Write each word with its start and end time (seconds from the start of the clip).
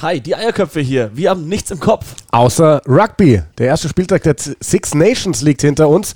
Hi, 0.00 0.20
die 0.20 0.36
Eierköpfe 0.36 0.78
hier. 0.78 1.10
Wir 1.14 1.30
haben 1.30 1.48
nichts 1.48 1.72
im 1.72 1.80
Kopf. 1.80 2.14
Außer 2.30 2.82
Rugby. 2.86 3.42
Der 3.58 3.66
erste 3.66 3.88
Spieltag 3.88 4.22
der 4.22 4.36
Six 4.38 4.94
Nations 4.94 5.42
liegt 5.42 5.62
hinter 5.62 5.88
uns. 5.88 6.14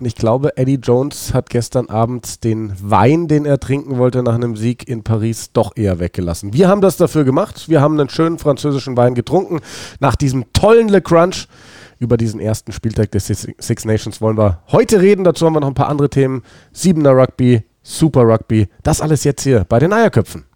Und 0.00 0.06
ich 0.06 0.16
glaube, 0.16 0.56
Eddie 0.56 0.80
Jones 0.82 1.32
hat 1.32 1.48
gestern 1.48 1.88
Abend 1.90 2.42
den 2.42 2.72
Wein, 2.82 3.28
den 3.28 3.44
er 3.44 3.60
trinken 3.60 3.98
wollte 3.98 4.24
nach 4.24 4.34
einem 4.34 4.56
Sieg 4.56 4.88
in 4.88 5.04
Paris, 5.04 5.52
doch 5.52 5.76
eher 5.76 6.00
weggelassen. 6.00 6.54
Wir 6.54 6.66
haben 6.66 6.80
das 6.80 6.96
dafür 6.96 7.22
gemacht. 7.22 7.68
Wir 7.68 7.80
haben 7.80 8.00
einen 8.00 8.08
schönen 8.08 8.36
französischen 8.36 8.96
Wein 8.96 9.14
getrunken. 9.14 9.60
Nach 10.00 10.16
diesem 10.16 10.52
tollen 10.52 10.88
Le 10.88 11.00
Crunch 11.00 11.46
über 12.00 12.16
diesen 12.16 12.40
ersten 12.40 12.72
Spieltag 12.72 13.12
des 13.12 13.28
Six 13.28 13.84
Nations 13.84 14.20
wollen 14.20 14.38
wir 14.38 14.60
heute 14.72 15.00
reden. 15.00 15.22
Dazu 15.22 15.46
haben 15.46 15.54
wir 15.54 15.60
noch 15.60 15.68
ein 15.68 15.74
paar 15.74 15.88
andere 15.88 16.10
Themen. 16.10 16.42
Siebener 16.72 17.12
Rugby, 17.12 17.62
Super 17.84 18.22
Rugby. 18.22 18.66
Das 18.82 19.00
alles 19.00 19.22
jetzt 19.22 19.44
hier 19.44 19.64
bei 19.68 19.78
den 19.78 19.92
Eierköpfen. 19.92 20.46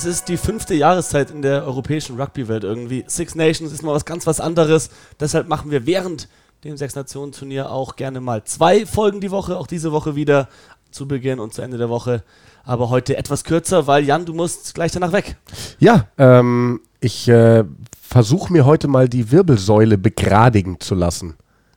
Es 0.00 0.06
ist 0.06 0.30
die 0.30 0.38
fünfte 0.38 0.72
Jahreszeit 0.72 1.30
in 1.30 1.42
der 1.42 1.66
europäischen 1.66 2.18
Rugby-Welt 2.18 2.64
irgendwie. 2.64 3.04
Six 3.06 3.34
Nations 3.34 3.70
ist 3.70 3.82
mal 3.82 3.92
was 3.92 4.06
ganz 4.06 4.26
was 4.26 4.40
anderes. 4.40 4.88
Deshalb 5.20 5.46
machen 5.46 5.70
wir 5.70 5.84
während 5.84 6.26
dem 6.64 6.78
Sechs-Nationen-Turnier 6.78 7.70
auch 7.70 7.96
gerne 7.96 8.22
mal 8.22 8.42
zwei 8.44 8.86
Folgen 8.86 9.20
die 9.20 9.30
Woche. 9.30 9.58
Auch 9.58 9.66
diese 9.66 9.92
Woche 9.92 10.16
wieder 10.16 10.48
zu 10.90 11.06
Beginn 11.06 11.38
und 11.38 11.52
zu 11.52 11.60
Ende 11.60 11.76
der 11.76 11.90
Woche. 11.90 12.22
Aber 12.64 12.88
heute 12.88 13.18
etwas 13.18 13.44
kürzer, 13.44 13.86
weil 13.86 14.02
Jan, 14.02 14.24
du 14.24 14.32
musst 14.32 14.74
gleich 14.74 14.90
danach 14.90 15.12
weg. 15.12 15.36
Ja, 15.80 16.06
ähm, 16.16 16.80
ich 17.00 17.28
äh, 17.28 17.64
versuche 18.00 18.54
mir 18.54 18.64
heute 18.64 18.88
mal 18.88 19.06
die 19.06 19.30
Wirbelsäule 19.30 19.98
begradigen 19.98 20.80
zu 20.80 20.94
lassen. 20.94 21.34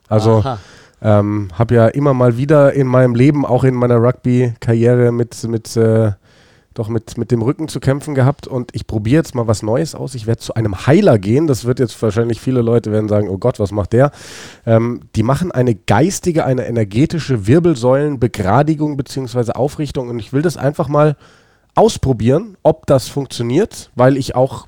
Also 0.07 0.45
ähm, 1.01 1.49
habe 1.55 1.75
ja 1.75 1.87
immer 1.89 2.13
mal 2.13 2.37
wieder 2.37 2.71
in 2.71 2.87
meinem 2.87 3.15
Leben, 3.15 3.45
auch 3.45 3.65
in 3.65 3.75
meiner 3.75 3.97
Rugby-Karriere 3.97 5.11
mit, 5.11 5.43
mit 5.43 5.75
äh, 5.75 6.13
doch 6.73 6.89
mit, 6.89 7.17
mit 7.17 7.31
dem 7.31 7.41
Rücken 7.41 7.67
zu 7.67 7.79
kämpfen 7.79 8.15
gehabt 8.15 8.47
und 8.47 8.71
ich 8.73 8.87
probiere 8.87 9.17
jetzt 9.17 9.35
mal 9.35 9.47
was 9.47 9.63
Neues 9.63 9.95
aus. 9.95 10.15
Ich 10.15 10.27
werde 10.27 10.41
zu 10.41 10.55
einem 10.55 10.87
Heiler 10.87 11.19
gehen. 11.19 11.47
Das 11.47 11.65
wird 11.65 11.79
jetzt 11.79 12.01
wahrscheinlich 12.01 12.41
viele 12.41 12.61
Leute 12.61 12.91
werden 12.91 13.09
sagen, 13.09 13.29
oh 13.29 13.37
Gott, 13.37 13.59
was 13.59 13.71
macht 13.71 13.93
der? 13.93 14.11
Ähm, 14.65 15.01
die 15.15 15.23
machen 15.23 15.51
eine 15.51 15.75
geistige, 15.75 16.45
eine 16.45 16.67
energetische 16.67 17.47
Wirbelsäulenbegradigung 17.47 18.97
bzw. 18.97 19.51
Aufrichtung 19.51 20.09
und 20.09 20.19
ich 20.19 20.33
will 20.33 20.41
das 20.41 20.57
einfach 20.57 20.87
mal 20.87 21.15
ausprobieren, 21.75 22.57
ob 22.63 22.85
das 22.85 23.07
funktioniert, 23.07 23.91
weil 23.95 24.17
ich 24.17 24.35
auch 24.35 24.67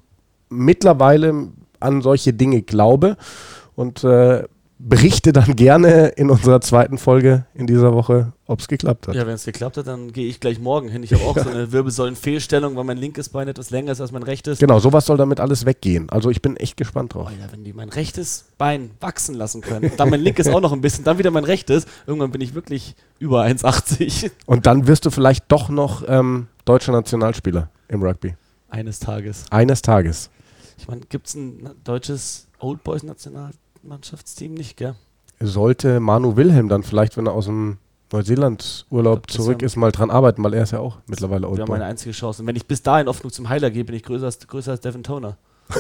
mittlerweile 0.50 1.50
an 1.80 2.02
solche 2.02 2.34
Dinge 2.34 2.62
glaube 2.62 3.18
und 3.76 4.04
äh, 4.04 4.44
berichte 4.80 5.34
dann 5.34 5.56
gerne 5.56 6.08
in 6.10 6.30
unserer 6.30 6.62
zweiten 6.62 6.98
Folge 6.98 7.46
in 7.54 7.68
dieser 7.68 7.94
Woche, 7.94 8.34
ob 8.48 8.60
es 8.60 8.68
geklappt 8.68 9.08
hat. 9.08 9.16
Ja, 9.16 9.26
wenn 9.26 9.34
es 9.34 9.46
geklappt 9.46 9.78
hat, 9.78 9.88
dann 9.88 10.14
gehe 10.14 10.28
ich 10.28 10.40
gleich 10.40 10.60
morgen 10.60 10.88
hin. 10.90 11.02
Ich 11.04 11.14
habe 11.14 11.24
auch 11.24 11.38
so 11.38 11.50
eine 11.50 11.72
Wirbelsäulenfehlstellung, 11.72 12.76
weil 12.76 12.84
mein 12.84 12.98
linkes 12.98 13.30
Bein 13.30 13.48
etwas 13.48 13.72
länger 13.72 13.92
ist 13.92 14.02
als 14.02 14.12
mein 14.12 14.24
rechtes. 14.24 14.60
Genau, 14.60 14.80
sowas 14.80 15.06
soll 15.06 15.18
damit 15.18 15.40
alles 15.40 15.66
weggehen. 15.66 16.10
Also 16.10 16.30
ich 16.30 16.42
bin 16.42 16.56
echt 16.58 16.78
gespannt 16.78 17.16
drauf. 17.16 17.32
Ja, 17.32 17.52
wenn 17.52 17.64
die 17.64 17.74
mein 17.74 17.90
rechtes 17.90 18.46
Bein 18.58 18.92
wachsen 19.00 19.36
lassen 19.36 19.62
können, 19.62 19.92
dann 19.98 20.10
mein 20.10 20.22
linkes 20.22 20.48
auch 20.48 20.62
noch 20.62 20.74
ein 20.74 20.82
bisschen, 20.82 21.04
dann 21.04 21.18
wieder 21.18 21.32
mein 21.32 21.44
rechtes, 21.44 21.86
irgendwann 22.06 22.32
bin 22.32 22.42
ich 22.42 22.54
wirklich 22.54 22.96
über 23.18 23.44
1,80. 23.44 24.32
Und 24.46 24.66
dann 24.66 24.88
wirst 24.88 25.06
du 25.06 25.10
vielleicht 25.10 25.46
doch 25.52 25.70
noch 25.70 26.04
ähm, 26.08 26.48
deutscher 26.66 26.92
Nationalspieler 26.92 27.70
im 27.88 28.04
Rugby. 28.04 28.36
Eines 28.70 29.00
Tages. 29.00 29.46
Eines 29.50 29.82
Tages. 29.82 30.30
Ich 30.78 30.88
meine, 30.88 31.02
gibt 31.02 31.28
es 31.28 31.36
ein 31.36 31.70
deutsches 31.84 32.48
Old 32.60 32.84
Boys 32.84 33.04
National 33.04 33.52
Mannschaftsteam 33.84 34.54
nicht, 34.54 34.78
gell? 34.78 34.96
Sollte 35.40 36.00
Manu 36.00 36.36
Wilhelm 36.36 36.70
dann 36.70 36.84
vielleicht, 36.84 37.18
wenn 37.18 37.28
er 37.28 37.34
aus 37.34 37.46
dem 37.46 37.78
Neuseeland-Urlaub 38.16 39.30
zurück 39.30 39.62
ist, 39.62 39.76
mal 39.76 39.92
dran 39.92 40.10
arbeiten, 40.10 40.44
weil 40.44 40.54
er 40.54 40.64
ist 40.64 40.72
ja 40.72 40.80
auch 40.80 40.98
mittlerweile 41.08 41.48
Oldboy. 41.48 41.66
Ja, 41.66 41.72
meine 41.72 41.86
einzige 41.86 42.12
Chance. 42.12 42.42
Und 42.42 42.48
wenn 42.48 42.56
ich 42.56 42.66
bis 42.66 42.82
dahin 42.82 43.08
oft 43.08 43.22
genug 43.22 43.34
zum 43.34 43.50
Heiler 43.50 43.70
gehe, 43.70 43.84
bin 43.84 43.96
ich 43.96 44.04
größer 44.04 44.26
als, 44.26 44.40
größer 44.40 44.72
als 44.72 44.82
Devin 44.82 45.04
Toner. 45.04 45.38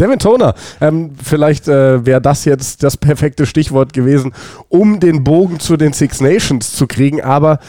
Devin 0.00 0.18
Toner, 0.18 0.54
ähm, 0.80 1.12
vielleicht 1.22 1.68
äh, 1.68 2.04
wäre 2.04 2.20
das 2.20 2.44
jetzt 2.44 2.82
das 2.82 2.96
perfekte 2.96 3.46
Stichwort 3.46 3.92
gewesen, 3.92 4.32
um 4.68 5.00
den 5.00 5.24
Bogen 5.24 5.60
zu 5.60 5.76
den 5.76 5.92
Six 5.92 6.20
Nations 6.20 6.72
zu 6.72 6.86
kriegen, 6.86 7.22
aber 7.22 7.60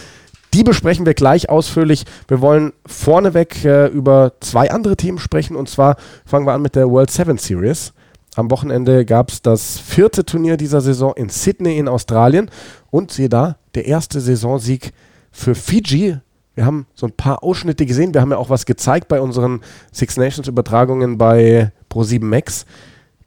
die 0.54 0.64
besprechen 0.64 1.06
wir 1.06 1.14
gleich 1.14 1.50
ausführlich. 1.50 2.06
Wir 2.28 2.42
wollen 2.42 2.74
vorneweg 2.86 3.64
äh, 3.64 3.88
über 3.88 4.34
zwei 4.40 4.72
andere 4.72 4.98
Themen 4.98 5.20
sprechen 5.20 5.56
und 5.56 5.70
zwar 5.70 5.98
fangen 6.26 6.48
wir 6.48 6.54
an 6.54 6.62
mit 6.62 6.76
der 6.76 6.90
World 6.90 7.12
Seven 7.12 7.38
Series. 7.38 7.94
Am 8.38 8.52
Wochenende 8.52 9.04
gab 9.04 9.32
es 9.32 9.42
das 9.42 9.80
vierte 9.80 10.24
Turnier 10.24 10.58
dieser 10.58 10.80
Saison 10.80 11.12
in 11.16 11.28
Sydney 11.28 11.80
in 11.80 11.88
Australien. 11.88 12.52
Und 12.92 13.10
siehe 13.10 13.30
da, 13.30 13.58
der 13.74 13.88
erste 13.88 14.22
Saisonsieg 14.22 14.94
für 15.32 15.56
Fiji. 15.56 16.18
Wir 16.54 16.66
haben 16.68 16.86
so 16.94 17.08
ein 17.08 17.14
paar 17.14 17.44
Ausschnitte 17.44 17.88
gesehen. 17.88 18.14
Wir 18.14 18.22
haben 18.22 18.30
ja 18.30 18.38
auch 18.38 18.52
was 18.52 18.68
gezeigt 18.68 19.08
bei 19.08 19.22
unseren 19.22 19.62
Six 19.92 20.18
Nations 20.18 20.48
Übertragungen 20.48 21.18
bei 21.18 21.72
Pro7 21.92 22.24
Max. 22.24 22.68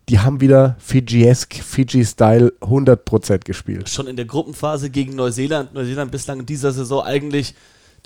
Die 0.09 0.21
haben 0.21 0.41
wieder 0.41 0.76
Fiji-esque, 0.78 1.60
Fiji-Style 1.60 2.53
100% 2.60 3.38
gespielt. 3.44 3.88
Schon 3.88 4.06
in 4.06 4.15
der 4.15 4.27
Gruppenphase 4.27 4.91
gegen 4.91 5.16
Neuseeland. 5.16 5.75
Neuseeland 5.75 6.12
bislang 6.12 6.38
in 6.38 6.47
dieser 6.47 6.71
Saison 6.71 7.03
eigentlich 7.03 7.56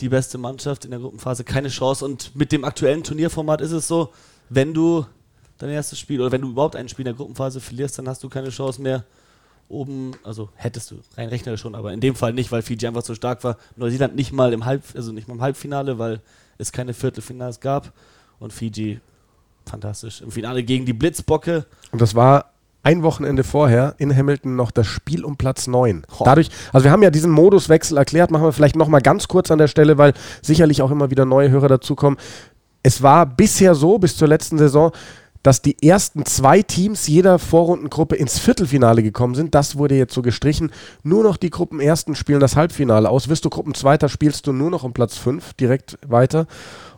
die 0.01 0.09
beste 0.09 0.39
Mannschaft 0.39 0.87
in 0.87 0.91
der 0.91 1.01
Gruppenphase. 1.01 1.45
Keine 1.45 1.69
Chance. 1.69 2.03
Und 2.03 2.35
mit 2.35 2.51
dem 2.51 2.65
aktuellen 2.65 3.03
Turnierformat 3.03 3.61
ist 3.61 3.73
es 3.73 3.87
so, 3.87 4.09
wenn 4.49 4.73
du 4.73 5.05
dein 5.59 5.71
erstes 5.71 5.99
Spiel, 5.99 6.21
oder 6.21 6.33
wenn 6.33 6.43
du 6.43 6.51
überhaupt 6.51 6.77
ein 6.77 6.89
Spiel 6.89 7.07
in 7.07 7.13
der 7.13 7.15
Gruppenphase 7.15 7.61
verlierst, 7.61 7.99
dann 7.99 8.09
hast 8.09 8.23
du 8.23 8.29
keine 8.29 8.51
Chance 8.51 8.81
mehr 8.83 9.05
oben, 9.69 10.13
also 10.23 10.51
hättest 10.55 10.91
du 10.91 10.97
rein 11.17 11.29
rechnerisch 11.29 11.61
schon, 11.61 11.75
aber 11.75 11.93
in 11.93 12.01
dem 12.01 12.15
Fall 12.15 12.33
nicht, 12.33 12.53
weil 12.53 12.63
Fiji 12.63 12.87
einfach 12.87 13.05
so 13.05 13.15
stark 13.15 13.45
war. 13.45 13.57
Neuseeland 13.77 14.15
nicht 14.15 14.33
mal 14.33 14.53
im 14.53 14.65
Halb, 14.65 14.83
also 14.95 15.13
nicht 15.13 15.29
mal 15.29 15.35
im 15.35 15.41
Halbfinale, 15.41 15.99
weil 15.99 16.21
es 16.59 16.73
keine 16.73 16.95
Viertelfinals 16.95 17.61
gab 17.61 17.93
und 18.39 18.53
Fiji 18.53 19.01
fantastisch 19.67 20.21
im 20.21 20.31
Finale 20.31 20.63
gegen 20.63 20.85
die 20.85 20.93
Blitzbocke. 20.93 21.67
Und 21.91 22.03
das 22.03 22.15
war 22.15 22.51
ein 22.83 23.03
Wochenende 23.03 23.45
vorher 23.45 23.95
in 23.97 24.15
Hamilton 24.15 24.57
noch 24.57 24.71
das 24.71 24.87
Spiel 24.87 25.25
um 25.25 25.37
Platz 25.37 25.67
9. 25.67 26.05
Dadurch, 26.23 26.51
also 26.73 26.85
wir 26.85 26.91
haben 26.91 27.03
ja 27.03 27.11
diesen 27.11 27.31
Moduswechsel 27.31 27.97
erklärt, 27.97 28.31
machen 28.31 28.45
wir 28.45 28.53
vielleicht 28.53 28.77
nochmal 28.77 29.01
ganz 29.01 29.27
kurz 29.27 29.51
an 29.51 29.59
der 29.59 29.69
Stelle, 29.69 29.97
weil 29.97 30.13
sicherlich 30.43 30.83
auch 30.83 30.91
immer 30.91 31.11
wieder 31.11 31.25
neue 31.25 31.51
Hörer 31.51 31.69
dazukommen. 31.69 32.19
Es 32.83 33.03
war 33.03 33.25
bisher 33.25 33.75
so, 33.75 33.99
bis 33.99 34.19
zur 34.19 34.29
letzten 34.29 34.59
Saison, 34.59 34.93
dass 35.45 35.61
die 35.61 35.87
ersten 35.87 36.25
zwei 36.25 36.63
Teams 36.63 37.07
jeder 37.07 37.39
Vorrundengruppe 37.39 38.17
ins 38.17 38.39
Viertelfinale 38.39 39.03
gekommen 39.03 39.35
sind. 39.35 39.55
Das 39.55 39.77
wurde 39.77 39.95
jetzt 39.95 40.15
so 40.15 40.23
gestrichen. 40.23 40.73
Nur 41.03 41.23
noch 41.23 41.37
die 41.37 41.51
Gruppenersten 41.51 42.15
spielen 42.15 42.41
das 42.41 42.57
Halbfinale 42.57 43.11
aus. 43.11 43.29
Wirst 43.29 43.45
du 43.45 43.51
Gruppenzweiter, 43.51 44.09
spielst 44.09 44.47
du 44.47 44.55
nur 44.55 44.71
noch 44.71 44.85
um 44.85 44.95
Platz 44.95 45.19
5 45.19 45.53
direkt 45.53 45.99
weiter. 46.07 46.47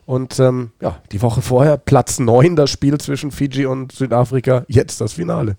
Und 0.05 0.39
ähm, 0.39 0.71
ja, 0.81 1.01
die 1.11 1.21
Woche 1.21 1.41
vorher 1.41 1.75
Platz 1.75 2.19
9, 2.19 2.55
das 2.55 2.69
Spiel 2.69 2.97
zwischen 2.99 3.31
Fiji 3.31 3.65
und 3.65 3.91
Südafrika, 3.91 4.63
jetzt 4.69 5.01
das 5.01 5.13
Finale. 5.13 5.57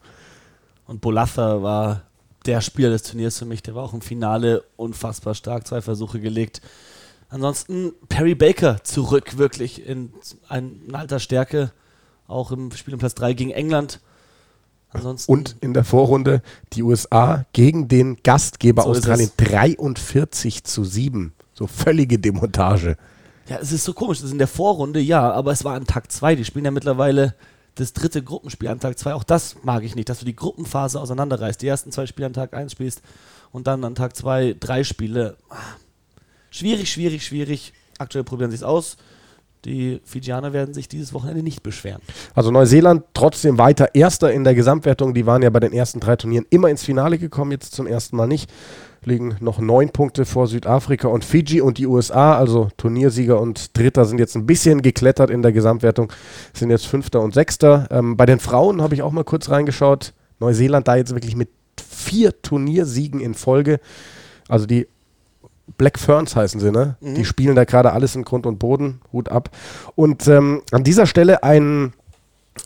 Und 0.86 1.02
Bolatha 1.02 1.62
war 1.62 2.04
der 2.46 2.62
Spieler 2.62 2.88
des 2.88 3.02
Turniers 3.02 3.38
für 3.38 3.44
mich. 3.44 3.62
Der 3.62 3.74
war 3.74 3.84
auch 3.84 3.92
im 3.92 4.00
Finale 4.00 4.64
unfassbar 4.76 5.34
stark, 5.34 5.66
zwei 5.66 5.82
Versuche 5.82 6.20
gelegt. 6.20 6.62
Ansonsten 7.28 7.92
Perry 8.08 8.34
Baker 8.34 8.82
zurück 8.82 9.36
wirklich 9.36 9.86
in, 9.86 10.14
ein, 10.48 10.80
in 10.88 10.94
alter 10.94 11.20
Stärke 11.20 11.70
auch 12.28 12.52
im 12.52 12.70
Spiel 12.72 12.94
um 12.94 13.00
Platz 13.00 13.14
3 13.14 13.32
gegen 13.32 13.50
England. 13.50 14.00
Ansonsten 14.90 15.30
und 15.32 15.56
in 15.60 15.74
der 15.74 15.84
Vorrunde 15.84 16.42
die 16.72 16.82
USA 16.82 17.44
gegen 17.52 17.88
den 17.88 18.18
Gastgeber 18.22 18.82
so 18.84 18.90
Australien 18.90 19.30
43 19.36 20.64
zu 20.64 20.84
7. 20.84 21.32
So 21.52 21.66
völlige 21.66 22.18
Demontage. 22.18 22.96
Ja, 23.48 23.58
es 23.60 23.72
ist 23.72 23.84
so 23.84 23.92
komisch. 23.92 24.18
Das 24.18 24.26
ist 24.26 24.32
in 24.32 24.38
der 24.38 24.46
Vorrunde, 24.46 25.00
ja, 25.00 25.30
aber 25.32 25.52
es 25.52 25.64
war 25.64 25.74
an 25.74 25.86
Tag 25.86 26.12
2. 26.12 26.36
Die 26.36 26.44
spielen 26.44 26.64
ja 26.64 26.70
mittlerweile 26.70 27.34
das 27.74 27.92
dritte 27.92 28.22
Gruppenspiel 28.22 28.68
an 28.68 28.80
Tag 28.80 28.98
2. 28.98 29.14
Auch 29.14 29.24
das 29.24 29.56
mag 29.62 29.82
ich 29.82 29.94
nicht, 29.94 30.08
dass 30.08 30.20
du 30.20 30.24
die 30.24 30.36
Gruppenphase 30.36 31.00
auseinanderreißt. 31.00 31.60
Die 31.60 31.66
ersten 31.66 31.92
zwei 31.92 32.06
Spiele 32.06 32.26
an 32.26 32.32
Tag 32.32 32.54
1 32.54 32.72
spielst 32.72 33.02
und 33.52 33.66
dann 33.66 33.84
an 33.84 33.94
Tag 33.94 34.16
2 34.16 34.56
drei 34.58 34.84
Spiele. 34.84 35.36
Schwierig, 36.50 36.90
schwierig, 36.90 37.24
schwierig. 37.24 37.72
Aktuell 37.98 38.24
probieren 38.24 38.50
sie 38.50 38.56
es 38.56 38.62
aus. 38.62 38.96
Die 39.68 40.00
Fijianer 40.02 40.54
werden 40.54 40.72
sich 40.72 40.88
dieses 40.88 41.12
Wochenende 41.12 41.42
nicht 41.42 41.62
beschweren. 41.62 42.00
Also 42.34 42.50
Neuseeland 42.50 43.04
trotzdem 43.12 43.58
weiter 43.58 43.94
Erster 43.94 44.32
in 44.32 44.42
der 44.42 44.54
Gesamtwertung. 44.54 45.12
Die 45.12 45.26
waren 45.26 45.42
ja 45.42 45.50
bei 45.50 45.60
den 45.60 45.74
ersten 45.74 46.00
drei 46.00 46.16
Turnieren 46.16 46.46
immer 46.48 46.70
ins 46.70 46.82
Finale 46.82 47.18
gekommen, 47.18 47.52
jetzt 47.52 47.74
zum 47.74 47.86
ersten 47.86 48.16
Mal 48.16 48.26
nicht. 48.26 48.50
Liegen 49.04 49.36
noch 49.40 49.58
neun 49.58 49.90
Punkte 49.90 50.24
vor 50.24 50.46
Südafrika 50.46 51.08
und 51.08 51.24
Fiji 51.24 51.60
und 51.60 51.78
die 51.78 51.86
USA, 51.86 52.36
also 52.36 52.68
Turniersieger 52.78 53.40
und 53.40 53.76
Dritter, 53.76 54.06
sind 54.06 54.18
jetzt 54.18 54.34
ein 54.36 54.46
bisschen 54.46 54.82
geklettert 54.82 55.30
in 55.30 55.42
der 55.42 55.52
Gesamtwertung, 55.52 56.12
sind 56.52 56.70
jetzt 56.70 56.86
Fünfter 56.86 57.20
und 57.20 57.34
Sechster. 57.34 57.86
Ähm, 57.90 58.16
bei 58.16 58.26
den 58.26 58.40
Frauen 58.40 58.82
habe 58.82 58.94
ich 58.94 59.02
auch 59.02 59.12
mal 59.12 59.24
kurz 59.24 59.50
reingeschaut. 59.50 60.14
Neuseeland 60.40 60.88
da 60.88 60.96
jetzt 60.96 61.14
wirklich 61.14 61.36
mit 61.36 61.50
vier 61.78 62.40
Turniersiegen 62.42 63.20
in 63.20 63.34
Folge. 63.34 63.80
Also 64.48 64.66
die 64.66 64.88
Black 65.76 65.98
Ferns 65.98 66.34
heißen 66.34 66.60
sie, 66.60 66.70
ne? 66.70 66.96
Mhm. 67.00 67.14
Die 67.14 67.24
spielen 67.24 67.56
da 67.56 67.64
gerade 67.64 67.92
alles 67.92 68.16
in 68.16 68.24
Grund 68.24 68.46
und 68.46 68.58
Boden. 68.58 69.00
Hut 69.12 69.28
ab. 69.28 69.50
Und 69.94 70.26
ähm, 70.28 70.62
an 70.72 70.84
dieser 70.84 71.06
Stelle 71.06 71.42
ein, 71.42 71.92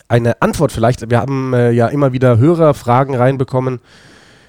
eine 0.09 0.41
Antwort 0.41 0.73
vielleicht. 0.73 1.11
Wir 1.11 1.19
haben 1.19 1.53
äh, 1.55 1.71
ja 1.71 1.89
immer 1.89 2.13
wieder 2.13 2.39
Hörerfragen 2.39 3.15
reinbekommen. 3.15 3.81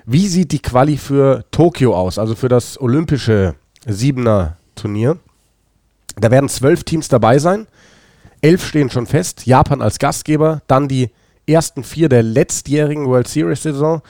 Wie 0.06 0.28
sieht 0.28 0.52
die 0.52 0.62
Quali 0.62 0.98
für 0.98 1.46
Tokio 1.52 1.96
aus, 1.96 2.20
also 2.20 2.36
für 2.36 2.50
das 2.50 2.80
olympische 2.80 3.56
Siebener 3.86 4.58
Turnier? 4.76 5.18
Da 6.16 6.30
werden 6.30 6.50
zwölf 6.50 6.84
Teams 6.84 7.08
dabei 7.08 7.40
sein. 7.40 7.68
Elf 8.42 8.66
stehen 8.66 8.90
schon 8.90 9.08
fest. 9.08 9.46
Japan 9.46 9.82
als 9.82 10.00
Gastgeber. 10.00 10.62
Dann 10.68 10.88
die 10.88 11.10
ersten 11.48 11.84
vier 11.84 12.10
der 12.10 12.24
letztjährigen 12.24 13.08
World 13.08 13.28
Series-Saison. 13.28 14.02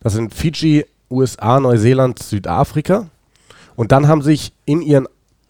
Das 0.00 0.14
sind 0.14 0.34
Fiji, 0.34 0.86
USA, 1.10 1.60
Neuseeland, 1.60 2.20
Südafrika. 2.20 3.08
Und 3.80 3.92
dann 3.92 4.08
haben 4.08 4.20
sich 4.20 4.52
in 4.66 4.82
ihren 4.82 5.08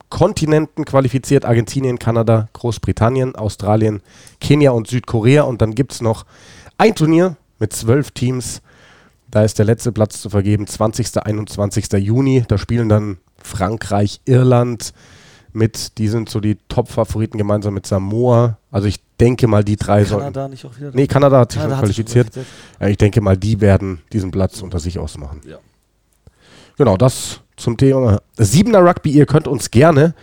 Kontinenten 0.09 0.85
qualifiziert 0.85 1.44
Argentinien, 1.44 1.99
Kanada, 1.99 2.49
Großbritannien, 2.53 3.35
Australien, 3.35 4.03
Kenia 4.41 4.71
und 4.71 4.87
Südkorea. 4.87 5.43
Und 5.43 5.61
dann 5.61 5.75
gibt 5.75 5.94
es 5.94 6.00
noch 6.00 6.27
ein 6.79 6.94
Turnier 6.94 7.37
mit 7.59 7.73
zwölf 7.73 8.12
Teams. 8.12 8.62
Da 9.32 9.43
ist 9.43 9.59
der 9.59 9.65
letzte 9.67 9.91
Platz 9.91 10.21
zu 10.21 10.31
vergeben, 10.31 10.69
20. 10.69 11.27
21. 11.27 11.93
Juni. 11.94 12.44
Da 12.47 12.56
spielen 12.56 12.88
dann 12.88 13.19
Frankreich, 13.43 14.21
Irland 14.27 14.94
mit, 15.53 15.99
die 15.99 16.06
sind 16.06 16.29
so 16.29 16.38
die 16.38 16.56
Top-Favoriten 16.69 17.37
gemeinsam 17.37 17.75
mit 17.75 17.85
Samoa. 17.85 18.59
Also 18.71 18.87
ich 18.87 19.00
denke 19.19 19.49
mal, 19.49 19.65
die 19.65 19.75
drei 19.75 20.05
sollen. 20.05 20.21
Kanada 20.21 20.47
nicht 20.47 20.65
auch 20.65 20.76
wieder? 20.76 20.93
Nee, 20.94 21.09
Kanada 21.09 21.41
hat 21.41 21.50
sich 21.50 21.61
Kanada 21.61 21.79
schon 21.79 21.85
qualifiziert. 21.85 22.33
Schon 22.33 22.44
ja, 22.79 22.87
ich 22.87 22.97
denke 22.97 23.21
mal, 23.23 23.37
die 23.37 23.61
werden 23.61 24.03
diesen 24.12 24.31
Platz 24.31 24.62
unter 24.62 24.79
sich 24.79 25.00
ausmachen. 25.00 25.41
Ja. 25.44 25.59
Genau, 26.76 26.97
das 26.97 27.41
zum 27.61 27.77
Thema 27.77 28.21
Siebener 28.37 28.85
Rugby. 28.85 29.11
Ihr 29.11 29.27
könnt 29.27 29.47
uns 29.47 29.71
gerne 29.71 30.15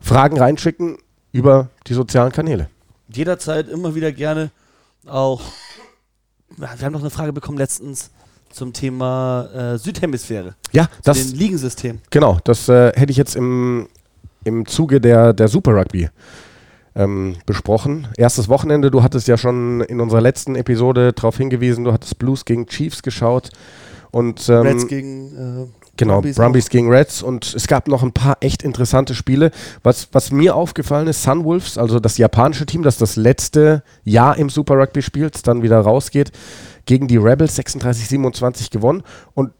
Fragen 0.00 0.38
reinschicken 0.38 0.98
über 1.32 1.68
die 1.86 1.94
sozialen 1.94 2.32
Kanäle. 2.32 2.68
Jederzeit 3.08 3.68
immer 3.68 3.94
wieder 3.94 4.12
gerne 4.12 4.50
auch. 5.06 5.42
Wir 6.56 6.68
haben 6.68 6.92
noch 6.92 7.00
eine 7.00 7.10
Frage 7.10 7.32
bekommen 7.32 7.58
letztens 7.58 8.10
zum 8.50 8.72
Thema 8.72 9.48
äh, 9.74 9.78
Südhemisphäre. 9.78 10.54
Ja, 10.72 10.88
das. 11.02 11.30
Dem 11.30 11.38
Ligensystem. 11.38 11.98
Genau, 12.10 12.38
das 12.44 12.68
äh, 12.68 12.92
hätte 12.94 13.10
ich 13.10 13.16
jetzt 13.16 13.34
im, 13.34 13.88
im 14.44 14.64
Zuge 14.66 15.00
der, 15.00 15.32
der 15.32 15.48
Super 15.48 15.72
Rugby 15.74 16.08
ähm, 16.94 17.36
besprochen. 17.46 18.06
Erstes 18.16 18.48
Wochenende, 18.48 18.90
du 18.90 19.02
hattest 19.02 19.26
ja 19.26 19.36
schon 19.36 19.80
in 19.80 20.00
unserer 20.00 20.20
letzten 20.20 20.54
Episode 20.54 21.12
darauf 21.12 21.36
hingewiesen, 21.36 21.84
du 21.84 21.92
hattest 21.92 22.18
Blues 22.18 22.44
gegen 22.44 22.66
Chiefs 22.66 23.02
geschaut. 23.02 23.50
Und, 24.12 24.48
ähm, 24.48 24.62
Reds 24.62 24.86
gegen 24.86 25.36
äh, 25.36 25.83
Genau, 25.96 26.14
Brumbies, 26.14 26.36
Brumbies 26.36 26.68
gegen 26.70 26.90
Reds 26.90 27.22
und 27.22 27.54
es 27.54 27.68
gab 27.68 27.86
noch 27.86 28.02
ein 28.02 28.12
paar 28.12 28.38
echt 28.40 28.62
interessante 28.62 29.14
Spiele. 29.14 29.52
Was, 29.82 30.08
was 30.12 30.32
mir 30.32 30.56
aufgefallen 30.56 31.06
ist, 31.06 31.22
Sunwolves, 31.22 31.78
also 31.78 32.00
das 32.00 32.18
japanische 32.18 32.66
Team, 32.66 32.82
das 32.82 32.98
das 32.98 33.16
letzte 33.16 33.82
Jahr 34.02 34.36
im 34.36 34.50
Super 34.50 34.74
Rugby 34.74 35.02
spielt, 35.02 35.46
dann 35.46 35.62
wieder 35.62 35.80
rausgeht, 35.80 36.32
gegen 36.86 37.06
die 37.06 37.16
Rebels 37.16 37.56
36-27 37.58 38.70
gewonnen. 38.70 39.02
Und 39.34 39.52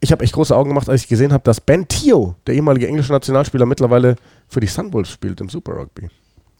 ich 0.00 0.12
habe 0.12 0.24
echt 0.24 0.32
große 0.32 0.56
Augen 0.56 0.70
gemacht, 0.70 0.88
als 0.88 1.02
ich 1.02 1.08
gesehen 1.08 1.32
habe, 1.32 1.44
dass 1.44 1.60
Ben 1.60 1.86
Tio, 1.86 2.36
der 2.46 2.54
ehemalige 2.54 2.88
englische 2.88 3.12
Nationalspieler, 3.12 3.66
mittlerweile 3.66 4.16
für 4.48 4.60
die 4.60 4.66
Sunwolves 4.66 5.10
spielt 5.10 5.40
im 5.40 5.48
Super 5.48 5.74
Rugby. 5.74 6.08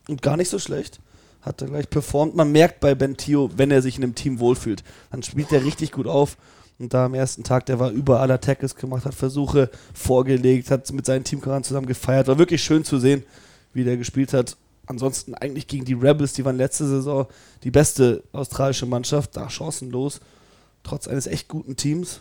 Und 0.09 0.23
gar 0.23 0.37
nicht 0.37 0.49
so 0.49 0.59
schlecht. 0.59 1.01
Hat 1.41 1.61
er 1.61 1.69
gleich 1.69 1.91
performt. 1.91 2.37
Man 2.37 2.53
merkt 2.53 2.79
bei 2.81 2.95
Ben 2.95 3.17
Tio, 3.17 3.51
wenn 3.57 3.73
er 3.73 3.83
sich 3.83 3.97
in 3.97 4.05
einem 4.05 4.15
Team 4.15 4.39
wohlfühlt, 4.39 4.85
dann 5.11 5.23
spielt 5.23 5.51
er 5.51 5.65
richtig 5.65 5.91
gut 5.91 6.07
auf. 6.07 6.37
Und 6.79 6.95
da 6.95 7.05
am 7.05 7.15
ersten 7.15 7.45
Tag, 7.45 7.67
der 7.67 7.79
war 7.79 7.91
überall 7.91 8.31
Attackes 8.31 8.75
gemacht, 8.75 9.05
hat 9.05 9.15
Versuche 9.15 9.71
vorgelegt, 9.95 10.71
hat 10.71 10.91
mit 10.93 11.07
seinen 11.07 11.25
Teamkameraden 11.25 11.65
zusammen 11.65 11.87
gefeiert. 11.87 12.29
War 12.29 12.39
wirklich 12.39 12.63
schön 12.63 12.85
zu 12.85 12.99
sehen, 12.99 13.23
wie 13.73 13.85
der 13.85 13.97
gespielt 13.97 14.33
hat. 14.33 14.57
Ansonsten 14.87 15.35
eigentlich 15.35 15.69
gegen 15.69 15.85
die 15.85 15.95
Rebels, 15.95 16.33
die 16.33 16.45
waren 16.45 16.57
letzte 16.57 16.87
Saison 16.87 17.27
die 17.63 17.71
beste 17.71 18.25
australische 18.33 18.87
Mannschaft, 18.87 19.37
da 19.37 19.49
chancenlos, 19.49 20.21
trotz 20.83 21.07
eines 21.07 21.27
echt 21.27 21.49
guten 21.49 21.77
Teams. 21.77 22.21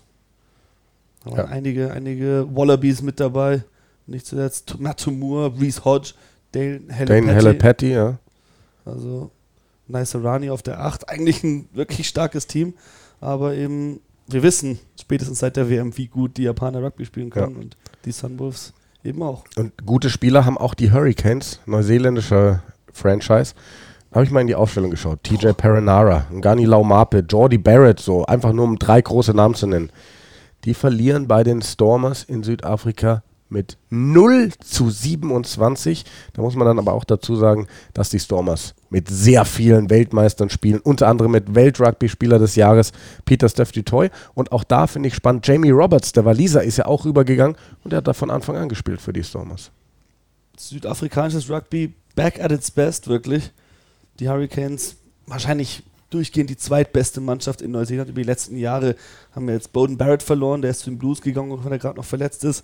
Da 1.23 1.31
waren 1.31 1.37
ja. 1.37 1.45
einige, 1.45 1.91
einige 1.91 2.47
Wallabies 2.51 3.01
mit 3.01 3.19
dabei, 3.19 3.63
nicht 4.05 4.27
zuletzt 4.27 4.79
Matt 4.79 5.05
Moore, 5.07 5.59
Reese 5.59 5.83
Hodge, 5.85 6.13
Dane 6.51 6.81
Hallepatty. 6.91 7.93
ja. 7.93 8.19
Also 8.85 9.31
Nice 9.87 10.15
Rani 10.15 10.49
auf 10.49 10.61
der 10.61 10.79
8, 10.79 11.09
eigentlich 11.09 11.43
ein 11.43 11.67
wirklich 11.73 12.07
starkes 12.07 12.47
Team, 12.47 12.73
aber 13.19 13.55
eben 13.55 14.01
wir 14.33 14.43
wissen 14.43 14.79
spätestens 14.99 15.39
seit 15.39 15.57
der 15.57 15.69
WM, 15.69 15.97
wie 15.97 16.07
gut 16.07 16.37
die 16.37 16.43
Japaner 16.43 16.83
Rugby 16.83 17.05
spielen 17.05 17.29
können 17.29 17.55
ja. 17.55 17.61
und 17.61 17.77
die 18.05 18.11
Sunwolves 18.11 18.73
eben 19.03 19.21
auch. 19.23 19.43
Und 19.55 19.85
gute 19.85 20.09
Spieler 20.09 20.45
haben 20.45 20.57
auch 20.57 20.73
die 20.73 20.91
Hurricanes, 20.91 21.59
neuseeländischer 21.65 22.63
Franchise. 22.91 23.53
Habe 24.11 24.25
ich 24.25 24.31
mal 24.31 24.41
in 24.41 24.47
die 24.47 24.55
Aufstellung 24.55 24.91
geschaut. 24.91 25.23
TJ 25.23 25.51
Perenara, 25.53 26.27
Ngani 26.31 26.65
Laumape, 26.65 27.19
Jordi 27.27 27.57
Barrett, 27.57 27.99
so 27.99 28.25
einfach 28.25 28.51
nur 28.51 28.65
um 28.65 28.77
drei 28.77 29.01
große 29.01 29.33
Namen 29.33 29.55
zu 29.55 29.67
nennen. 29.67 29.89
Die 30.65 30.73
verlieren 30.73 31.27
bei 31.27 31.43
den 31.43 31.61
Stormers 31.61 32.23
in 32.23 32.43
Südafrika 32.43 33.23
mit 33.51 33.77
0 33.89 34.51
zu 34.63 34.89
27. 34.89 36.05
Da 36.33 36.41
muss 36.41 36.55
man 36.55 36.65
dann 36.65 36.79
aber 36.79 36.93
auch 36.93 37.03
dazu 37.03 37.35
sagen, 37.35 37.67
dass 37.93 38.09
die 38.09 38.19
Stormers 38.19 38.73
mit 38.89 39.09
sehr 39.09 39.45
vielen 39.45 39.89
Weltmeistern 39.89 40.49
spielen, 40.49 40.79
unter 40.79 41.07
anderem 41.07 41.31
mit 41.31 41.53
Weltrugby-Spieler 41.53 42.39
des 42.39 42.55
Jahres 42.55 42.91
Peter 43.25 43.49
Steph 43.49 43.71
Dutoy. 43.71 44.09
Und 44.33 44.51
auch 44.51 44.63
da 44.63 44.87
finde 44.87 45.09
ich 45.09 45.15
spannend, 45.15 45.45
Jamie 45.45 45.71
Roberts, 45.71 46.11
der 46.13 46.25
Waliser, 46.25 46.63
ist 46.63 46.77
ja 46.77 46.85
auch 46.85 47.05
rübergegangen 47.05 47.57
und 47.83 47.93
er 47.93 47.97
hat 47.97 48.07
da 48.07 48.13
von 48.13 48.31
Anfang 48.31 48.55
an 48.55 48.69
gespielt 48.69 49.01
für 49.01 49.13
die 49.13 49.23
Stormers. 49.23 49.71
Südafrikanisches 50.57 51.49
Rugby 51.49 51.93
back 52.15 52.41
at 52.41 52.51
its 52.51 52.71
best, 52.71 53.07
wirklich. 53.07 53.51
Die 54.19 54.29
Hurricanes 54.29 54.95
wahrscheinlich 55.25 55.83
durchgehend 56.09 56.49
die 56.49 56.57
zweitbeste 56.57 57.21
Mannschaft 57.21 57.61
in 57.61 57.71
Neuseeland 57.71 58.09
über 58.09 58.21
die 58.21 58.27
letzten 58.27 58.57
Jahre. 58.57 58.95
Haben 59.33 59.47
wir 59.47 59.55
jetzt 59.55 59.73
Bowden 59.73 59.97
Barrett 59.97 60.21
verloren, 60.23 60.61
der 60.61 60.71
ist 60.71 60.81
zu 60.81 60.89
den 60.89 60.99
Blues 60.99 61.21
gegangen, 61.21 61.57
weil 61.63 61.71
er 61.71 61.79
gerade 61.79 61.97
noch 61.97 62.05
verletzt 62.05 62.43
ist. 62.43 62.63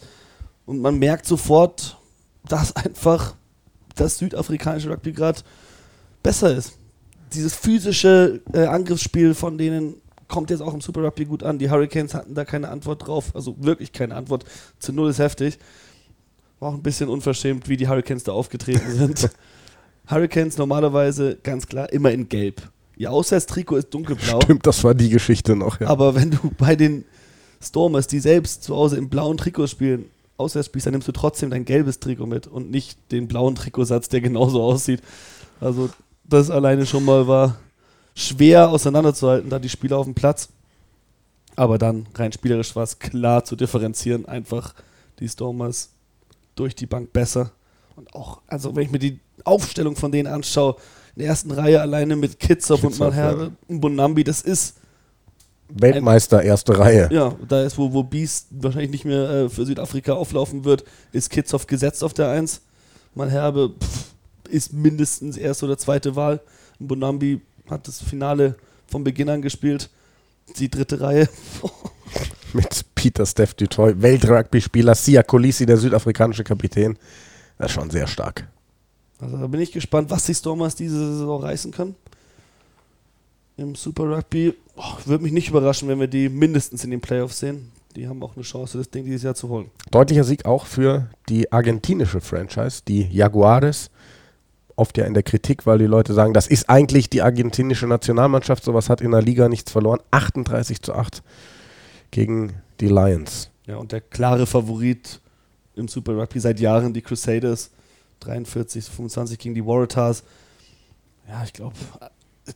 Und 0.67 0.81
man 0.81 0.99
merkt 0.99 1.25
sofort, 1.25 1.97
dass 2.47 2.75
einfach 2.75 3.35
das 3.95 4.19
südafrikanische 4.19 4.89
Rugby 4.91 5.13
gerade 5.13 5.39
besser 6.21 6.55
ist. 6.55 6.77
Dieses 7.33 7.55
physische 7.55 8.41
äh, 8.53 8.65
Angriffsspiel 8.65 9.33
von 9.33 9.57
denen 9.57 9.95
kommt 10.27 10.49
jetzt 10.49 10.61
auch 10.61 10.73
im 10.73 10.81
Super 10.81 11.03
Rugby 11.03 11.25
gut 11.25 11.41
an. 11.41 11.57
Die 11.57 11.71
Hurricanes 11.71 12.13
hatten 12.13 12.35
da 12.35 12.43
keine 12.43 12.67
Antwort 12.67 13.07
drauf, 13.07 13.31
also 13.33 13.55
wirklich 13.59 13.93
keine 13.93 14.15
Antwort. 14.15 14.43
Zu 14.77 14.91
null 14.91 15.09
ist 15.09 15.19
heftig. 15.19 15.57
War 16.59 16.69
auch 16.69 16.73
ein 16.73 16.83
bisschen 16.83 17.07
unverschämt, 17.07 17.69
wie 17.69 17.77
die 17.77 17.87
Hurricanes 17.87 18.25
da 18.25 18.33
aufgetreten 18.33 18.91
sind. 18.91 19.29
Hurricanes 20.09 20.57
normalerweise 20.57 21.37
ganz 21.43 21.65
klar 21.65 21.91
immer 21.93 22.11
in 22.11 22.27
Gelb. 22.27 22.61
Ihr 22.97 23.11
Auswärtstrikot 23.11 23.77
ist 23.77 23.94
dunkelblau. 23.94 24.42
Stimmt, 24.42 24.68
das 24.68 24.83
war 24.83 24.94
die 24.94 25.09
Geschichte 25.09 25.56
noch, 25.56 25.80
ja. 25.80 25.87
Aber 25.87 26.13
wenn 26.15 26.31
du 26.31 26.51
bei 26.57 26.75
den 26.75 27.06
Stormers, 27.61 28.07
die 28.07 28.19
selbst 28.19 28.63
zu 28.63 28.75
Hause 28.75 28.97
im 28.97 29.07
blauen 29.07 29.37
Trikot 29.37 29.68
spielen, 29.68 30.06
auswärts 30.37 30.67
spielst, 30.67 30.85
dann 30.85 30.94
nimmst 30.94 31.07
du 31.07 31.11
trotzdem 31.11 31.49
dein 31.49 31.65
gelbes 31.65 31.99
Trikot 31.99 32.25
mit 32.25 32.47
und 32.47 32.71
nicht 32.71 33.11
den 33.11 33.27
blauen 33.27 33.56
Trikotsatz, 33.56 34.09
der 34.09 34.21
genauso 34.21 34.61
aussieht. 34.61 35.01
Also 35.59 35.89
das 36.23 36.49
alleine 36.49 36.85
schon 36.85 37.06
mal 37.06 37.27
war 37.27 37.57
schwer 38.15 38.69
auseinanderzuhalten, 38.69 39.49
da 39.49 39.59
die 39.59 39.69
Spieler 39.69 39.97
auf 39.97 40.06
dem 40.06 40.15
Platz. 40.15 40.49
Aber 41.56 41.77
dann 41.77 42.07
rein 42.15 42.31
spielerisch 42.31 42.75
war 42.75 42.83
es 42.83 42.99
klar 42.99 43.44
zu 43.44 43.56
differenzieren. 43.56 44.27
Einfach 44.27 44.73
die 45.19 45.27
Stormers 45.27 45.89
durch 46.56 46.75
die 46.75 46.85
Bank 46.85 47.13
besser. 47.13 47.51
Und 47.95 48.13
auch, 48.13 48.41
also 48.47 48.75
wenn 48.75 48.83
ich 48.83 48.91
mir 48.91 48.99
die 48.99 49.19
Aufstellung 49.44 49.95
von 49.95 50.11
denen 50.11 50.27
anschaue, 50.27 50.75
in 51.15 51.21
der 51.21 51.29
ersten 51.29 51.49
Reihe 51.49 51.81
alleine 51.81 52.15
mit 52.15 52.39
Kitzhoff 52.39 52.83
und 52.83 52.99
Malherbe, 52.99 53.51
ja. 53.67 53.77
Bonambi, 53.79 54.23
das 54.23 54.41
ist 54.41 54.77
Weltmeister 55.69 56.42
erste 56.42 56.78
Reihe. 56.78 57.09
Ja, 57.12 57.36
da 57.47 57.64
ist, 57.64 57.78
wo, 57.78 57.94
wo 57.94 58.04
Beast 58.04 58.47
wahrscheinlich 58.52 58.92
nicht 58.92 59.06
mehr 59.06 59.30
äh, 59.30 59.50
für 59.50 59.66
Südafrika 59.66 60.14
auflaufen 60.14 60.66
wird, 60.66 60.83
ist 61.12 61.30
Kitzhoff 61.30 61.68
gesetzt 61.68 62.04
auf 62.04 62.14
der 62.14 62.30
1. 62.30 62.62
Malherbe 63.16 63.74
pff, 63.80 64.14
ist 64.50 64.74
mindestens 64.74 65.38
erste 65.38 65.66
oder 65.66 65.78
zweite 65.78 66.16
Wahl. 66.16 66.42
Bonambi 66.80 67.42
hat 67.69 67.88
das 67.88 68.02
Finale 68.02 68.56
von 68.88 69.04
Beginn 69.04 69.30
an 69.30 69.42
gespielt. 69.42 69.90
Die 70.57 70.69
dritte 70.69 71.02
Reihe. 71.02 71.28
Mit 72.54 72.86
Peter 72.95 73.26
Steph 73.26 73.54
Dutoy, 73.56 74.02
Weltrugby-Spieler, 74.02 74.95
Sia 74.95 75.21
Colisi, 75.21 75.66
der 75.66 75.78
südafrikanische 75.78 76.45
Kapitän. 76.45 76.97
Das 77.57 77.68
ist 77.68 77.74
schon 77.74 77.90
sehr 77.90 78.07
stark. 78.07 78.47
Also 79.19 79.38
da 79.38 79.47
bin 79.47 79.59
ich 79.59 79.74
gespannt, 79.74 80.09
was 80.09 80.26
die 80.26 80.33
Stormers 80.33 80.76
diese 80.76 81.14
Saison 81.14 81.42
reißen 81.42 81.71
können 81.71 81.95
im 83.57 83.76
Super 83.76 84.04
Rugby. 84.04 84.54
Oh, 84.76 84.83
Würde 85.06 85.23
mich 85.23 85.33
nicht 85.33 85.49
überraschen, 85.49 85.87
wenn 85.90 85.99
wir 85.99 86.07
die 86.07 86.30
mindestens 86.30 86.83
in 86.83 86.92
den 86.92 87.02
Playoffs 87.02 87.40
sehen. 87.40 87.71
Die 87.95 88.07
haben 88.07 88.21
auch 88.21 88.35
eine 88.35 88.44
Chance, 88.44 88.78
das 88.78 88.92
Ding 88.92 89.06
dieses 89.06 89.23
Jahr 89.23 89.33
zu 89.33 89.49
holen. 89.49 89.71
Deutlicher 89.90 90.23
Sieg 90.23 90.45
auch 90.45 90.68
für 90.68 91.09
die 91.30 91.52
argentinische 91.52 92.21
Franchise, 92.21 92.83
die 92.87 93.02
Jaguares. 93.02 93.90
Oft 94.76 94.99
ja 94.99 95.06
in 95.06 95.16
der 95.16 95.23
Kritik, 95.23 95.66
weil 95.66 95.80
die 95.80 95.87
Leute 95.87 96.14
sagen, 96.14 96.35
das 96.35 96.45
ist 96.45 96.69
eigentlich 96.69 97.09
die 97.09 97.23
argentinische 97.23 97.87
Nationalmannschaft. 97.87 98.64
Sowas 98.64 98.92
hat 98.92 99.02
in 99.02 99.09
der 99.09 99.23
Liga 99.23 99.49
nichts 99.49 99.71
verloren. 99.71 99.99
38 100.11 100.83
zu 100.83 100.94
8 100.94 101.23
gegen 102.11 102.54
die 102.80 102.87
Lions. 102.87 103.49
Ja, 103.66 103.78
und 103.78 103.92
der 103.92 104.02
klare 104.02 104.45
Favorit 104.45 105.19
im 105.76 105.87
Super 105.87 106.16
Rugby 106.16 106.40
seit 106.40 106.59
Jahren, 106.59 106.94
die 106.94 107.02
Crusaders. 107.02 107.71
43, 108.19 108.85
25 108.85 109.40
gegen 109.40 109.56
die 109.56 109.66
Waratahs. 109.66 110.23
Ja, 111.28 111.44
ich 111.44 111.54
glaube, 111.54 111.76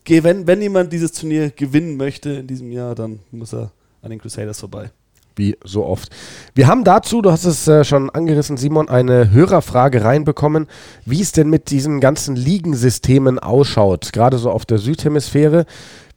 wenn, 0.05 0.48
wenn 0.48 0.62
jemand 0.62 0.93
dieses 0.93 1.12
Turnier 1.12 1.50
gewinnen 1.51 1.98
möchte 1.98 2.31
in 2.31 2.48
diesem 2.48 2.71
Jahr, 2.71 2.95
dann 2.95 3.19
muss 3.31 3.53
er 3.53 3.71
an 4.01 4.10
den 4.10 4.19
Crusaders 4.19 4.60
vorbei 4.60 4.91
wie 5.36 5.57
so 5.63 5.86
oft. 5.86 6.10
Wir 6.55 6.67
haben 6.67 6.83
dazu, 6.83 7.21
du 7.21 7.31
hast 7.31 7.45
es 7.45 7.67
äh, 7.67 7.83
schon 7.83 8.10
angerissen, 8.10 8.57
Simon, 8.57 8.89
eine 8.89 9.31
Hörerfrage 9.31 10.03
reinbekommen, 10.03 10.67
wie 11.05 11.21
es 11.21 11.31
denn 11.31 11.50
mit 11.50 11.71
diesen 11.71 12.00
ganzen 12.00 12.36
Ligensystemen 12.36 13.39
ausschaut, 13.39 14.13
gerade 14.13 14.38
so 14.38 14.51
auf 14.51 14.65
der 14.65 14.77
Südhemisphäre. 14.77 15.65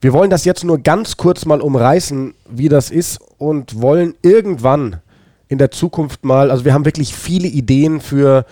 Wir 0.00 0.12
wollen 0.12 0.30
das 0.30 0.44
jetzt 0.44 0.64
nur 0.64 0.78
ganz 0.78 1.16
kurz 1.16 1.46
mal 1.46 1.60
umreißen, 1.60 2.34
wie 2.50 2.68
das 2.68 2.90
ist 2.90 3.18
und 3.38 3.80
wollen 3.80 4.14
irgendwann 4.22 5.00
in 5.48 5.58
der 5.58 5.70
Zukunft 5.70 6.24
mal, 6.24 6.50
also 6.50 6.64
wir 6.64 6.74
haben 6.74 6.84
wirklich 6.84 7.14
viele 7.14 7.48
Ideen 7.48 8.00
für 8.00 8.44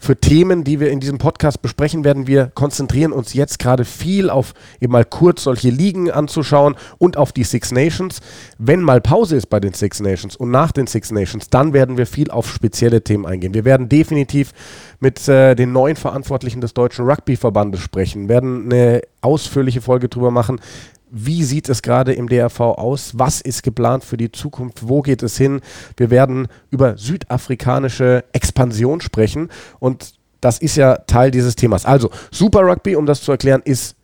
für 0.00 0.16
Themen, 0.16 0.64
die 0.64 0.80
wir 0.80 0.90
in 0.90 0.98
diesem 0.98 1.18
Podcast 1.18 1.62
besprechen 1.62 2.04
werden. 2.04 2.26
Wir 2.26 2.46
konzentrieren 2.46 3.12
uns 3.12 3.34
jetzt 3.34 3.58
gerade 3.58 3.84
viel 3.84 4.30
auf 4.30 4.54
eben 4.80 4.92
mal 4.92 5.04
kurz 5.04 5.44
solche 5.44 5.70
Ligen 5.70 6.10
anzuschauen 6.10 6.74
und 6.98 7.16
auf 7.16 7.32
die 7.32 7.44
Six 7.44 7.70
Nations. 7.70 8.20
Wenn 8.58 8.80
mal 8.80 9.00
Pause 9.00 9.36
ist 9.36 9.46
bei 9.46 9.60
den 9.60 9.74
Six 9.74 10.00
Nations 10.00 10.34
und 10.36 10.50
nach 10.50 10.72
den 10.72 10.86
Six 10.86 11.12
Nations, 11.12 11.50
dann 11.50 11.72
werden 11.74 11.98
wir 11.98 12.06
viel 12.06 12.30
auf 12.30 12.50
spezielle 12.50 13.04
Themen 13.04 13.26
eingehen. 13.26 13.54
Wir 13.54 13.64
werden 13.64 13.88
definitiv 13.88 14.52
mit 14.98 15.28
äh, 15.28 15.54
den 15.54 15.72
neuen 15.72 15.96
Verantwortlichen 15.96 16.60
des 16.60 16.74
Deutschen 16.74 17.04
Rugbyverbandes 17.08 17.80
sprechen, 17.80 18.28
werden 18.28 18.64
eine 18.66 19.02
ausführliche 19.20 19.82
Folge 19.82 20.08
drüber 20.08 20.30
machen, 20.30 20.60
wie 21.10 21.44
sieht 21.44 21.68
es 21.68 21.82
gerade 21.82 22.12
im 22.12 22.28
DRV 22.28 22.60
aus? 22.60 23.12
Was 23.18 23.40
ist 23.40 23.62
geplant 23.62 24.04
für 24.04 24.16
die 24.16 24.32
Zukunft? 24.32 24.88
Wo 24.88 25.02
geht 25.02 25.22
es 25.22 25.36
hin? 25.36 25.60
Wir 25.96 26.10
werden 26.10 26.48
über 26.70 26.96
südafrikanische 26.96 28.24
Expansion 28.32 29.00
sprechen 29.00 29.48
und 29.78 30.14
das 30.40 30.58
ist 30.58 30.76
ja 30.76 30.96
Teil 30.96 31.30
dieses 31.30 31.56
Themas. 31.56 31.84
Also, 31.84 32.10
Super 32.30 32.60
Rugby, 32.60 32.96
um 32.96 33.06
das 33.06 33.20
zu 33.20 33.32
erklären, 33.32 33.60
ist 33.64 33.96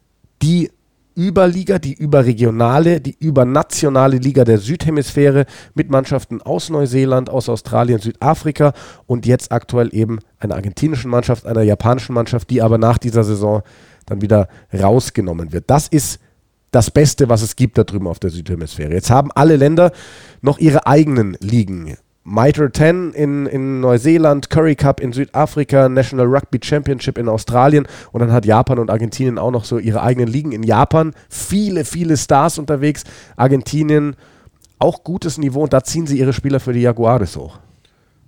die 0.42 0.70
Überliga, 1.16 1.78
die 1.78 1.94
überregionale, 1.94 3.00
die 3.00 3.16
übernationale 3.18 4.18
Liga 4.18 4.44
der 4.44 4.58
Südhemisphäre 4.58 5.46
mit 5.74 5.90
Mannschaften 5.90 6.42
aus 6.42 6.68
Neuseeland, 6.68 7.30
aus 7.30 7.48
Australien, 7.48 8.00
Südafrika 8.00 8.74
und 9.06 9.24
jetzt 9.24 9.50
aktuell 9.50 9.94
eben 9.94 10.18
einer 10.38 10.56
argentinischen 10.56 11.10
Mannschaft, 11.10 11.46
einer 11.46 11.62
japanischen 11.62 12.12
Mannschaft, 12.12 12.50
die 12.50 12.60
aber 12.60 12.76
nach 12.76 12.98
dieser 12.98 13.24
Saison 13.24 13.62
dann 14.04 14.20
wieder 14.20 14.48
rausgenommen 14.74 15.52
wird. 15.52 15.64
Das 15.68 15.88
ist 15.88 16.20
das 16.76 16.90
Beste, 16.90 17.30
was 17.30 17.40
es 17.40 17.56
gibt 17.56 17.78
da 17.78 17.84
drüben 17.84 18.06
auf 18.06 18.18
der 18.18 18.28
Südhemisphäre. 18.28 18.92
Jetzt 18.92 19.08
haben 19.08 19.30
alle 19.34 19.56
Länder 19.56 19.92
noch 20.42 20.58
ihre 20.58 20.86
eigenen 20.86 21.34
Ligen. 21.40 21.96
Mitre 22.22 22.70
10 22.70 23.12
in, 23.14 23.46
in 23.46 23.80
Neuseeland, 23.80 24.50
Curry 24.50 24.74
Cup 24.74 25.00
in 25.00 25.14
Südafrika, 25.14 25.88
National 25.88 26.26
Rugby 26.26 26.58
Championship 26.62 27.16
in 27.16 27.30
Australien 27.30 27.88
und 28.12 28.20
dann 28.20 28.30
hat 28.30 28.44
Japan 28.44 28.78
und 28.78 28.90
Argentinien 28.90 29.38
auch 29.38 29.52
noch 29.52 29.64
so 29.64 29.78
ihre 29.78 30.02
eigenen 30.02 30.28
Ligen. 30.28 30.52
In 30.52 30.64
Japan 30.64 31.14
viele, 31.30 31.86
viele 31.86 32.18
Stars 32.18 32.58
unterwegs. 32.58 33.04
Argentinien 33.36 34.14
auch 34.78 35.02
gutes 35.02 35.38
Niveau 35.38 35.62
und 35.62 35.72
da 35.72 35.82
ziehen 35.82 36.06
sie 36.06 36.18
ihre 36.18 36.34
Spieler 36.34 36.60
für 36.60 36.74
die 36.74 36.82
Jaguares 36.82 37.36
hoch. 37.36 37.58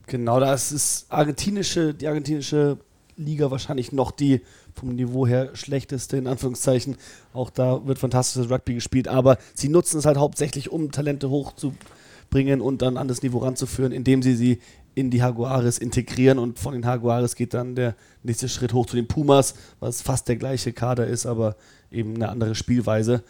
Genau, 0.07 0.41
das 0.41 0.73
ist 0.73 1.05
argentinische, 1.11 1.93
die 1.93 2.09
argentinische 2.09 2.79
Liga 3.19 3.51
wahrscheinlich 3.51 3.93
noch 3.93 4.11
die 4.11 4.41
vom 4.79 4.95
Niveau 4.95 5.27
her 5.27 5.51
schlechteste, 5.55 6.17
in 6.17 6.27
Anführungszeichen. 6.27 6.97
Auch 7.33 7.51
da 7.51 7.87
wird 7.87 7.99
fantastisches 7.99 8.51
Rugby 8.51 8.75
gespielt, 8.75 9.09
aber 9.09 9.39
sie 9.55 9.69
nutzen 9.69 9.99
es 9.99 10.07
halt 10.07 10.17
hauptsächlich, 10.17 10.71
um 10.71 10.91
Talente 10.91 11.31
hochzubringen 11.31 12.61
und 12.61 12.83
dann 12.83 12.97
an 12.97 13.09
das 13.09 13.23
Niveau 13.23 13.39
ranzuführen, 13.39 13.93
indem 13.93 14.23
sie 14.23 14.35
sie 14.35 14.59
in 14.95 15.11
die 15.11 15.19
Jaguares 15.19 15.79
integrieren 15.79 16.39
und 16.39 16.59
von 16.59 16.73
den 16.73 16.83
Jaguares 16.83 17.37
geht 17.37 17.55
dann 17.55 17.77
der 17.77 17.95
nächste 18.25 18.49
Schritt 18.49 18.73
hoch 18.73 18.87
zu 18.87 18.97
den 18.97 19.07
Pumas, 19.07 19.55
was 19.79 20.03
fast 20.03 20.27
der 20.29 20.37
gleiche 20.37 20.73
Kader 20.73 21.07
ist, 21.07 21.25
aber 21.25 21.57
eben 21.93 22.17
eine 22.17 22.29
andere 22.29 22.57
Spielweise. 22.57 23.23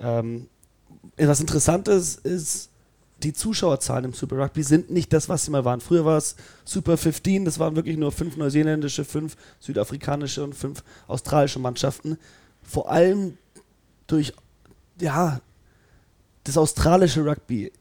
Ähm, 0.00 0.46
was 1.18 1.40
Interessantes 1.40 2.16
ist, 2.16 2.70
die 3.22 3.32
Zuschauerzahlen 3.32 4.06
im 4.06 4.12
Super 4.12 4.36
Rugby 4.38 4.62
sind 4.62 4.90
nicht 4.90 5.12
das, 5.12 5.28
was 5.28 5.44
sie 5.44 5.50
mal 5.50 5.64
waren. 5.64 5.80
Früher 5.80 6.04
war 6.04 6.18
es 6.18 6.36
Super 6.64 6.96
15, 6.96 7.44
das 7.44 7.58
waren 7.58 7.76
wirklich 7.76 7.96
nur 7.96 8.12
fünf 8.12 8.36
neuseeländische, 8.36 9.04
fünf 9.04 9.36
südafrikanische 9.60 10.42
und 10.42 10.54
fünf 10.54 10.82
australische 11.06 11.58
Mannschaften. 11.58 12.18
Vor 12.62 12.90
allem 12.90 13.38
durch, 14.06 14.32
ja, 15.00 15.40
das 16.44 16.56
australische 16.56 17.24
Rugby 17.24 17.72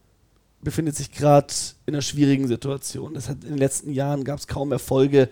befindet 0.62 0.96
sich 0.96 1.12
gerade 1.12 1.54
in 1.86 1.96
einer 1.96 2.02
schwierigen 2.02 2.48
Situation. 2.48 3.14
Das 3.14 3.30
hat 3.30 3.44
in 3.44 3.52
den 3.52 3.58
letzten 3.58 3.92
Jahren 3.92 4.24
gab 4.24 4.40
es 4.40 4.48
kaum 4.48 4.72
Erfolge. 4.72 5.30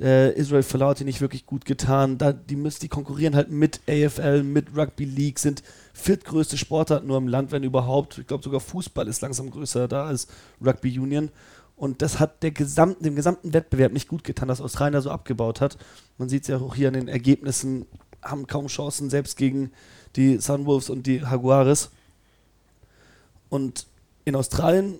Äh, 0.00 0.32
Israel 0.32 0.94
die 0.94 1.04
nicht 1.04 1.20
wirklich 1.20 1.44
gut 1.44 1.66
getan. 1.66 2.16
Da, 2.16 2.32
die, 2.32 2.56
müssen, 2.56 2.80
die 2.80 2.88
konkurrieren 2.88 3.36
halt 3.36 3.50
mit 3.50 3.80
AFL, 3.86 4.42
mit 4.42 4.74
Rugby 4.74 5.04
League, 5.04 5.38
sind 5.38 5.62
viertgrößte 5.92 6.56
Sportart 6.56 7.04
nur 7.04 7.18
im 7.18 7.28
Land, 7.28 7.52
wenn 7.52 7.62
überhaupt. 7.64 8.16
Ich 8.16 8.26
glaube 8.26 8.42
sogar 8.42 8.60
Fußball 8.60 9.06
ist 9.08 9.20
langsam 9.20 9.50
größer 9.50 9.88
da 9.88 10.06
als 10.06 10.28
Rugby 10.64 10.98
Union. 10.98 11.30
Und 11.76 12.02
das 12.02 12.18
hat 12.18 12.42
der 12.42 12.50
gesamten, 12.50 13.04
dem 13.04 13.16
gesamten 13.16 13.52
Wettbewerb 13.52 13.92
nicht 13.92 14.08
gut 14.08 14.24
getan, 14.24 14.48
dass 14.48 14.60
Australien 14.60 14.94
da 14.94 15.00
so 15.02 15.10
abgebaut 15.10 15.60
hat. 15.60 15.76
Man 16.16 16.28
sieht 16.28 16.42
es 16.42 16.48
ja 16.48 16.58
auch 16.58 16.74
hier 16.74 16.88
an 16.88 16.94
den 16.94 17.08
Ergebnissen, 17.08 17.86
haben 18.22 18.46
kaum 18.46 18.66
Chancen, 18.68 19.10
selbst 19.10 19.36
gegen 19.36 19.70
die 20.16 20.38
Sunwolves 20.38 20.90
und 20.90 21.06
die 21.06 21.16
Jaguares. 21.16 21.90
Und 23.48 23.86
in 24.24 24.36
Australien 24.36 24.98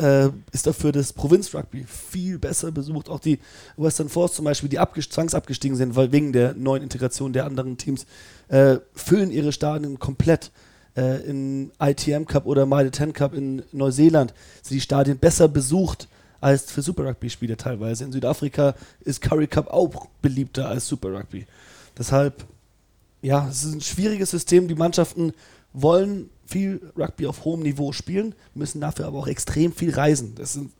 äh, 0.00 0.30
ist 0.52 0.66
dafür 0.66 0.92
das 0.92 1.12
Provinz-Rugby 1.12 1.84
viel 1.84 2.38
besser 2.38 2.72
besucht. 2.72 3.08
Auch 3.08 3.20
die 3.20 3.38
Western 3.76 4.08
Force 4.08 4.34
zum 4.34 4.46
Beispiel, 4.46 4.68
die 4.68 4.78
zwangsabgestiegen 5.10 5.76
sind, 5.76 5.94
weil 5.94 6.10
wegen 6.10 6.32
der 6.32 6.54
neuen 6.54 6.82
Integration 6.82 7.32
der 7.32 7.44
anderen 7.44 7.76
Teams, 7.76 8.06
äh, 8.48 8.78
füllen 8.94 9.30
ihre 9.30 9.52
Stadien 9.52 9.98
komplett. 9.98 10.50
Äh, 10.96 11.22
Im 11.28 11.70
ITM 11.78 12.24
Cup 12.24 12.46
oder 12.46 12.66
Mitre 12.66 12.90
10 12.90 13.12
Cup 13.12 13.32
in 13.32 13.62
Neuseeland 13.70 14.34
sind 14.62 14.74
die 14.74 14.80
Stadien 14.80 15.18
besser 15.18 15.46
besucht 15.46 16.08
als 16.40 16.70
für 16.72 16.82
Super 16.82 17.04
Rugby-Spiele 17.04 17.56
teilweise. 17.56 18.04
In 18.04 18.12
Südafrika 18.12 18.74
ist 19.00 19.20
Curry 19.20 19.46
Cup 19.46 19.68
auch 19.68 20.06
beliebter 20.20 20.68
als 20.68 20.88
Super 20.88 21.12
Rugby. 21.12 21.46
Deshalb, 21.96 22.44
ja, 23.22 23.46
es 23.48 23.62
ist 23.62 23.74
ein 23.74 23.80
schwieriges 23.80 24.30
System. 24.30 24.66
Die 24.66 24.74
Mannschaften 24.74 25.32
wollen 25.72 26.30
viel 26.46 26.80
Rugby 26.98 27.26
auf 27.26 27.44
hohem 27.44 27.60
Niveau 27.60 27.92
spielen, 27.92 28.34
müssen 28.54 28.80
dafür 28.80 29.06
aber 29.06 29.18
auch 29.18 29.28
extrem 29.28 29.72
viel 29.72 29.94
reisen. 29.94 30.34
Das 30.34 30.54
sind 30.54 30.72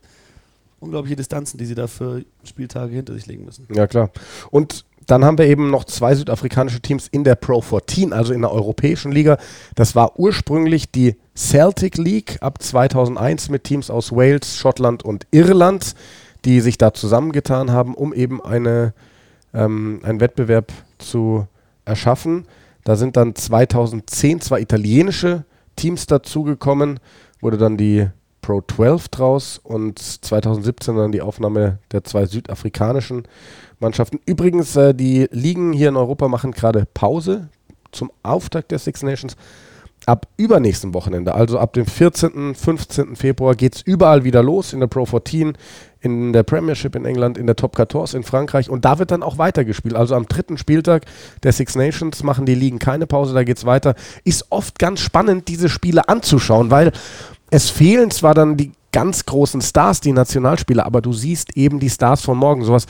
unglaubliche 0.81 1.17
Distanzen, 1.17 1.59
die 1.59 1.67
sie 1.67 1.75
da 1.75 1.87
für 1.87 2.25
Spieltage 2.43 2.95
hinter 2.95 3.15
sich 3.15 3.27
legen 3.27 3.45
müssen. 3.45 3.67
Ja, 3.73 3.87
klar. 3.87 4.11
Und 4.51 4.85
dann 5.07 5.25
haben 5.25 5.39
wir 5.39 5.47
eben 5.47 5.71
noch 5.71 5.85
zwei 5.85 6.15
südafrikanische 6.15 6.81
Teams 6.81 7.09
in 7.09 7.25
der 7.25 7.35
Pro 7.35 7.61
14, 7.61 8.13
also 8.13 8.33
in 8.33 8.43
der 8.43 8.53
europäischen 8.53 9.13
Liga. 9.13 9.39
Das 9.75 9.95
war 9.95 10.19
ursprünglich 10.19 10.91
die 10.91 11.17
Celtic 11.37 11.97
League 11.99 12.39
ab 12.41 12.63
2001 12.63 13.49
mit 13.49 13.65
Teams 13.65 13.91
aus 13.91 14.13
Wales, 14.13 14.57
Schottland 14.57 15.05
und 15.05 15.27
Irland, 15.31 15.95
die 16.45 16.61
sich 16.61 16.79
da 16.79 16.95
zusammengetan 16.95 17.73
haben, 17.73 17.95
um 17.95 18.15
eben 18.15 18.43
eine, 18.43 18.95
ähm, 19.53 20.01
einen 20.03 20.21
Wettbewerb 20.21 20.73
zu 20.99 21.47
erschaffen. 21.85 22.47
Da 22.85 22.97
sind 22.97 23.17
dann 23.17 23.35
2010 23.35 24.41
zwei 24.41 24.61
italienische 24.61 25.45
Teams 25.77 26.07
dazugekommen, 26.07 27.01
wurde 27.41 27.59
dann 27.59 27.77
die 27.77 28.09
Pro 28.43 28.63
12 28.63 29.09
draus 29.09 29.61
und 29.63 29.99
2017 29.99 30.97
dann 30.97 31.13
die 31.13 31.21
Aufnahme 31.21 31.79
der 31.93 32.05
zwei 32.05 32.27
südafrikanischen 32.27 33.29
Mannschaften. 33.79 34.19
Übrigens, 34.27 34.77
äh, 34.77 34.95
die 34.95 35.29
Ligen 35.31 35.73
hier 35.73 35.91
in 35.91 35.97
Europa 35.97 36.29
machen 36.29 36.53
gerade 36.53 36.87
Pause 36.95 37.49
zum 37.93 38.11
Auftakt 38.23 38.71
der 38.71 38.79
Six 38.79 39.03
Nations. 39.03 39.37
Ab 40.07 40.27
übernächsten 40.37 40.95
Wochenende, 40.95 41.35
also 41.35 41.59
ab 41.59 41.75
dem 41.75 41.87
14., 41.87 42.55
15. 42.55 43.17
Februar, 43.17 43.55
geht 43.55 43.77
es 43.77 43.83
überall 43.83 44.25
wieder 44.25 44.43
los 44.43 44.73
in 44.73 44.81
der 44.81 44.87
Pro 44.87 45.05
14, 45.05 45.53
in 46.01 46.33
der 46.33 46.43
Premiership 46.43 46.97
in 46.97 47.05
England, 47.05 47.37
in 47.37 47.47
der 47.47 47.57
Top 47.57 47.77
14 47.77 48.19
in 48.19 48.23
Frankreich 48.25 48.71
und 48.71 48.85
da 48.85 48.99
wird 48.99 49.11
dann 49.11 49.23
auch 49.23 49.39
weitergespielt. 49.39 49.95
Also 49.95 50.15
am 50.15 50.27
dritten 50.27 50.57
Spieltag 50.57 51.05
der 51.43 51.53
Six 51.53 51.77
Nations 51.77 52.23
machen 52.23 52.47
die 52.47 52.55
Ligen 52.55 52.79
keine 52.79 53.07
Pause, 53.07 53.35
da 53.35 53.45
geht 53.45 53.59
es 53.59 53.67
weiter. 53.67 53.95
Ist 54.25 54.47
oft 54.51 54.79
ganz 54.79 55.01
spannend, 55.01 55.49
diese 55.49 55.69
Spiele 55.69 56.09
anzuschauen, 56.09 56.71
weil 56.71 56.93
es 57.51 57.69
fehlen 57.69 58.11
zwar 58.11 58.35
dann 58.35 58.57
die 58.57 58.73
ganz 58.93 59.27
großen 59.27 59.61
Stars, 59.61 60.01
die 60.01 60.13
Nationalspieler, 60.13 60.87
aber 60.87 61.01
du 61.01 61.13
siehst 61.13 61.57
eben 61.57 61.79
die 61.79 61.91
Stars 61.91 62.23
von 62.23 62.39
morgen. 62.39 62.65
Sowas 62.65 62.87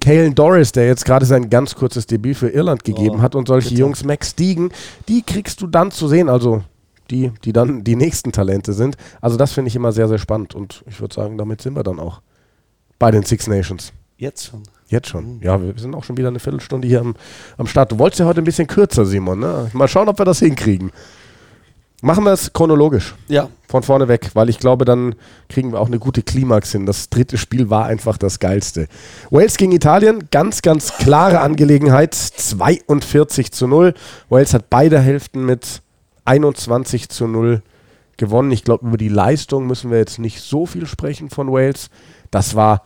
Kalen 0.00 0.34
Doris, 0.34 0.72
der 0.72 0.86
jetzt 0.86 1.04
gerade 1.04 1.26
sein 1.26 1.50
ganz 1.50 1.74
kurzes 1.74 2.06
Debüt 2.06 2.36
für 2.36 2.48
Irland 2.48 2.84
gegeben 2.84 3.16
oh, 3.18 3.22
hat 3.22 3.34
und 3.34 3.48
solche 3.48 3.70
bitte. 3.70 3.80
Jungs, 3.80 4.04
Max 4.04 4.30
Stiegen, 4.30 4.70
die 5.08 5.22
kriegst 5.22 5.60
du 5.60 5.66
dann 5.66 5.90
zu 5.90 6.06
sehen. 6.06 6.28
Also 6.28 6.62
die, 7.10 7.32
die 7.44 7.52
dann 7.52 7.84
die 7.84 7.96
nächsten 7.96 8.32
Talente 8.32 8.72
sind. 8.72 8.96
Also 9.20 9.36
das 9.36 9.52
finde 9.52 9.68
ich 9.68 9.76
immer 9.76 9.92
sehr, 9.92 10.08
sehr 10.08 10.18
spannend 10.18 10.54
und 10.54 10.84
ich 10.86 11.00
würde 11.00 11.14
sagen, 11.14 11.36
damit 11.36 11.60
sind 11.60 11.74
wir 11.74 11.82
dann 11.82 11.98
auch 11.98 12.22
bei 12.98 13.10
den 13.10 13.24
Six 13.24 13.48
Nations. 13.48 13.92
Jetzt 14.16 14.46
schon. 14.46 14.62
Jetzt 14.86 15.08
schon. 15.08 15.36
Mhm. 15.36 15.42
Ja, 15.42 15.60
wir 15.60 15.74
sind 15.76 15.94
auch 15.94 16.04
schon 16.04 16.16
wieder 16.16 16.28
eine 16.28 16.38
Viertelstunde 16.38 16.86
hier 16.86 17.00
am, 17.00 17.14
am 17.56 17.66
Start. 17.66 17.90
Du 17.90 17.98
wolltest 17.98 18.20
ja 18.20 18.26
heute 18.26 18.40
ein 18.40 18.44
bisschen 18.44 18.68
kürzer, 18.68 19.04
Simon. 19.04 19.40
Ne? 19.40 19.70
Mal 19.72 19.88
schauen, 19.88 20.08
ob 20.08 20.18
wir 20.18 20.24
das 20.24 20.38
hinkriegen. 20.38 20.92
Machen 22.04 22.24
wir 22.24 22.32
es 22.32 22.52
chronologisch. 22.52 23.14
Ja. 23.28 23.48
Von 23.68 23.84
vorne 23.84 24.08
weg, 24.08 24.32
weil 24.34 24.48
ich 24.48 24.58
glaube, 24.58 24.84
dann 24.84 25.14
kriegen 25.48 25.70
wir 25.70 25.78
auch 25.78 25.86
eine 25.86 26.00
gute 26.00 26.24
Klimax 26.24 26.72
hin. 26.72 26.84
Das 26.84 27.10
dritte 27.10 27.38
Spiel 27.38 27.70
war 27.70 27.86
einfach 27.86 28.18
das 28.18 28.40
geilste. 28.40 28.88
Wales 29.30 29.56
gegen 29.56 29.70
Italien, 29.70 30.28
ganz, 30.32 30.62
ganz 30.62 30.98
klare 30.98 31.38
Angelegenheit. 31.38 32.12
42 32.12 33.52
zu 33.52 33.68
0. 33.68 33.94
Wales 34.28 34.52
hat 34.52 34.68
beide 34.68 34.98
Hälften 34.98 35.46
mit 35.46 35.80
21 36.24 37.08
zu 37.08 37.28
0 37.28 37.62
gewonnen. 38.16 38.50
Ich 38.50 38.64
glaube, 38.64 38.84
über 38.84 38.96
die 38.96 39.08
Leistung 39.08 39.68
müssen 39.68 39.92
wir 39.92 39.98
jetzt 39.98 40.18
nicht 40.18 40.40
so 40.40 40.66
viel 40.66 40.86
sprechen 40.86 41.30
von 41.30 41.52
Wales. 41.52 41.88
Das 42.32 42.56
war 42.56 42.82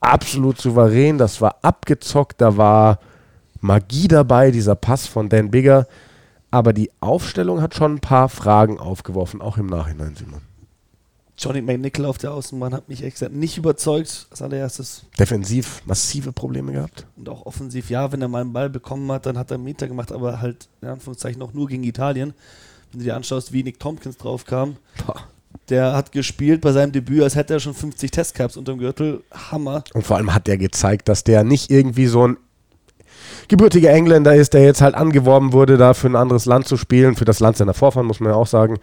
absolut 0.00 0.58
souverän, 0.58 1.18
das 1.18 1.42
war 1.42 1.56
abgezockt, 1.60 2.40
da 2.40 2.56
war 2.56 2.98
Magie 3.60 4.08
dabei, 4.08 4.50
dieser 4.50 4.74
Pass 4.74 5.06
von 5.06 5.28
Dan 5.28 5.50
Bigger 5.50 5.86
aber 6.54 6.72
die 6.72 6.90
Aufstellung 7.00 7.60
hat 7.60 7.74
schon 7.74 7.96
ein 7.96 8.00
paar 8.00 8.28
Fragen 8.28 8.78
aufgeworfen, 8.78 9.40
auch 9.42 9.58
im 9.58 9.66
Nachhinein, 9.66 10.14
Simon. 10.14 10.40
Johnny 11.36 11.60
McNichol 11.60 12.06
auf 12.06 12.16
der 12.16 12.32
Außenbahn 12.32 12.72
hat 12.72 12.88
mich 12.88 13.02
echt 13.02 13.28
nicht 13.32 13.58
überzeugt 13.58 14.28
als 14.30 14.40
allererstes. 14.40 15.04
Defensiv 15.18 15.82
massive 15.84 16.30
Probleme 16.30 16.70
gehabt. 16.70 17.06
Und 17.16 17.28
auch 17.28 17.44
offensiv, 17.44 17.90
ja, 17.90 18.12
wenn 18.12 18.22
er 18.22 18.28
mal 18.28 18.42
einen 18.42 18.52
Ball 18.52 18.70
bekommen 18.70 19.10
hat, 19.10 19.26
dann 19.26 19.36
hat 19.36 19.50
er 19.50 19.56
einen 19.56 19.64
Meter 19.64 19.88
gemacht, 19.88 20.12
aber 20.12 20.40
halt 20.40 20.68
in 20.80 20.86
Anführungszeichen 20.86 21.42
auch 21.42 21.52
nur 21.52 21.66
gegen 21.66 21.82
Italien. 21.82 22.34
Wenn 22.92 23.00
du 23.00 23.04
dir 23.04 23.16
anschaust, 23.16 23.52
wie 23.52 23.64
Nick 23.64 23.80
Tompkins 23.80 24.16
drauf 24.16 24.46
kam, 24.46 24.76
der 25.70 25.94
hat 25.96 26.12
gespielt 26.12 26.60
bei 26.60 26.70
seinem 26.70 26.92
Debüt, 26.92 27.24
als 27.24 27.34
hätte 27.34 27.54
er 27.54 27.60
schon 27.60 27.74
50 27.74 28.12
Testcaps 28.12 28.56
unterm 28.56 28.78
Gürtel. 28.78 29.24
Hammer. 29.32 29.82
Und 29.92 30.06
vor 30.06 30.18
allem 30.18 30.32
hat 30.32 30.48
er 30.48 30.56
gezeigt, 30.56 31.08
dass 31.08 31.24
der 31.24 31.42
nicht 31.42 31.72
irgendwie 31.72 32.06
so 32.06 32.28
ein 32.28 32.36
gebürtiger 33.48 33.90
Engländer 33.90 34.34
ist, 34.34 34.54
der 34.54 34.62
jetzt 34.62 34.80
halt 34.80 34.94
angeworben 34.94 35.52
wurde, 35.52 35.76
da 35.76 35.94
für 35.94 36.08
ein 36.08 36.16
anderes 36.16 36.46
Land 36.46 36.66
zu 36.66 36.76
spielen, 36.76 37.16
für 37.16 37.24
das 37.24 37.40
Land 37.40 37.56
seiner 37.56 37.74
Vorfahren, 37.74 38.06
muss 38.06 38.20
man 38.20 38.30
ja 38.30 38.36
auch 38.36 38.46
sagen. 38.46 38.78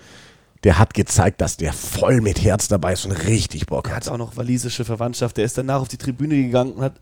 Der 0.63 0.77
hat 0.77 0.94
gezeigt, 0.94 1.41
dass 1.41 1.58
der 1.58 1.74
voll 1.74 2.22
mit 2.22 2.44
Herz 2.44 2.68
dabei 2.68 2.94
ist 2.94 3.06
und 3.06 3.13
richtig 3.13 3.65
Bock 3.65 3.88
hat. 3.88 3.94
Er 3.94 3.96
hat 3.96 4.10
auch 4.10 4.18
noch 4.18 4.38
walisische 4.38 4.86
Verwandtschaft. 4.86 5.38
Der 5.38 5.46
ist 5.46 5.58
danach 5.58 5.82
auf 5.82 5.88
die 5.88 5.98
Tribüne 5.98 6.36
gegangen 6.36 6.74
und 6.74 6.84
hat 6.84 6.94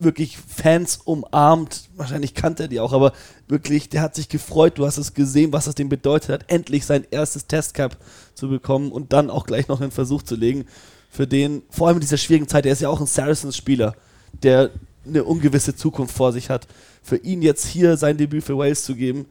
wirklich 0.00 0.38
Fans 0.38 1.00
umarmt. 1.04 1.88
Wahrscheinlich 1.96 2.34
kannte 2.34 2.64
er 2.64 2.68
die 2.68 2.80
auch, 2.80 2.92
aber 2.92 3.12
wirklich, 3.48 3.88
der 3.88 4.02
hat 4.02 4.14
sich 4.14 4.28
gefreut. 4.28 4.78
Du 4.78 4.86
hast 4.86 4.98
es 4.98 5.14
gesehen, 5.14 5.52
was 5.52 5.66
es 5.66 5.74
dem 5.74 5.88
bedeutet 5.88 6.30
hat, 6.30 6.44
endlich 6.48 6.86
sein 6.86 7.04
erstes 7.10 7.46
Testcup 7.46 7.96
zu 8.34 8.48
bekommen 8.48 8.92
und 8.92 9.12
dann 9.12 9.30
auch 9.30 9.46
gleich 9.46 9.68
noch 9.68 9.80
einen 9.80 9.90
Versuch 9.90 10.22
zu 10.22 10.36
legen. 10.36 10.66
Für 11.10 11.26
den, 11.26 11.62
vor 11.70 11.88
allem 11.88 11.96
in 11.96 12.02
dieser 12.02 12.18
schwierigen 12.18 12.48
Zeit, 12.48 12.66
er 12.66 12.72
ist 12.72 12.82
ja 12.82 12.88
auch 12.88 13.00
ein 13.00 13.06
Saracens-Spieler, 13.06 13.94
der 14.42 14.70
eine 15.06 15.24
ungewisse 15.24 15.74
Zukunft 15.74 16.14
vor 16.14 16.32
sich 16.32 16.50
hat. 16.50 16.66
Für 17.02 17.16
ihn 17.16 17.42
jetzt 17.42 17.66
hier 17.66 17.96
sein 17.96 18.16
Debüt 18.16 18.44
für 18.44 18.58
Wales 18.58 18.84
zu 18.84 18.94
geben 18.94 19.26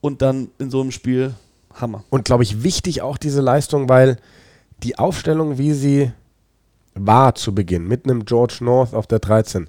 und 0.00 0.22
dann 0.22 0.48
in 0.58 0.70
so 0.70 0.80
einem 0.80 0.90
Spiel 0.90 1.34
Hammer. 1.74 2.04
Und 2.10 2.24
glaube 2.24 2.42
ich, 2.42 2.62
wichtig 2.62 3.02
auch 3.02 3.16
diese 3.16 3.40
Leistung, 3.40 3.88
weil 3.88 4.18
die 4.82 4.98
Aufstellung, 4.98 5.58
wie 5.58 5.72
sie 5.72 6.12
war 6.94 7.34
zu 7.34 7.54
Beginn, 7.54 7.88
mit 7.88 8.04
einem 8.04 8.24
George 8.24 8.58
North 8.60 8.94
auf 8.94 9.06
der 9.06 9.20
13, 9.20 9.68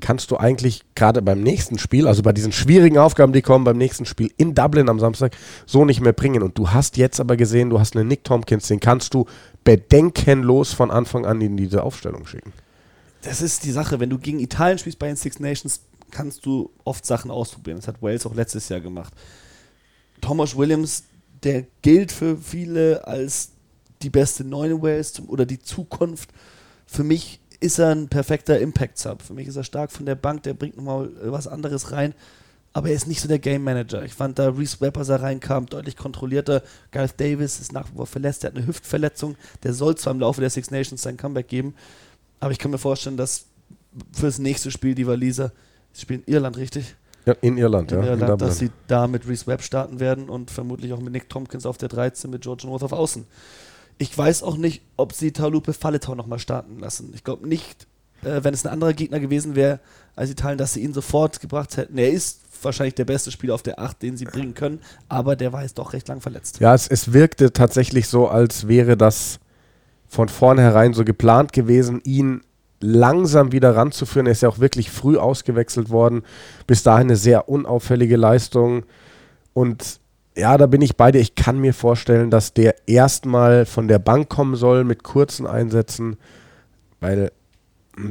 kannst 0.00 0.30
du 0.30 0.38
eigentlich 0.38 0.82
gerade 0.94 1.20
beim 1.20 1.42
nächsten 1.42 1.78
Spiel, 1.78 2.08
also 2.08 2.22
bei 2.22 2.32
diesen 2.32 2.52
schwierigen 2.52 2.98
Aufgaben, 2.98 3.32
die 3.32 3.42
kommen 3.42 3.64
beim 3.64 3.76
nächsten 3.76 4.06
Spiel 4.06 4.30
in 4.36 4.54
Dublin 4.54 4.88
am 4.88 4.98
Samstag, 4.98 5.36
so 5.66 5.84
nicht 5.84 6.00
mehr 6.00 6.14
bringen. 6.14 6.42
Und 6.42 6.56
du 6.56 6.70
hast 6.70 6.96
jetzt 6.96 7.20
aber 7.20 7.36
gesehen, 7.36 7.70
du 7.70 7.78
hast 7.78 7.94
einen 7.94 8.08
Nick 8.08 8.24
Tompkins, 8.24 8.68
den 8.68 8.80
kannst 8.80 9.12
du 9.14 9.26
bedenkenlos 9.64 10.72
von 10.72 10.90
Anfang 10.90 11.26
an 11.26 11.40
in 11.40 11.56
diese 11.56 11.82
Aufstellung 11.82 12.26
schicken 12.26 12.52
das 13.22 13.40
ist 13.40 13.64
die 13.64 13.72
Sache, 13.72 14.00
wenn 14.00 14.10
du 14.10 14.18
gegen 14.18 14.40
Italien 14.40 14.78
spielst 14.78 14.98
bei 14.98 15.06
den 15.06 15.16
Six 15.16 15.40
Nations, 15.40 15.80
kannst 16.10 16.44
du 16.44 16.70
oft 16.84 17.06
Sachen 17.06 17.30
ausprobieren. 17.30 17.78
Das 17.78 17.88
hat 17.88 18.02
Wales 18.02 18.26
auch 18.26 18.34
letztes 18.34 18.68
Jahr 18.68 18.80
gemacht. 18.80 19.12
Thomas 20.20 20.56
Williams, 20.56 21.04
der 21.42 21.64
gilt 21.82 22.12
für 22.12 22.36
viele 22.36 23.06
als 23.06 23.52
die 24.02 24.10
beste 24.10 24.44
Neune 24.44 24.80
Wales 24.82 25.20
oder 25.26 25.46
die 25.46 25.58
Zukunft. 25.58 26.30
Für 26.86 27.04
mich 27.04 27.40
ist 27.60 27.78
er 27.78 27.94
ein 27.94 28.08
perfekter 28.08 28.58
Impact-Sub. 28.58 29.22
Für 29.22 29.34
mich 29.34 29.48
ist 29.48 29.56
er 29.56 29.64
stark 29.64 29.92
von 29.92 30.04
der 30.04 30.16
Bank, 30.16 30.42
der 30.42 30.54
bringt 30.54 30.76
nochmal 30.76 31.10
was 31.24 31.46
anderes 31.46 31.92
rein. 31.92 32.14
Aber 32.74 32.88
er 32.88 32.94
ist 32.94 33.06
nicht 33.06 33.20
so 33.20 33.28
der 33.28 33.38
Game 33.38 33.64
Manager. 33.64 34.02
Ich 34.02 34.14
fand 34.14 34.38
da 34.38 34.48
Reese 34.48 34.80
Webb, 34.80 34.96
er 34.96 35.22
reinkam, 35.22 35.66
deutlich 35.66 35.96
kontrollierter. 35.96 36.62
Gareth 36.90 37.20
Davis 37.20 37.60
ist 37.60 37.72
nach 37.72 37.90
wie 37.90 37.96
vor 37.96 38.06
verletzt, 38.06 38.42
der 38.42 38.50
hat 38.50 38.56
eine 38.56 38.66
Hüftverletzung. 38.66 39.36
Der 39.62 39.74
soll 39.74 39.96
zwar 39.96 40.14
im 40.14 40.20
Laufe 40.20 40.40
der 40.40 40.50
Six 40.50 40.70
Nations 40.70 41.02
sein 41.02 41.18
Comeback 41.18 41.48
geben, 41.48 41.74
aber 42.42 42.50
ich 42.50 42.58
kann 42.58 42.72
mir 42.72 42.78
vorstellen, 42.78 43.16
dass 43.16 43.46
für 44.12 44.26
das 44.26 44.40
nächste 44.40 44.72
Spiel 44.72 44.96
die 44.96 45.06
Waliser, 45.06 45.52
sie 45.92 46.02
spielen 46.02 46.24
Irland, 46.26 46.56
richtig? 46.56 46.96
Ja, 47.24 47.34
in 47.40 47.56
Irland, 47.56 47.92
in 47.92 48.00
ja. 48.00 48.06
Irland, 48.06 48.32
in 48.32 48.38
dass 48.38 48.58
sie 48.58 48.70
da 48.88 49.06
mit 49.06 49.28
Reese 49.28 49.46
Webb 49.46 49.62
starten 49.62 50.00
werden 50.00 50.28
und 50.28 50.50
vermutlich 50.50 50.92
auch 50.92 50.98
mit 50.98 51.12
Nick 51.12 51.28
Tompkins 51.28 51.66
auf 51.66 51.78
der 51.78 51.88
13 51.88 52.28
mit 52.30 52.42
George 52.42 52.66
North 52.66 52.82
auf 52.82 52.92
Außen. 52.92 53.26
Ich 53.98 54.18
weiß 54.18 54.42
auch 54.42 54.56
nicht, 54.56 54.82
ob 54.96 55.12
sie 55.12 55.30
Talupe 55.30 55.72
Falletau 55.72 56.16
nochmal 56.16 56.40
starten 56.40 56.80
lassen. 56.80 57.12
Ich 57.14 57.22
glaube 57.22 57.46
nicht, 57.46 57.86
äh, 58.22 58.42
wenn 58.42 58.54
es 58.54 58.66
ein 58.66 58.72
anderer 58.72 58.92
Gegner 58.92 59.20
gewesen 59.20 59.54
wäre 59.54 59.78
als 60.16 60.28
Italien, 60.28 60.58
dass 60.58 60.72
sie 60.72 60.82
ihn 60.82 60.94
sofort 60.94 61.38
gebracht 61.38 61.76
hätten. 61.76 61.96
Er 61.96 62.10
ist 62.10 62.40
wahrscheinlich 62.60 62.96
der 62.96 63.04
beste 63.04 63.30
Spieler 63.30 63.54
auf 63.54 63.62
der 63.62 63.78
8, 63.78 64.02
den 64.02 64.16
sie 64.16 64.24
bringen 64.24 64.54
können, 64.54 64.80
aber 65.08 65.36
der 65.36 65.52
war 65.52 65.62
jetzt 65.62 65.78
doch 65.78 65.92
recht 65.92 66.08
lang 66.08 66.20
verletzt. 66.20 66.58
Ja, 66.58 66.74
es, 66.74 66.88
es 66.88 67.12
wirkte 67.12 67.52
tatsächlich 67.52 68.08
so, 68.08 68.26
als 68.26 68.66
wäre 68.66 68.96
das 68.96 69.38
von 70.12 70.28
vornherein 70.28 70.92
so 70.92 71.06
geplant 71.06 71.54
gewesen, 71.54 72.02
ihn 72.04 72.42
langsam 72.80 73.50
wieder 73.50 73.74
ranzuführen. 73.74 74.26
Er 74.26 74.32
ist 74.32 74.42
ja 74.42 74.50
auch 74.50 74.58
wirklich 74.58 74.90
früh 74.90 75.16
ausgewechselt 75.16 75.88
worden. 75.88 76.20
Bis 76.66 76.82
dahin 76.82 77.06
eine 77.06 77.16
sehr 77.16 77.48
unauffällige 77.48 78.16
Leistung. 78.18 78.84
Und 79.54 80.00
ja, 80.36 80.58
da 80.58 80.66
bin 80.66 80.82
ich 80.82 80.98
bei 80.98 81.12
dir. 81.12 81.18
Ich 81.18 81.34
kann 81.34 81.58
mir 81.58 81.72
vorstellen, 81.72 82.28
dass 82.30 82.52
der 82.52 82.74
erstmal 82.86 83.64
von 83.64 83.88
der 83.88 83.98
Bank 83.98 84.28
kommen 84.28 84.54
soll 84.54 84.84
mit 84.84 85.02
kurzen 85.02 85.46
Einsätzen, 85.46 86.18
weil 87.00 87.32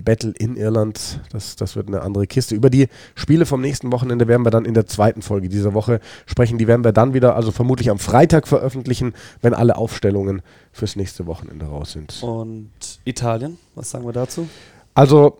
Battle 0.04 0.34
in 0.38 0.56
Irland, 0.56 1.20
das, 1.32 1.56
das 1.56 1.76
wird 1.76 1.88
eine 1.88 2.02
andere 2.02 2.28
Kiste. 2.28 2.56
Über 2.56 2.70
die 2.70 2.88
Spiele 3.16 3.46
vom 3.46 3.62
nächsten 3.62 3.92
Wochenende 3.92 4.28
werden 4.28 4.46
wir 4.46 4.52
dann 4.52 4.66
in 4.66 4.74
der 4.74 4.88
zweiten 4.88 5.22
Folge 5.22 5.50
dieser 5.50 5.74
Woche 5.74 6.00
sprechen. 6.26 6.58
Die 6.58 6.68
werden 6.68 6.84
wir 6.84 6.92
dann 6.92 7.14
wieder, 7.14 7.36
also 7.36 7.52
vermutlich 7.52 7.90
am 7.90 8.00
Freitag 8.00 8.48
veröffentlichen, 8.48 9.14
wenn 9.42 9.54
alle 9.54 9.76
Aufstellungen 9.76 10.42
fürs 10.72 10.96
nächste 10.96 11.28
Wochenende 11.28 11.66
raus 11.66 11.92
sind. 11.92 12.22
Und 12.24 12.72
Italien, 13.04 13.58
was 13.76 13.92
sagen 13.92 14.06
wir 14.06 14.14
dazu? 14.14 14.48
Also, 14.94 15.40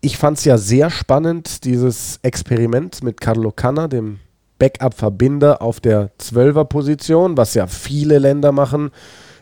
ich 0.00 0.16
fand 0.16 0.38
es 0.38 0.44
ja 0.44 0.58
sehr 0.58 0.90
spannend, 0.90 1.64
dieses 1.64 2.18
Experiment 2.22 3.02
mit 3.02 3.20
Carlo 3.20 3.52
Canna, 3.52 3.88
dem 3.88 4.18
Backup-Verbinder 4.58 5.60
auf 5.60 5.80
der 5.80 6.10
12er-Position, 6.18 7.36
was 7.36 7.54
ja 7.54 7.66
viele 7.66 8.18
Länder 8.18 8.52
machen, 8.52 8.90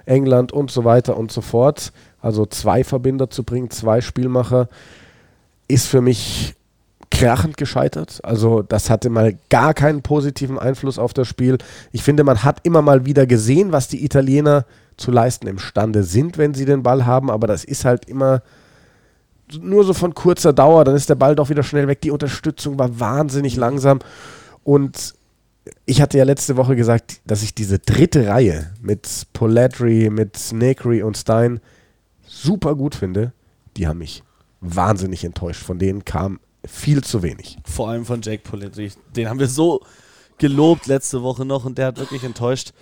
England 0.07 0.53
und 0.53 0.71
so 0.71 0.85
weiter 0.85 1.17
und 1.17 1.31
so 1.31 1.41
fort 1.41 1.93
also 2.21 2.47
zwei 2.47 2.85
Verbinder 2.85 3.31
zu 3.31 3.45
bringen, 3.45 3.71
zwei 3.71 4.01
Spielmacher, 4.01 4.69
ist 5.69 5.87
für 5.87 6.01
mich 6.01 6.55
krachend 7.11 7.57
gescheitert. 7.57 8.21
Also 8.23 8.63
das 8.63 8.89
hatte 8.89 9.11
mal 9.11 9.37
gar 9.49 9.75
keinen 9.75 10.03
positiven 10.03 10.59
Einfluss 10.59 10.99
auf 10.99 11.13
das 11.13 11.29
Spiel. 11.29 11.59
Ich 11.93 12.03
finde, 12.03 12.25
man 12.25 12.45
hat 12.45 12.61
immer 12.63 12.83
mal 12.83 13.05
wieder 13.05 13.27
gesehen, 13.27 13.73
was 13.73 13.89
die 13.89 14.05
Italiener 14.05 14.65
zu 14.97 15.11
leisten 15.11 15.47
imstande 15.47 16.03
sind, 16.03 16.39
wenn 16.39 16.55
sie 16.55 16.65
den 16.65 16.83
Ball 16.83 17.07
haben, 17.07 17.31
aber 17.31 17.47
das 17.47 17.65
ist 17.65 17.85
halt 17.85 18.05
immer 18.05 18.43
nur 19.61 19.85
so 19.85 19.95
von 19.95 20.15
kurzer 20.15 20.53
Dauer, 20.53 20.85
dann 20.85 20.95
ist 20.95 21.09
der 21.09 21.17
Ball 21.17 21.35
doch 21.35 21.49
wieder 21.49 21.65
schnell 21.65 21.89
weg. 21.89 22.01
Die 22.03 22.13
Unterstützung 22.13 22.79
war 22.79 23.01
wahnsinnig 23.01 23.57
langsam 23.57 23.99
und 24.63 25.15
ich 25.87 26.01
hatte 26.01 26.19
ja 26.19 26.25
letzte 26.25 26.57
Woche 26.57 26.77
gesagt, 26.77 27.21
dass 27.27 27.43
ich 27.43 27.55
diese 27.55 27.79
dritte 27.79 28.29
Reihe 28.29 28.73
mit 28.81 29.27
Polatry, 29.33 30.11
mit 30.11 30.37
Snakry 30.37 31.03
und 31.03 31.17
Stein 31.17 31.61
super 32.43 32.75
gut 32.75 32.95
finde, 32.95 33.33
die 33.77 33.87
haben 33.87 33.99
mich 33.99 34.23
wahnsinnig 34.61 35.25
enttäuscht. 35.25 35.63
Von 35.63 35.79
denen 35.79 36.05
kam 36.05 36.41
viel 36.65 37.03
zu 37.03 37.23
wenig. 37.23 37.59
Vor 37.65 37.89
allem 37.89 38.05
von 38.05 38.23
Jake 38.23 38.43
Politri. 38.43 38.93
Den 39.17 39.29
haben 39.29 39.39
wir 39.39 39.49
so 39.49 39.81
gelobt 40.39 40.87
letzte 40.87 41.23
Woche 41.23 41.45
noch 41.45 41.65
und 41.65 41.79
der 41.79 41.87
hat 41.87 41.99
wirklich 41.99 42.25
enttäuscht. 42.25 42.73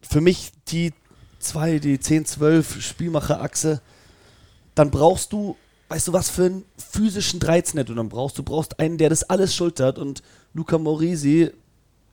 Für 0.00 0.20
mich 0.20 0.52
die 0.68 0.92
zwei, 1.38 1.78
die 1.78 1.98
10-12 1.98 2.80
Spielmacher-Achse, 2.80 3.80
dann 4.74 4.90
brauchst 4.90 5.32
du, 5.32 5.56
weißt 5.88 6.08
du, 6.08 6.12
was 6.12 6.30
für 6.30 6.46
einen 6.46 6.64
physischen 6.76 7.40
13 7.40 7.84
du 7.84 7.94
dann 7.94 8.08
brauchst. 8.08 8.38
Du 8.38 8.42
brauchst 8.42 8.78
einen, 8.78 8.98
der 8.98 9.10
das 9.10 9.24
alles 9.24 9.54
schultert 9.54 9.98
und 9.98 10.22
Luca 10.54 10.78
Morisi 10.78 11.50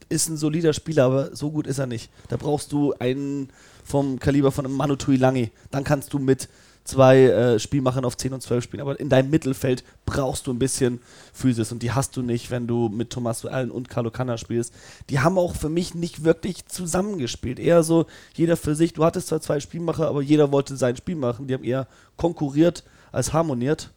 ist 0.10 0.28
ein 0.30 0.38
solider 0.38 0.74
Spieler, 0.74 1.06
aber 1.06 1.36
so 1.36 1.52
gut 1.52 1.68
ist 1.68 1.78
er 1.78 1.86
nicht. 1.86 2.10
Da 2.30 2.38
brauchst 2.38 2.72
du 2.72 2.94
einen 3.00 3.50
vom 3.84 4.20
Kaliber 4.20 4.52
von 4.52 4.72
Manu 4.72 4.96
Tuilangi. 4.96 5.52
Dann 5.72 5.84
kannst 5.84 6.13
du 6.13 6.20
mit 6.20 6.50
zwei 6.84 7.24
äh, 7.24 7.60
Spielmachern 7.60 8.06
auf 8.06 8.18
10 8.18 8.34
und 8.34 8.42
12 8.42 8.63
spielen. 8.63 8.82
Aber 8.82 9.00
in 9.00 9.10
deinem 9.10 9.30
Mittelfeld 9.30 9.84
brauchst 10.06 10.48
du 10.48 10.52
ein 10.52 10.60
bisschen 10.60 11.00
Physis 11.34 11.72
und 11.72 11.84
die 11.84 11.92
hast 11.92 12.18
du 12.18 12.22
nicht, 12.22 12.50
wenn 12.52 12.68
du 12.68 12.89
mit 12.89 13.12
Thomas 13.12 13.46
Allen 13.46 13.72
und 13.72 13.89
Carlo 13.89 14.12
Canna 14.12 14.38
spielst. 14.38 14.74
Die 15.10 15.20
haben 15.20 15.38
auch 15.38 15.56
für 15.56 15.70
mich 15.70 15.94
nicht 15.94 16.24
wirklich 16.24 16.65
zusammengespielt. 16.65 17.60
Eher 17.60 17.84
so 17.84 18.06
jeder 18.34 18.58
für 18.58 18.76
sich. 18.76 18.94
Du 18.94 19.06
hattest 19.06 19.28
zwar 19.28 19.42
zwei 19.42 19.60
Spielmacher, 19.60 20.08
aber 20.08 20.22
jeder 20.22 20.52
wollte 20.52 20.78
sein 20.78 20.96
Spiel 20.96 21.15
machen. 21.15 21.48
Die 21.48 21.54
haben 21.54 21.63
eher 21.63 21.88
konkurriert 22.18 22.84
als 23.12 23.34
harmoniert. 23.34 23.92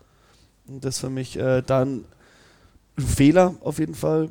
Und 0.67 0.85
das 0.85 0.97
ist 0.97 1.01
für 1.01 1.11
mich 1.11 1.39
äh, 1.39 1.63
dann 1.63 2.05
ein 2.99 3.07
Fehler 3.07 3.55
auf 3.61 3.79
jeden 3.79 3.95
Fall 3.95 4.31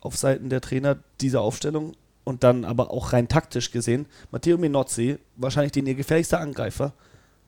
auf 0.00 0.16
Seiten 0.16 0.48
der 0.50 0.60
Trainer, 0.60 0.96
diese 1.20 1.40
Aufstellung. 1.40 1.94
und 2.24 2.44
dann 2.44 2.64
aber 2.64 2.90
auch 2.90 3.12
rein 3.12 3.28
taktisch 3.28 3.72
gesehen, 3.72 4.06
Matteo 4.30 4.56
Minozzi, 4.58 5.18
wahrscheinlich 5.36 5.72
den 5.72 5.86
ihr 5.86 5.94
gefährlichster 5.94 6.38
Angreifer, 6.38 6.92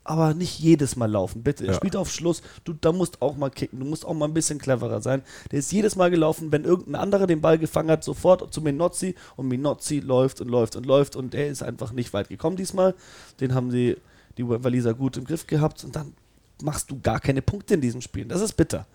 aber 0.04 0.34
nicht 0.34 0.58
jedes 0.58 0.96
Mal 0.96 1.10
laufen, 1.10 1.42
bitte. 1.42 1.66
Ja. 1.66 1.74
Spielt 1.74 1.96
auf 1.96 2.10
Schluss, 2.10 2.42
du 2.64 2.72
da 2.72 2.92
musst 2.92 3.22
auch 3.22 3.36
mal 3.36 3.50
kicken, 3.50 3.78
du 3.78 3.86
musst 3.86 4.04
auch 4.04 4.14
mal 4.14 4.26
ein 4.26 4.34
bisschen 4.34 4.58
cleverer 4.58 5.00
sein. 5.00 5.22
Der 5.50 5.60
ist 5.60 5.70
jedes 5.72 5.94
Mal 5.96 6.10
gelaufen, 6.10 6.50
wenn 6.50 6.64
irgendein 6.64 6.96
anderer 6.96 7.26
den 7.26 7.40
Ball 7.40 7.58
gefangen 7.58 7.90
hat, 7.90 8.02
sofort 8.02 8.52
zu 8.52 8.60
Minozzi 8.60 9.14
und 9.36 9.48
Minozzi 9.48 10.00
läuft 10.00 10.40
und 10.40 10.48
läuft 10.48 10.76
und 10.76 10.86
läuft 10.86 11.14
und 11.16 11.34
er 11.34 11.48
ist 11.48 11.62
einfach 11.62 11.92
nicht 11.92 12.12
weit 12.12 12.28
gekommen 12.28 12.56
diesmal. 12.56 12.94
Den 13.40 13.54
haben 13.54 13.70
die, 13.70 13.96
die 14.36 14.48
Waliser 14.48 14.94
gut 14.94 15.16
im 15.16 15.24
Griff 15.24 15.46
gehabt 15.46 15.84
und 15.84 15.94
dann 15.94 16.14
machst 16.62 16.90
du 16.90 17.00
gar 17.00 17.20
keine 17.20 17.42
Punkte 17.42 17.74
in 17.74 17.80
diesen 17.80 18.02
Spielen. 18.02 18.28
Das 18.28 18.40
ist 18.40 18.54
bitter. 18.54 18.86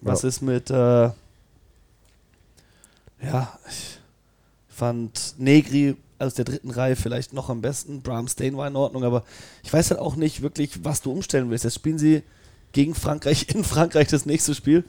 Was 0.00 0.22
ja. 0.22 0.28
ist 0.28 0.40
mit, 0.40 0.70
äh, 0.70 1.10
ja, 3.22 3.58
ich 3.68 3.98
fand 4.68 5.34
Negri 5.36 5.96
aus 6.20 6.34
der 6.34 6.44
dritten 6.44 6.70
Reihe 6.70 6.96
vielleicht 6.96 7.32
noch 7.32 7.48
am 7.48 7.60
besten. 7.60 8.02
Bram 8.02 8.28
Stain 8.28 8.56
war 8.56 8.68
in 8.68 8.76
Ordnung, 8.76 9.04
aber 9.04 9.24
ich 9.62 9.72
weiß 9.72 9.90
halt 9.90 10.00
auch 10.00 10.16
nicht 10.16 10.42
wirklich, 10.42 10.84
was 10.84 11.00
du 11.00 11.12
umstellen 11.12 11.50
willst. 11.50 11.64
Jetzt 11.64 11.76
spielen 11.76 11.98
sie 11.98 12.22
gegen 12.72 12.94
Frankreich 12.94 13.46
in 13.54 13.64
Frankreich 13.64 14.08
das 14.08 14.26
nächste 14.26 14.54
Spiel. 14.54 14.84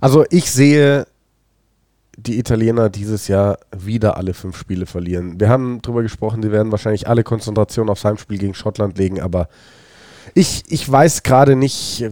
Also 0.00 0.24
ich 0.30 0.50
sehe 0.50 1.06
die 2.16 2.38
Italiener 2.38 2.90
dieses 2.90 3.28
Jahr 3.28 3.58
wieder 3.76 4.16
alle 4.16 4.34
fünf 4.34 4.58
Spiele 4.58 4.86
verlieren. 4.86 5.38
Wir 5.38 5.48
haben 5.48 5.80
darüber 5.82 6.02
gesprochen, 6.02 6.42
sie 6.42 6.50
werden 6.50 6.72
wahrscheinlich 6.72 7.06
alle 7.06 7.22
Konzentration 7.22 7.88
aufs 7.88 8.04
Heimspiel 8.04 8.38
gegen 8.38 8.54
Schottland 8.54 8.98
legen, 8.98 9.20
aber 9.20 9.48
ich, 10.34 10.64
ich 10.68 10.90
weiß 10.90 11.22
gerade 11.22 11.54
nicht, 11.54 12.04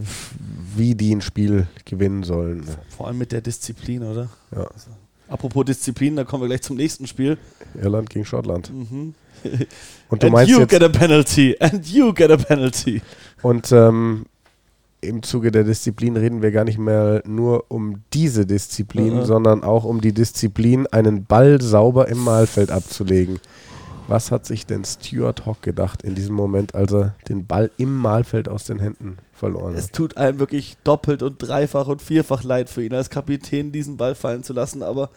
wie 0.75 0.95
die 0.95 1.13
ein 1.13 1.21
Spiel 1.21 1.67
gewinnen 1.85 2.23
sollen. 2.23 2.65
Vor 2.95 3.07
allem 3.07 3.17
mit 3.17 3.31
der 3.31 3.41
Disziplin, 3.41 4.03
oder? 4.03 4.29
Ja. 4.51 4.63
Also, 4.63 4.91
apropos 5.27 5.65
Disziplin, 5.65 6.15
da 6.15 6.23
kommen 6.23 6.43
wir 6.43 6.47
gleich 6.47 6.61
zum 6.61 6.77
nächsten 6.77 7.07
Spiel. 7.07 7.37
Irland 7.81 8.09
gegen 8.09 8.25
Schottland. 8.25 8.71
Mhm. 8.73 9.13
Und 10.09 10.23
du 10.23 10.27
and 10.27 10.33
meinst 10.33 10.51
you 10.51 10.59
jetzt, 10.59 10.69
get 10.69 10.83
a 10.83 10.89
penalty. 10.89 11.55
And 11.59 11.85
you 11.87 12.13
get 12.13 12.31
a 12.31 12.37
penalty. 12.37 13.01
Und 13.41 13.71
ähm, 13.71 14.25
im 15.01 15.21
Zuge 15.21 15.51
der 15.51 15.63
Disziplin 15.63 16.17
reden 16.17 16.41
wir 16.41 16.51
gar 16.51 16.63
nicht 16.63 16.79
mehr 16.79 17.21
nur 17.25 17.65
um 17.69 18.03
diese 18.13 18.45
Disziplin, 18.45 19.17
mhm. 19.17 19.25
sondern 19.25 19.63
auch 19.63 19.83
um 19.83 20.01
die 20.01 20.13
Disziplin, 20.13 20.87
einen 20.87 21.25
Ball 21.25 21.61
sauber 21.61 22.07
im 22.07 22.23
Mahlfeld 22.23 22.71
abzulegen. 22.71 23.39
Was 24.07 24.31
hat 24.31 24.45
sich 24.45 24.65
denn 24.65 24.85
Stuart 24.85 25.45
Hawk 25.45 25.61
gedacht 25.61 26.01
in 26.01 26.15
diesem 26.15 26.33
Moment, 26.33 26.75
als 26.75 26.93
er 26.93 27.15
den 27.27 27.45
Ball 27.45 27.69
im 27.77 27.93
Mahlfeld 27.93 28.47
aus 28.47 28.63
den 28.63 28.79
Händen 28.79 29.17
verloren 29.33 29.73
hat? 29.73 29.79
Es 29.79 29.91
tut 29.91 30.15
einem 30.15 30.39
wirklich 30.39 30.77
doppelt 30.85 31.21
und 31.21 31.39
dreifach 31.39 31.87
und 31.87 32.01
vierfach 32.01 32.43
leid 32.43 32.69
für 32.69 32.83
ihn 32.83 32.93
als 32.93 33.09
Kapitän, 33.09 33.73
diesen 33.73 33.97
Ball 33.97 34.15
fallen 34.15 34.43
zu 34.43 34.53
lassen, 34.53 34.81
aber 34.81 35.09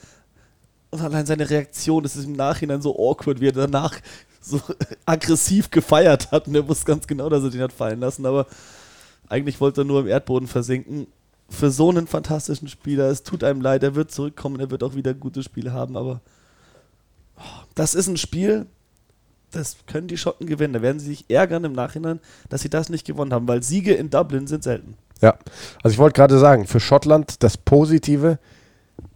und 0.90 1.00
allein 1.00 1.24
seine 1.24 1.48
Reaktion, 1.48 2.02
das 2.02 2.16
ist 2.16 2.24
im 2.24 2.32
Nachhinein 2.32 2.82
so 2.82 2.96
awkward, 2.98 3.40
wie 3.40 3.46
er 3.46 3.52
danach 3.52 4.00
so 4.40 4.60
aggressiv 5.06 5.70
gefeiert 5.70 6.32
hat 6.32 6.48
und 6.48 6.54
er 6.56 6.68
wusste 6.68 6.86
ganz 6.86 7.06
genau, 7.06 7.28
dass 7.28 7.44
er 7.44 7.50
den 7.50 7.62
hat 7.62 7.72
fallen 7.72 8.00
lassen, 8.00 8.26
aber 8.26 8.46
eigentlich 9.28 9.60
wollte 9.60 9.82
er 9.82 9.84
nur 9.84 10.00
im 10.00 10.08
Erdboden 10.08 10.48
versinken. 10.48 11.06
Für 11.48 11.70
so 11.70 11.90
einen 11.90 12.08
fantastischen 12.08 12.68
Spieler, 12.68 13.08
es 13.08 13.22
tut 13.22 13.44
einem 13.44 13.60
leid, 13.60 13.84
er 13.84 13.94
wird 13.94 14.10
zurückkommen, 14.10 14.58
er 14.58 14.70
wird 14.70 14.82
auch 14.82 14.96
wieder 14.96 15.14
gute 15.14 15.44
Spiele 15.44 15.72
haben, 15.72 15.96
aber 15.96 16.20
oh, 17.38 17.62
das 17.76 17.94
ist 17.94 18.08
ein 18.08 18.16
Spiel, 18.16 18.66
das 19.50 19.76
können 19.86 20.08
die 20.08 20.16
Schotten 20.16 20.46
gewinnen. 20.46 20.74
Da 20.74 20.82
werden 20.82 21.00
sie 21.00 21.06
sich 21.06 21.24
ärgern 21.28 21.64
im 21.64 21.72
Nachhinein, 21.72 22.20
dass 22.48 22.62
sie 22.62 22.70
das 22.70 22.88
nicht 22.88 23.06
gewonnen 23.06 23.32
haben, 23.32 23.48
weil 23.48 23.62
Siege 23.62 23.94
in 23.94 24.10
Dublin 24.10 24.46
sind 24.46 24.62
selten. 24.62 24.94
Ja, 25.20 25.36
also 25.82 25.94
ich 25.94 25.98
wollte 25.98 26.16
gerade 26.16 26.38
sagen, 26.38 26.66
für 26.66 26.80
Schottland 26.80 27.42
das 27.42 27.56
Positive, 27.56 28.38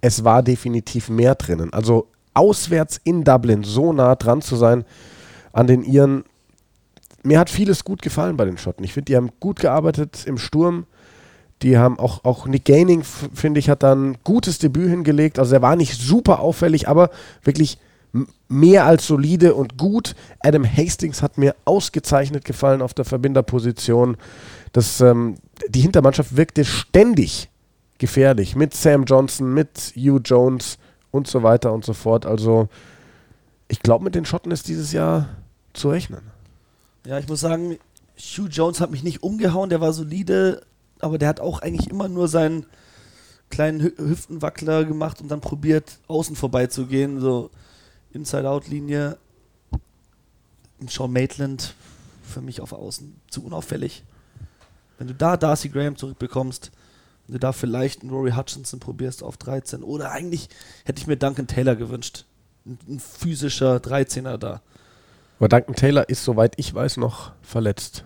es 0.00 0.24
war 0.24 0.42
definitiv 0.42 1.08
mehr 1.08 1.34
drinnen. 1.34 1.72
Also 1.72 2.08
auswärts 2.34 3.00
in 3.04 3.24
Dublin 3.24 3.64
so 3.64 3.92
nah 3.92 4.14
dran 4.16 4.42
zu 4.42 4.56
sein 4.56 4.84
an 5.52 5.66
den 5.66 5.82
Iren. 5.82 6.24
Mir 7.22 7.38
hat 7.38 7.48
vieles 7.48 7.84
gut 7.84 8.02
gefallen 8.02 8.36
bei 8.36 8.44
den 8.44 8.58
Schotten. 8.58 8.84
Ich 8.84 8.92
finde, 8.92 9.06
die 9.06 9.16
haben 9.16 9.30
gut 9.40 9.60
gearbeitet 9.60 10.26
im 10.26 10.36
Sturm. 10.36 10.86
Die 11.62 11.78
haben 11.78 11.98
auch, 11.98 12.24
auch 12.24 12.46
Nick 12.46 12.66
Gaining, 12.66 13.02
finde 13.04 13.60
ich, 13.60 13.70
hat 13.70 13.82
dann 13.82 14.10
ein 14.10 14.16
gutes 14.24 14.58
Debüt 14.58 14.90
hingelegt. 14.90 15.38
Also 15.38 15.54
er 15.54 15.62
war 15.62 15.76
nicht 15.76 15.98
super 15.98 16.40
auffällig, 16.40 16.88
aber 16.88 17.08
wirklich 17.42 17.78
mehr 18.48 18.86
als 18.86 19.06
solide 19.06 19.54
und 19.54 19.76
gut. 19.76 20.14
Adam 20.40 20.64
Hastings 20.64 21.22
hat 21.22 21.38
mir 21.38 21.54
ausgezeichnet 21.64 22.44
gefallen 22.44 22.82
auf 22.82 22.94
der 22.94 23.04
Verbinderposition. 23.04 24.16
Das, 24.72 25.00
ähm, 25.00 25.36
die 25.68 25.80
Hintermannschaft 25.80 26.36
wirkte 26.36 26.64
ständig 26.64 27.48
gefährlich 27.98 28.56
mit 28.56 28.74
Sam 28.74 29.04
Johnson, 29.04 29.52
mit 29.52 29.94
Hugh 29.96 30.20
Jones 30.24 30.78
und 31.10 31.26
so 31.26 31.42
weiter 31.42 31.72
und 31.72 31.84
so 31.84 31.92
fort. 31.92 32.26
Also 32.26 32.68
ich 33.68 33.80
glaube, 33.80 34.04
mit 34.04 34.14
den 34.14 34.24
Schotten 34.24 34.52
ist 34.52 34.68
dieses 34.68 34.92
Jahr 34.92 35.28
zu 35.72 35.90
rechnen. 35.90 36.22
Ja, 37.06 37.18
ich 37.18 37.28
muss 37.28 37.40
sagen, 37.40 37.78
Hugh 38.16 38.48
Jones 38.48 38.80
hat 38.80 38.90
mich 38.90 39.02
nicht 39.02 39.22
umgehauen, 39.22 39.70
der 39.70 39.80
war 39.80 39.92
solide, 39.92 40.62
aber 41.00 41.18
der 41.18 41.28
hat 41.28 41.40
auch 41.40 41.60
eigentlich 41.60 41.90
immer 41.90 42.08
nur 42.08 42.28
seinen 42.28 42.66
kleinen 43.50 43.80
Hüftenwackler 43.80 44.84
gemacht 44.84 45.20
und 45.20 45.28
dann 45.28 45.40
probiert, 45.40 45.98
außen 46.08 46.36
vorbeizugehen. 46.36 47.20
So 47.20 47.50
Inside-Out-Linie. 48.14 49.18
Sean 50.88 51.12
Maitland 51.12 51.74
für 52.22 52.40
mich 52.40 52.60
auf 52.60 52.72
Außen 52.72 53.14
zu 53.28 53.44
unauffällig. 53.44 54.04
Wenn 54.98 55.08
du 55.08 55.14
da 55.14 55.36
Darcy 55.36 55.68
Graham 55.68 55.96
zurückbekommst, 55.96 56.70
wenn 57.26 57.34
du 57.34 57.38
da 57.38 57.52
vielleicht 57.52 58.02
einen 58.02 58.10
Rory 58.10 58.32
Hutchinson 58.32 58.80
probierst 58.80 59.22
auf 59.22 59.36
13 59.36 59.82
oder 59.82 60.10
eigentlich 60.10 60.48
hätte 60.84 61.00
ich 61.00 61.06
mir 61.06 61.16
Duncan 61.16 61.46
Taylor 61.46 61.74
gewünscht. 61.74 62.26
Ein, 62.66 62.78
ein 62.88 63.00
physischer 63.00 63.76
13er 63.76 64.36
da. 64.36 64.60
Aber 65.38 65.48
Duncan 65.48 65.74
Taylor 65.74 66.08
ist, 66.08 66.24
soweit 66.24 66.54
ich 66.58 66.72
weiß, 66.72 66.96
noch 66.98 67.32
verletzt. 67.42 68.04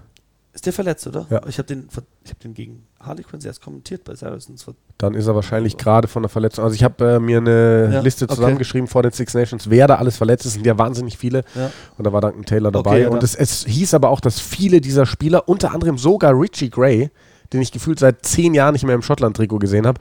Ist 0.59 0.67
der 0.67 0.73
verletzt, 0.73 1.07
oder? 1.07 1.25
Ja. 1.31 1.41
Ich 1.47 1.57
habe 1.59 1.69
den, 1.69 1.87
hab 1.95 2.41
den 2.41 2.53
gegen 2.53 2.85
Harlequins 2.99 3.45
erst 3.45 3.63
kommentiert 3.63 4.03
bei 4.03 4.17
Saracens. 4.17 4.67
Dann 4.99 5.15
ist 5.15 5.29
er 5.29 5.37
wahrscheinlich 5.37 5.77
gerade 5.77 6.09
von 6.09 6.25
der 6.25 6.29
Verletzung. 6.29 6.65
Also 6.65 6.75
ich 6.75 6.83
habe 6.83 7.13
äh, 7.13 7.21
mir 7.21 7.39
eine 7.39 7.91
ja, 7.93 8.01
Liste 8.01 8.27
zusammengeschrieben 8.27 8.87
okay. 8.87 8.91
vor 8.91 9.05
den 9.05 9.13
Six 9.13 9.35
Nations, 9.35 9.71
wer 9.71 9.87
da 9.87 9.95
alles 9.95 10.17
verletzt 10.17 10.47
ist. 10.47 10.49
Es 10.49 10.55
sind 10.55 10.67
ja 10.67 10.77
wahnsinnig 10.77 11.17
viele. 11.17 11.45
Ja. 11.55 11.71
Und 11.97 12.05
da 12.09 12.13
war 12.13 12.21
Duncan 12.21 12.45
Taylor 12.45 12.73
dabei. 12.73 13.07
Okay, 13.07 13.15
und 13.15 13.23
es, 13.23 13.37
es, 13.37 13.67
hieß 13.67 13.95
aber 13.95 14.09
auch, 14.09 14.19
dass 14.19 14.41
viele 14.41 14.81
dieser 14.81 15.07
Spieler, 15.07 15.49
unter 15.49 15.73
anderem 15.73 15.97
sogar 15.97 16.33
Richie 16.33 16.71
Gray, 16.71 17.09
den 17.53 17.63
ich 17.63 17.71
gefühlt 17.71 18.01
seit 18.01 18.27
zehn 18.27 18.53
Jahren 18.53 18.73
nicht 18.73 18.85
mehr 18.85 18.97
im 18.97 19.03
Schottland-Trikot 19.03 19.61
gesehen 19.61 19.87
habe, 19.87 20.01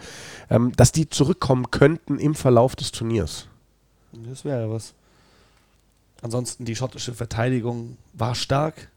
ähm, 0.50 0.72
dass 0.76 0.92
die 0.92 1.08
zurückkommen 1.08 1.70
könnten 1.70 2.18
im 2.18 2.34
Verlauf 2.34 2.76
des 2.76 2.92
Turniers. 2.92 3.46
Das 4.28 4.44
wäre 4.44 4.72
was. 4.72 4.96
Ansonsten 6.24 6.66
die 6.66 6.76
schottische 6.76 7.14
Verteidigung 7.14 7.98
war 8.14 8.34
stark 8.34 8.90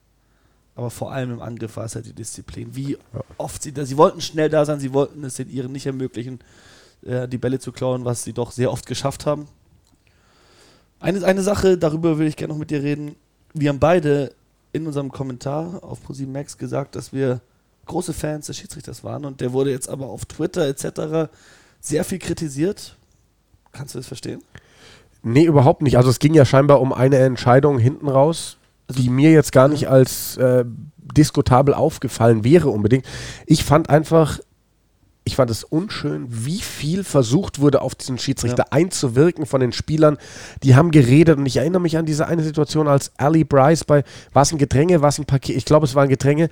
aber 0.75 0.91
vor 0.91 1.13
allem 1.13 1.33
im 1.33 1.43
Angriff 1.43 1.77
war 1.77 1.85
es 1.85 1.95
halt 1.95 2.07
die 2.07 2.13
Disziplin. 2.13 2.75
Wie 2.75 2.93
ja. 2.93 2.99
oft 3.37 3.63
sie 3.63 3.73
da, 3.73 3.85
sie 3.85 3.97
wollten 3.97 4.21
schnell 4.21 4.49
da 4.49 4.65
sein, 4.65 4.81
sie 4.81 4.93
wollten 4.93 5.25
es 5.25 5.35
den 5.35 5.51
ihren 5.51 5.73
nicht 5.73 5.87
ermöglichen, 5.87 6.41
äh, 7.03 7.29
die 7.29 7.39
Bälle 7.39 7.59
zu 7.59 7.73
klauen, 7.73 8.05
was 8.05 8.25
sie 8.25 8.33
doch 8.33 8.53
sehr 8.53 8.71
oft 8.71 8.87
geschafft 8.87 9.27
haben. 9.27 9.47
Eine, 11.01 11.25
eine 11.25 11.43
Sache, 11.43 11.79
darüber 11.79 12.19
will 12.19 12.27
ich 12.27 12.37
gerne 12.37 12.53
noch 12.53 12.59
mit 12.59 12.71
dir 12.71 12.83
reden. 12.83 13.17
Wir 13.55 13.71
haben 13.71 13.79
beide 13.79 14.33
in 14.73 14.87
unserem 14.87 15.11
Kommentar 15.11 15.83
auf 15.83 16.03
ProSieben 16.03 16.33
Max 16.33 16.57
gesagt, 16.57 16.95
dass 16.95 17.13
wir 17.13 17.41
große 17.87 18.13
Fans 18.13 18.47
des 18.47 18.57
Schiedsrichters 18.59 19.03
waren 19.03 19.25
und 19.25 19.41
der 19.41 19.53
wurde 19.53 19.71
jetzt 19.71 19.89
aber 19.89 20.07
auf 20.07 20.25
Twitter 20.25 20.69
etc. 20.69 21.31
sehr 21.81 22.05
viel 22.05 22.19
kritisiert. 22.19 22.97
Kannst 23.73 23.95
du 23.95 23.99
das 23.99 24.07
verstehen? 24.07 24.43
Nee, 25.23 25.45
überhaupt 25.45 25.83
nicht. 25.83 25.97
Also 25.97 26.11
es 26.11 26.19
ging 26.19 26.35
ja 26.35 26.45
scheinbar 26.45 26.81
um 26.81 26.93
eine 26.93 27.19
Entscheidung 27.19 27.79
hinten 27.79 28.09
raus, 28.09 28.57
die 28.97 29.11
mir 29.11 29.33
jetzt 29.33 29.53
gar 29.53 29.69
nicht 29.69 29.89
als 29.89 30.37
äh, 30.37 30.65
diskutabel 31.17 31.75
aufgefallen 31.75 32.45
wäre 32.45 32.69
unbedingt. 32.69 33.05
Ich 33.47 33.65
fand 33.65 33.91
einfach, 33.91 34.39
ich 35.25 35.37
fand 35.37 35.51
es 35.51 35.65
unschön, 35.65 36.27
wie 36.29 36.61
viel 36.61 37.05
versucht 37.05 37.61
wurde, 37.61 37.83
auf 37.83 37.95
diesen 37.95 38.19
Schiedsrichter 38.19 38.65
ja. 38.65 38.73
einzuwirken 38.73 39.47
von 39.47 39.61
den 39.61 39.73
Spielern. 39.73 40.19
Die 40.63 40.75
haben 40.75 40.91
geredet 40.91 41.39
und 41.39 41.47
ich 41.47 41.57
erinnere 41.57 41.81
mich 41.81 41.97
an 41.97 42.07
diese 42.07 42.27
eine 42.27 42.43
Situation, 42.43 42.89
als 42.89 43.13
Ali 43.17 43.45
Bryce 43.45 43.85
bei, 43.85 44.05
war 44.33 44.43
es 44.43 44.53
ein 44.53 44.59
Gedränge, 44.59 45.03
war 45.03 45.09
es 45.09 45.19
ein 45.19 45.27
Paket, 45.27 45.57
ich 45.57 45.65
glaube, 45.65 45.87
es 45.87 45.95
war 45.95 46.05
ein 46.05 46.09
Gedränge, 46.09 46.49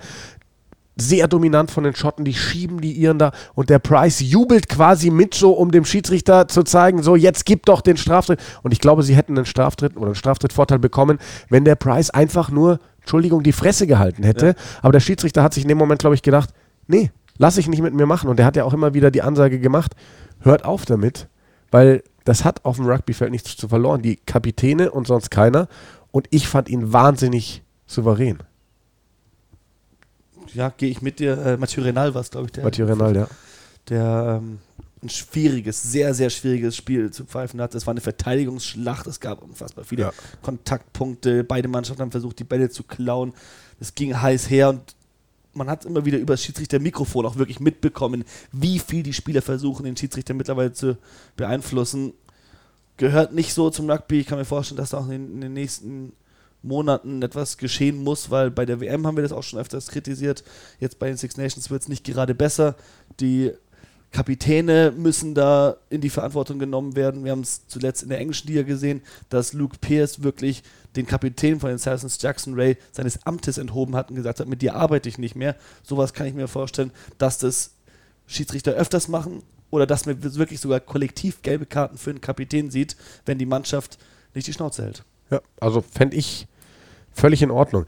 sehr 0.99 1.27
dominant 1.27 1.71
von 1.71 1.83
den 1.83 1.95
Schotten, 1.95 2.25
die 2.25 2.33
schieben 2.33 2.81
die 2.81 2.93
Iren 2.93 3.19
da 3.19 3.31
und 3.53 3.69
der 3.69 3.79
Price 3.79 4.19
jubelt 4.19 4.69
quasi 4.69 5.09
mit 5.09 5.33
so, 5.33 5.51
um 5.51 5.71
dem 5.71 5.85
Schiedsrichter 5.85 6.47
zu 6.47 6.63
zeigen, 6.63 7.03
so 7.03 7.15
jetzt 7.15 7.45
gib 7.45 7.65
doch 7.65 7.81
den 7.81 7.97
Straftritt. 7.97 8.39
Und 8.63 8.71
ich 8.71 8.79
glaube, 8.79 9.03
sie 9.03 9.15
hätten 9.15 9.37
einen 9.37 9.45
Straftritt 9.45 9.97
oder 9.97 10.07
einen 10.07 10.15
Straftrittvorteil 10.15 10.79
bekommen, 10.79 11.19
wenn 11.49 11.65
der 11.65 11.75
Price 11.75 12.09
einfach 12.09 12.51
nur, 12.51 12.79
Entschuldigung, 12.99 13.43
die 13.43 13.53
Fresse 13.53 13.87
gehalten 13.87 14.23
hätte. 14.23 14.47
Ja. 14.47 14.53
Aber 14.81 14.91
der 14.91 14.99
Schiedsrichter 14.99 15.43
hat 15.43 15.53
sich 15.53 15.63
in 15.63 15.69
dem 15.69 15.77
Moment, 15.77 15.99
glaube 15.99 16.15
ich, 16.15 16.21
gedacht, 16.21 16.49
nee, 16.87 17.11
lass 17.37 17.57
ich 17.57 17.67
nicht 17.67 17.81
mit 17.81 17.93
mir 17.93 18.05
machen. 18.05 18.29
Und 18.29 18.37
der 18.37 18.45
hat 18.45 18.55
ja 18.55 18.63
auch 18.63 18.73
immer 18.73 18.93
wieder 18.93 19.11
die 19.11 19.21
Ansage 19.21 19.59
gemacht, 19.59 19.95
hört 20.41 20.65
auf 20.65 20.85
damit, 20.85 21.27
weil 21.71 22.03
das 22.25 22.45
hat 22.45 22.65
auf 22.65 22.75
dem 22.75 22.85
Rugbyfeld 22.85 23.31
nichts 23.31 23.57
zu 23.57 23.67
verloren. 23.67 24.01
Die 24.01 24.17
Kapitäne 24.17 24.91
und 24.91 25.07
sonst 25.07 25.31
keiner. 25.31 25.67
Und 26.11 26.27
ich 26.31 26.47
fand 26.47 26.69
ihn 26.69 26.93
wahnsinnig 26.93 27.63
souverän 27.87 28.39
ja, 30.53 30.69
gehe 30.69 30.89
ich 30.89 31.01
mit 31.01 31.19
dir. 31.19 31.37
Äh, 31.37 31.57
Mathieu 31.57 31.83
Renal 31.83 32.13
war 32.13 32.21
es, 32.21 32.31
glaube 32.31 32.47
ich. 32.47 32.51
Der, 32.53 32.63
Mathieu 32.63 32.85
Renal, 32.85 33.15
ja. 33.15 33.27
Der 33.89 34.41
ähm, 34.41 34.59
ein 35.01 35.09
schwieriges, 35.09 35.81
sehr, 35.81 36.13
sehr 36.13 36.29
schwieriges 36.29 36.75
Spiel 36.75 37.11
zu 37.11 37.25
pfeifen 37.25 37.61
hat. 37.61 37.73
Es 37.73 37.87
war 37.87 37.91
eine 37.91 38.01
Verteidigungsschlacht, 38.01 39.07
es 39.07 39.19
gab 39.19 39.41
unfassbar 39.41 39.85
viele 39.85 40.03
ja. 40.03 40.13
Kontaktpunkte, 40.41 41.43
beide 41.43 41.67
Mannschaften 41.67 42.01
haben 42.01 42.11
versucht, 42.11 42.39
die 42.39 42.43
Bälle 42.43 42.69
zu 42.69 42.83
klauen. 42.83 43.33
Es 43.79 43.95
ging 43.95 44.19
heiß 44.19 44.49
her 44.49 44.69
und 44.69 44.95
man 45.53 45.69
hat 45.69 45.85
immer 45.85 46.05
wieder 46.05 46.17
über 46.17 46.33
das 46.33 46.43
Schiedsrichter-Mikrofon 46.43 47.25
auch 47.25 47.37
wirklich 47.37 47.59
mitbekommen, 47.59 48.23
wie 48.51 48.79
viel 48.79 49.03
die 49.03 49.13
Spieler 49.13 49.41
versuchen, 49.41 49.85
den 49.85 49.97
Schiedsrichter 49.97 50.33
mittlerweile 50.33 50.73
zu 50.73 50.97
beeinflussen. 51.37 52.13
Gehört 52.97 53.33
nicht 53.33 53.53
so 53.53 53.69
zum 53.69 53.89
Rugby. 53.89 54.19
Ich 54.19 54.27
kann 54.27 54.37
mir 54.37 54.45
vorstellen, 54.45 54.77
dass 54.77 54.91
da 54.91 54.97
auch 54.97 55.07
in, 55.07 55.33
in 55.35 55.41
den 55.41 55.53
nächsten 55.53 56.11
Monaten 56.61 57.21
etwas 57.21 57.57
geschehen 57.57 58.03
muss, 58.03 58.31
weil 58.31 58.51
bei 58.51 58.65
der 58.65 58.81
WM 58.81 59.07
haben 59.07 59.15
wir 59.15 59.23
das 59.23 59.31
auch 59.31 59.43
schon 59.43 59.59
öfters 59.59 59.87
kritisiert. 59.87 60.43
Jetzt 60.79 60.99
bei 60.99 61.07
den 61.07 61.17
Six 61.17 61.37
Nations 61.37 61.69
wird 61.69 61.83
es 61.83 61.87
nicht 61.87 62.03
gerade 62.03 62.35
besser. 62.35 62.75
Die 63.19 63.51
Kapitäne 64.11 64.91
müssen 64.95 65.35
da 65.35 65.77
in 65.89 66.01
die 66.01 66.09
Verantwortung 66.09 66.57
genommen 66.57 66.95
werden. 66.95 67.23
Wir 67.23 67.31
haben 67.31 67.41
es 67.41 67.67
zuletzt 67.67 68.01
in 68.01 68.09
der 68.09 68.19
englischen 68.19 68.47
Liga 68.47 68.63
gesehen, 68.63 69.01
dass 69.29 69.53
Luke 69.53 69.77
Pierce 69.79 70.23
wirklich 70.23 70.63
den 70.95 71.05
Kapitän 71.05 71.59
von 71.59 71.69
den 71.69 71.77
Saracens, 71.77 72.19
Jackson 72.19 72.55
Ray, 72.55 72.77
seines 72.91 73.25
Amtes 73.25 73.59
enthoben 73.59 73.95
hat 73.95 74.09
und 74.09 74.15
gesagt 74.15 74.39
hat, 74.39 74.47
mit 74.47 74.63
dir 74.63 74.75
arbeite 74.75 75.07
ich 75.07 75.19
nicht 75.19 75.35
mehr. 75.35 75.55
Sowas 75.83 76.13
kann 76.13 76.25
ich 76.25 76.33
mir 76.33 76.47
vorstellen, 76.47 76.91
dass 77.19 77.37
das 77.37 77.75
Schiedsrichter 78.25 78.71
öfters 78.71 79.07
machen 79.07 79.43
oder 79.69 79.85
dass 79.85 80.07
man 80.07 80.23
wirklich 80.23 80.59
sogar 80.59 80.79
kollektiv 80.79 81.43
gelbe 81.43 81.67
Karten 81.67 81.97
für 81.97 82.11
den 82.11 82.21
Kapitän 82.21 82.71
sieht, 82.71 82.95
wenn 83.25 83.37
die 83.37 83.45
Mannschaft 83.45 83.99
nicht 84.33 84.47
die 84.47 84.53
Schnauze 84.53 84.83
hält. 84.83 85.03
Ja, 85.29 85.41
also 85.59 85.81
fände 85.81 86.15
ich 86.17 86.47
völlig 87.11 87.41
in 87.41 87.51
Ordnung. 87.51 87.85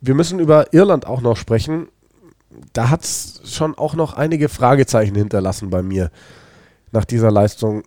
Wir 0.00 0.14
müssen 0.14 0.38
über 0.38 0.72
Irland 0.72 1.06
auch 1.06 1.20
noch 1.20 1.36
sprechen 1.36 1.88
da 2.72 2.90
hat 2.90 3.04
es 3.04 3.40
schon 3.44 3.76
auch 3.76 3.94
noch 3.94 4.14
einige 4.14 4.48
Fragezeichen 4.48 5.14
hinterlassen 5.14 5.70
bei 5.70 5.82
mir 5.82 6.10
nach 6.92 7.04
dieser 7.04 7.30
Leistung. 7.30 7.84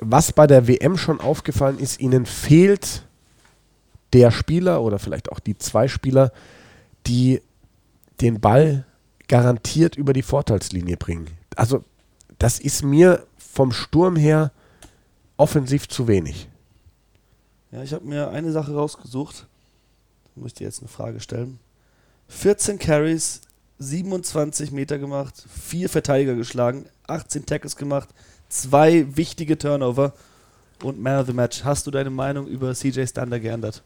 Was 0.00 0.32
bei 0.32 0.46
der 0.46 0.66
WM 0.66 0.96
schon 0.96 1.20
aufgefallen 1.20 1.78
ist, 1.78 2.00
ihnen 2.00 2.26
fehlt 2.26 3.06
der 4.12 4.30
Spieler 4.30 4.82
oder 4.82 4.98
vielleicht 4.98 5.30
auch 5.30 5.38
die 5.38 5.56
zwei 5.56 5.86
Spieler, 5.86 6.32
die 7.06 7.40
den 8.20 8.40
Ball 8.40 8.84
garantiert 9.28 9.94
über 9.96 10.12
die 10.12 10.22
Vorteilslinie 10.22 10.96
bringen. 10.96 11.28
Also 11.54 11.84
das 12.38 12.58
ist 12.58 12.82
mir 12.82 13.24
vom 13.36 13.70
Sturm 13.72 14.16
her 14.16 14.50
offensiv 15.36 15.88
zu 15.88 16.08
wenig. 16.08 16.48
Ja, 17.72 17.82
ich 17.82 17.92
habe 17.92 18.04
mir 18.04 18.30
eine 18.30 18.50
Sache 18.52 18.74
rausgesucht. 18.74 19.46
Da 20.34 20.40
muss 20.40 20.48
ich 20.48 20.54
dir 20.54 20.64
jetzt 20.64 20.80
eine 20.80 20.88
Frage 20.88 21.20
stellen. 21.20 21.58
14 22.28 22.78
Carries, 22.78 23.42
27 23.78 24.72
Meter 24.72 24.98
gemacht, 24.98 25.44
vier 25.48 25.88
Verteidiger 25.88 26.34
geschlagen, 26.34 26.86
18 27.06 27.46
Tackles 27.46 27.76
gemacht, 27.76 28.08
zwei 28.48 29.06
wichtige 29.16 29.56
Turnover 29.56 30.12
und 30.82 31.00
Man 31.00 31.20
of 31.20 31.26
the 31.26 31.32
Match. 31.32 31.64
Hast 31.64 31.86
du 31.86 31.90
deine 31.90 32.10
Meinung 32.10 32.46
über 32.46 32.74
CJ 32.74 33.06
Stander 33.06 33.40
geändert? 33.40 33.82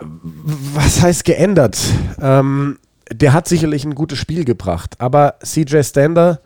Was 0.00 1.02
heißt 1.02 1.24
geändert? 1.24 1.78
Ähm, 2.20 2.78
der 3.10 3.32
hat 3.32 3.48
sicherlich 3.48 3.84
ein 3.84 3.94
gutes 3.94 4.18
Spiel 4.18 4.44
gebracht, 4.44 4.94
aber 4.98 5.34
CJ 5.42 5.82
Stander 5.82 6.40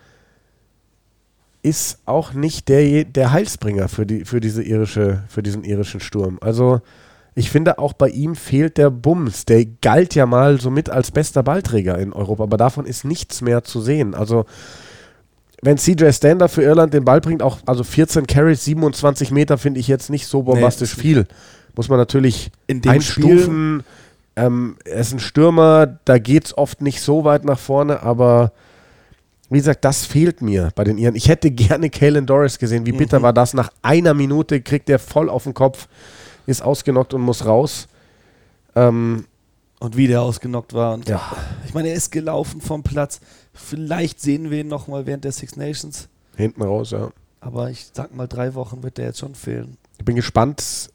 ist 1.65 1.99
auch 2.05 2.35
nicht 2.35 2.69
der, 2.69 3.05
der 3.05 3.33
Heilsbringer 3.33 3.89
für, 3.89 4.05
die, 4.05 4.25
für, 4.25 4.39
diese 4.39 4.63
irische, 4.63 5.25
für 5.29 5.43
diesen 5.43 5.65
irischen 5.65 5.99
Sturm. 5.99 6.39
Also 6.43 6.83
ich 7.35 7.51
finde, 7.51 7.79
auch 7.79 7.95
bei 7.95 8.11
ihm 8.11 8.37
fehlt 8.37 8.77
der 8.77 8.91
Bums. 8.91 9.47
Der 9.47 9.65
galt 9.65 10.15
ja 10.15 10.27
mal 10.27 10.61
somit 10.61 10.91
als 10.91 11.11
bester 11.11 11.43
Ballträger 11.43 11.99
in 11.99 12.13
Europa, 12.13 12.45
aber 12.45 12.59
davon 12.59 12.85
ist 12.85 13.05
nichts 13.05 13.41
mehr 13.41 13.65
zu 13.65 13.81
sehen. 13.81 14.15
Also, 14.15 14.45
wenn 15.63 15.79
CJ 15.79 16.11
Stander 16.13 16.49
für 16.49 16.63
Irland 16.63 16.93
den 16.93 17.05
Ball 17.05 17.21
bringt, 17.21 17.43
auch 17.43 17.59
also 17.67 17.83
14 17.83 18.27
Carries, 18.27 18.65
27 18.65 19.31
Meter, 19.31 19.59
finde 19.59 19.81
ich 19.81 19.89
jetzt 19.89 20.11
nicht 20.11 20.27
so 20.27 20.43
bombastisch 20.43 20.97
nee, 20.99 21.03
viel. 21.03 21.27
Muss 21.75 21.89
man 21.89 21.99
natürlich 21.99 22.53
in 22.67 22.83
dem 22.83 22.93
einstufen. 22.93 23.83
Ähm, 24.37 24.77
er 24.85 25.01
ist 25.01 25.13
ein 25.13 25.21
Stürmer, 25.21 25.99
da 26.05 26.19
geht 26.19 26.47
es 26.47 26.59
oft 26.59 26.83
nicht 26.83 27.01
so 27.01 27.25
weit 27.25 27.45
nach 27.45 27.59
vorne, 27.59 28.03
aber 28.03 28.53
wie 29.51 29.59
gesagt, 29.59 29.85
das 29.85 30.07
fehlt 30.07 30.43
mir 30.43 30.71
bei 30.75 30.85
den 30.85 30.99
Iren. 30.99 31.15
Ich 31.15 31.29
hätte 31.29 31.51
gerne 31.51 31.91
Kalen 31.91 32.27
Doris 32.27 32.59
gesehen. 32.59 32.87
Wie 32.87 32.93
bitter 32.93 33.19
mhm. 33.19 33.25
war 33.25 33.33
das? 33.33 33.55
Nach 33.55 33.71
einer 33.83 34.15
Minute 34.15 34.61
kriegt 34.61 34.89
er 34.89 34.99
voll 34.99 35.29
auf 35.29 35.45
den 35.45 35.55
Kopf 35.55 35.89
ist 36.47 36.63
ausgenockt 36.63 37.15
und 37.15 37.23
muss 37.23 37.45
raus. 37.45 37.89
Ähm, 38.75 39.27
und 39.81 39.97
wie 39.97 40.07
der 40.07 40.23
ausgenockt 40.23 40.73
war. 40.73 40.95
Und 40.95 41.09
ja. 41.09 41.21
Ich 41.67 41.75
meine, 41.75 41.89
er 41.89 41.95
ist 41.95 42.11
gelaufen 42.11 42.61
vom 42.61 42.83
Platz. 42.83 43.21
Vielleicht 43.53 44.21
sehen 44.21 44.51
wir 44.51 44.61
ihn 44.61 44.69
nochmal 44.69 45.07
während 45.07 45.25
der 45.25 45.33
Six 45.33 45.57
Nations. 45.57 46.09
Hinten 46.37 46.63
raus, 46.63 46.91
ja. 46.91 47.11
Aber 47.41 47.71
ich 47.71 47.89
sag 47.93 48.15
mal, 48.15 48.27
drei 48.27 48.55
Wochen 48.55 48.83
wird 48.83 48.99
der 48.99 49.07
jetzt 49.07 49.19
schon 49.19 49.35
fehlen. 49.35 49.77
Ich 49.99 50.05
bin 50.05 50.17
gespannt, 50.17 50.91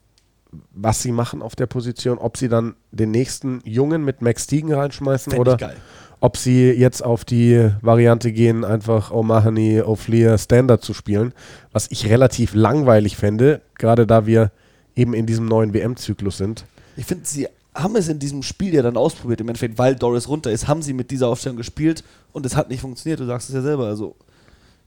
was 0.72 1.02
sie 1.02 1.12
machen 1.12 1.42
auf 1.42 1.54
der 1.54 1.66
Position. 1.66 2.18
Ob 2.18 2.36
sie 2.36 2.48
dann 2.48 2.74
den 2.90 3.12
nächsten 3.12 3.60
Jungen 3.64 4.04
mit 4.04 4.22
Max 4.22 4.44
Steegen 4.44 4.72
reinschmeißen 4.72 5.30
Fänd 5.30 5.40
oder 5.40 5.72
ob 6.20 6.36
sie 6.36 6.70
jetzt 6.70 7.02
auf 7.02 7.24
die 7.24 7.70
Variante 7.80 8.32
gehen, 8.32 8.64
einfach 8.64 9.10
O'Mahony, 9.10 9.82
O'Fleer 9.82 10.38
Standard 10.38 10.84
zu 10.84 10.94
spielen. 10.94 11.32
Was 11.72 11.90
ich 11.90 12.08
relativ 12.08 12.54
langweilig 12.54 13.16
fände, 13.16 13.62
gerade 13.78 14.06
da 14.06 14.26
wir 14.26 14.52
eben 14.94 15.14
in 15.14 15.26
diesem 15.26 15.46
neuen 15.46 15.72
WM-Zyklus 15.72 16.36
sind. 16.36 16.64
Ich 16.96 17.06
finde, 17.06 17.24
sie 17.26 17.48
haben 17.74 17.96
es 17.96 18.08
in 18.08 18.18
diesem 18.18 18.42
Spiel 18.42 18.74
ja 18.74 18.82
dann 18.82 18.96
ausprobiert, 18.96 19.40
im 19.40 19.48
Endeffekt, 19.48 19.78
weil 19.78 19.96
Doris 19.96 20.28
runter 20.28 20.50
ist, 20.50 20.68
haben 20.68 20.82
sie 20.82 20.92
mit 20.92 21.10
dieser 21.10 21.28
Aufstellung 21.28 21.56
gespielt 21.56 22.04
und 22.32 22.44
es 22.44 22.56
hat 22.56 22.68
nicht 22.68 22.80
funktioniert, 22.80 23.20
du 23.20 23.26
sagst 23.26 23.48
es 23.48 23.54
ja 23.54 23.62
selber. 23.62 23.86
Also 23.86 24.16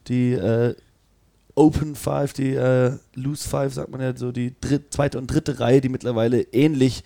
die 0.08 0.34
äh, 0.34 0.76
Open 1.56 1.96
Five, 1.96 2.34
die 2.34 2.54
äh, 2.54 2.93
Loose 3.15 3.48
Five, 3.48 3.74
sagt 3.74 3.89
man 3.89 4.02
ja 4.02 4.15
so, 4.15 4.32
die 4.32 4.54
dritt, 4.60 4.93
zweite 4.93 5.17
und 5.17 5.28
dritte 5.28 5.60
Reihe, 5.60 5.82
die 5.82 5.89
mittlerweile 5.89 6.41
ähnlich 6.52 7.04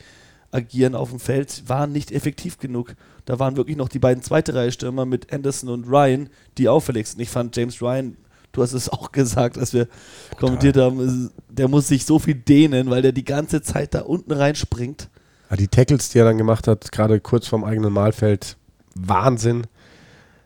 agieren 0.51 0.95
auf 0.95 1.09
dem 1.09 1.19
Feld, 1.19 1.63
waren 1.67 1.91
nicht 1.91 2.11
effektiv 2.11 2.57
genug. 2.57 2.95
Da 3.27 3.37
waren 3.37 3.57
wirklich 3.57 3.77
noch 3.77 3.89
die 3.89 3.99
beiden 3.99 4.23
zweite 4.23 4.55
Reihe 4.55 4.71
Stürmer 4.71 5.05
mit 5.05 5.31
Anderson 5.31 5.69
und 5.69 5.87
Ryan, 5.87 6.29
die 6.57 6.67
auffällig 6.67 7.07
sind. 7.07 7.21
Ich 7.21 7.29
fand 7.29 7.55
James 7.55 7.81
Ryan 7.81 8.17
du 8.57 8.63
hast 8.63 8.73
es 8.73 8.89
auch 8.93 9.11
gesagt, 9.11 9.57
als 9.57 9.73
wir 9.73 9.85
Total. 9.85 10.39
kommentiert 10.39 10.77
haben, 10.77 11.31
der 11.49 11.67
muss 11.67 11.87
sich 11.87 12.05
so 12.05 12.19
viel 12.19 12.35
dehnen, 12.35 12.89
weil 12.89 13.01
der 13.01 13.11
die 13.11 13.25
ganze 13.25 13.61
Zeit 13.61 13.93
da 13.93 14.01
unten 14.01 14.33
reinspringt. 14.33 15.09
Ja, 15.49 15.55
die 15.55 15.67
Tackles, 15.67 16.09
die 16.09 16.19
er 16.19 16.25
dann 16.25 16.37
gemacht 16.37 16.67
hat, 16.67 16.91
gerade 16.91 17.21
kurz 17.21 17.47
vorm 17.47 17.63
eigenen 17.63 17.93
Mahlfeld, 17.93 18.57
Wahnsinn. 18.95 19.67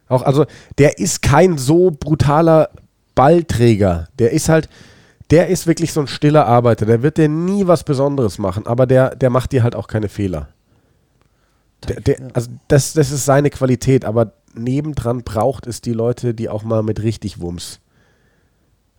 Auch, 0.08 0.22
also, 0.22 0.46
der 0.78 1.00
ist 1.00 1.22
kein 1.22 1.58
so 1.58 1.90
brutaler 1.90 2.70
Ballträger. 3.16 4.10
Der 4.20 4.32
ist 4.32 4.50
halt, 4.50 4.70
der 5.32 5.48
ist 5.48 5.66
wirklich 5.66 5.94
so 5.94 6.02
ein 6.02 6.08
stiller 6.08 6.46
Arbeiter. 6.46 6.86
Der 6.86 7.02
wird 7.02 7.18
dir 7.18 7.30
nie 7.30 7.66
was 7.66 7.84
Besonderes 7.84 8.38
machen, 8.38 8.68
aber 8.68 8.86
der, 8.86 9.16
der 9.16 9.30
macht 9.30 9.54
dir 9.54 9.64
halt 9.64 9.76
auch 9.76 9.88
keine 9.88 10.10
Fehler. 10.10 10.50
Der, 11.88 12.00
der, 12.00 12.18
also 12.34 12.50
das, 12.68 12.94
das 12.94 13.12
ist 13.12 13.26
seine 13.26 13.50
Qualität, 13.50 14.06
aber 14.06 14.34
nebendran 14.54 15.24
braucht 15.24 15.68
es 15.68 15.82
die 15.82 15.94
Leute, 15.94 16.34
die 16.34 16.50
auch 16.50 16.64
mal 16.64 16.84
mit 16.84 17.02
richtig 17.02 17.40
Wumms 17.42 17.80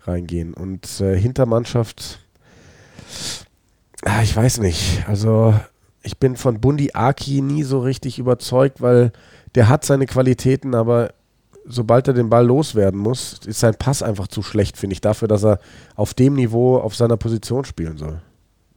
reingehen. 0.00 0.54
Und 0.54 1.00
äh, 1.00 1.16
Hintermannschaft, 1.16 2.18
ah, 4.04 4.22
ich 4.22 4.34
weiß 4.34 4.58
nicht. 4.58 5.04
Also 5.06 5.54
ich 6.02 6.18
bin 6.18 6.36
von 6.36 6.60
Bundi 6.60 6.90
Aki 6.92 7.40
nie 7.40 7.62
so 7.62 7.80
richtig 7.80 8.18
überzeugt, 8.18 8.80
weil 8.80 9.12
der 9.54 9.68
hat 9.68 9.84
seine 9.84 10.06
Qualitäten, 10.06 10.74
aber 10.74 11.14
sobald 11.64 12.08
er 12.08 12.14
den 12.14 12.28
Ball 12.28 12.46
loswerden 12.46 12.98
muss, 12.98 13.40
ist 13.46 13.60
sein 13.60 13.74
Pass 13.78 14.02
einfach 14.02 14.26
zu 14.26 14.42
schlecht, 14.42 14.76
finde 14.76 14.94
ich, 14.94 15.00
dafür, 15.00 15.28
dass 15.28 15.44
er 15.44 15.60
auf 15.94 16.14
dem 16.14 16.34
Niveau 16.34 16.78
auf 16.78 16.96
seiner 16.96 17.16
Position 17.16 17.64
spielen 17.64 17.98
soll. 17.98 18.20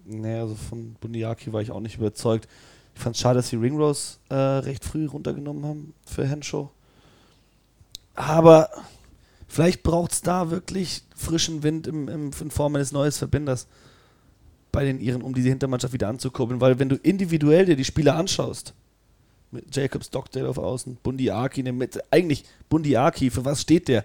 Nee, 0.06 0.36
also 0.36 0.56
von 0.56 0.96
Bundiaki 1.02 1.52
war 1.52 1.62
ich 1.62 1.72
auch 1.72 1.80
nicht 1.80 1.98
überzeugt. 1.98 2.48
Ich 2.96 3.02
fand 3.02 3.16
es 3.16 3.22
schade, 3.22 3.38
dass 3.38 3.50
sie 3.50 3.58
Ringrose 3.58 4.18
äh, 4.30 4.36
recht 4.36 4.84
früh 4.84 5.06
runtergenommen 5.06 5.66
haben 5.66 5.94
für 6.06 6.26
Henshaw. 6.26 6.72
Aber 8.16 8.70
Vielleicht 9.56 9.84
braucht 9.84 10.12
es 10.12 10.22
da 10.22 10.52
wirklich 10.52 11.04
frischen 11.16 11.64
Wind 11.64 11.88
im, 11.88 12.10
im, 12.10 12.32
in 12.38 12.52
Form 12.52 12.76
eines 12.76 12.92
neuen 12.92 13.14
Verbinders 13.14 13.68
bei 14.74 14.84
den 14.84 15.00
Iren, 15.00 15.22
um 15.22 15.34
diese 15.34 15.48
Hintermannschaft 15.48 15.94
wieder 15.94 16.10
anzukurbeln. 16.10 16.60
Weil 16.60 16.78
wenn 16.78 16.90
du 16.90 16.98
individuell 16.98 17.66
dir 17.66 17.78
die 17.78 17.86
Spieler 17.86 18.18
anschaust, 18.18 18.74
mit 19.52 19.74
Jacobs 19.74 20.08
Stockdale 20.08 20.50
auf 20.50 20.58
Außen, 20.58 20.98
Bundiaki 21.02 21.62
in 21.62 21.66
der 21.66 21.74
Mitte, 21.74 22.04
eigentlich 22.12 22.44
Bundiaki, 22.68 23.30
für 23.30 23.46
was 23.46 23.62
steht 23.62 23.88
der? 23.88 24.04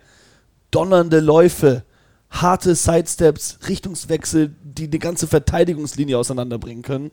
Donnernde 0.70 1.18
Läufe, 1.18 1.82
harte 2.30 2.76
Sidesteps, 2.76 3.58
Richtungswechsel, 3.66 4.54
die 4.62 4.86
die 4.86 5.00
ganze 5.00 5.26
Verteidigungslinie 5.26 6.16
auseinanderbringen 6.16 6.84
können. 6.84 7.10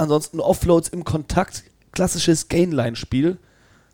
Ansonsten 0.00 0.40
Offloads 0.40 0.88
im 0.88 1.04
Kontakt, 1.04 1.64
klassisches 1.92 2.48
Gainline-Spiel 2.48 3.38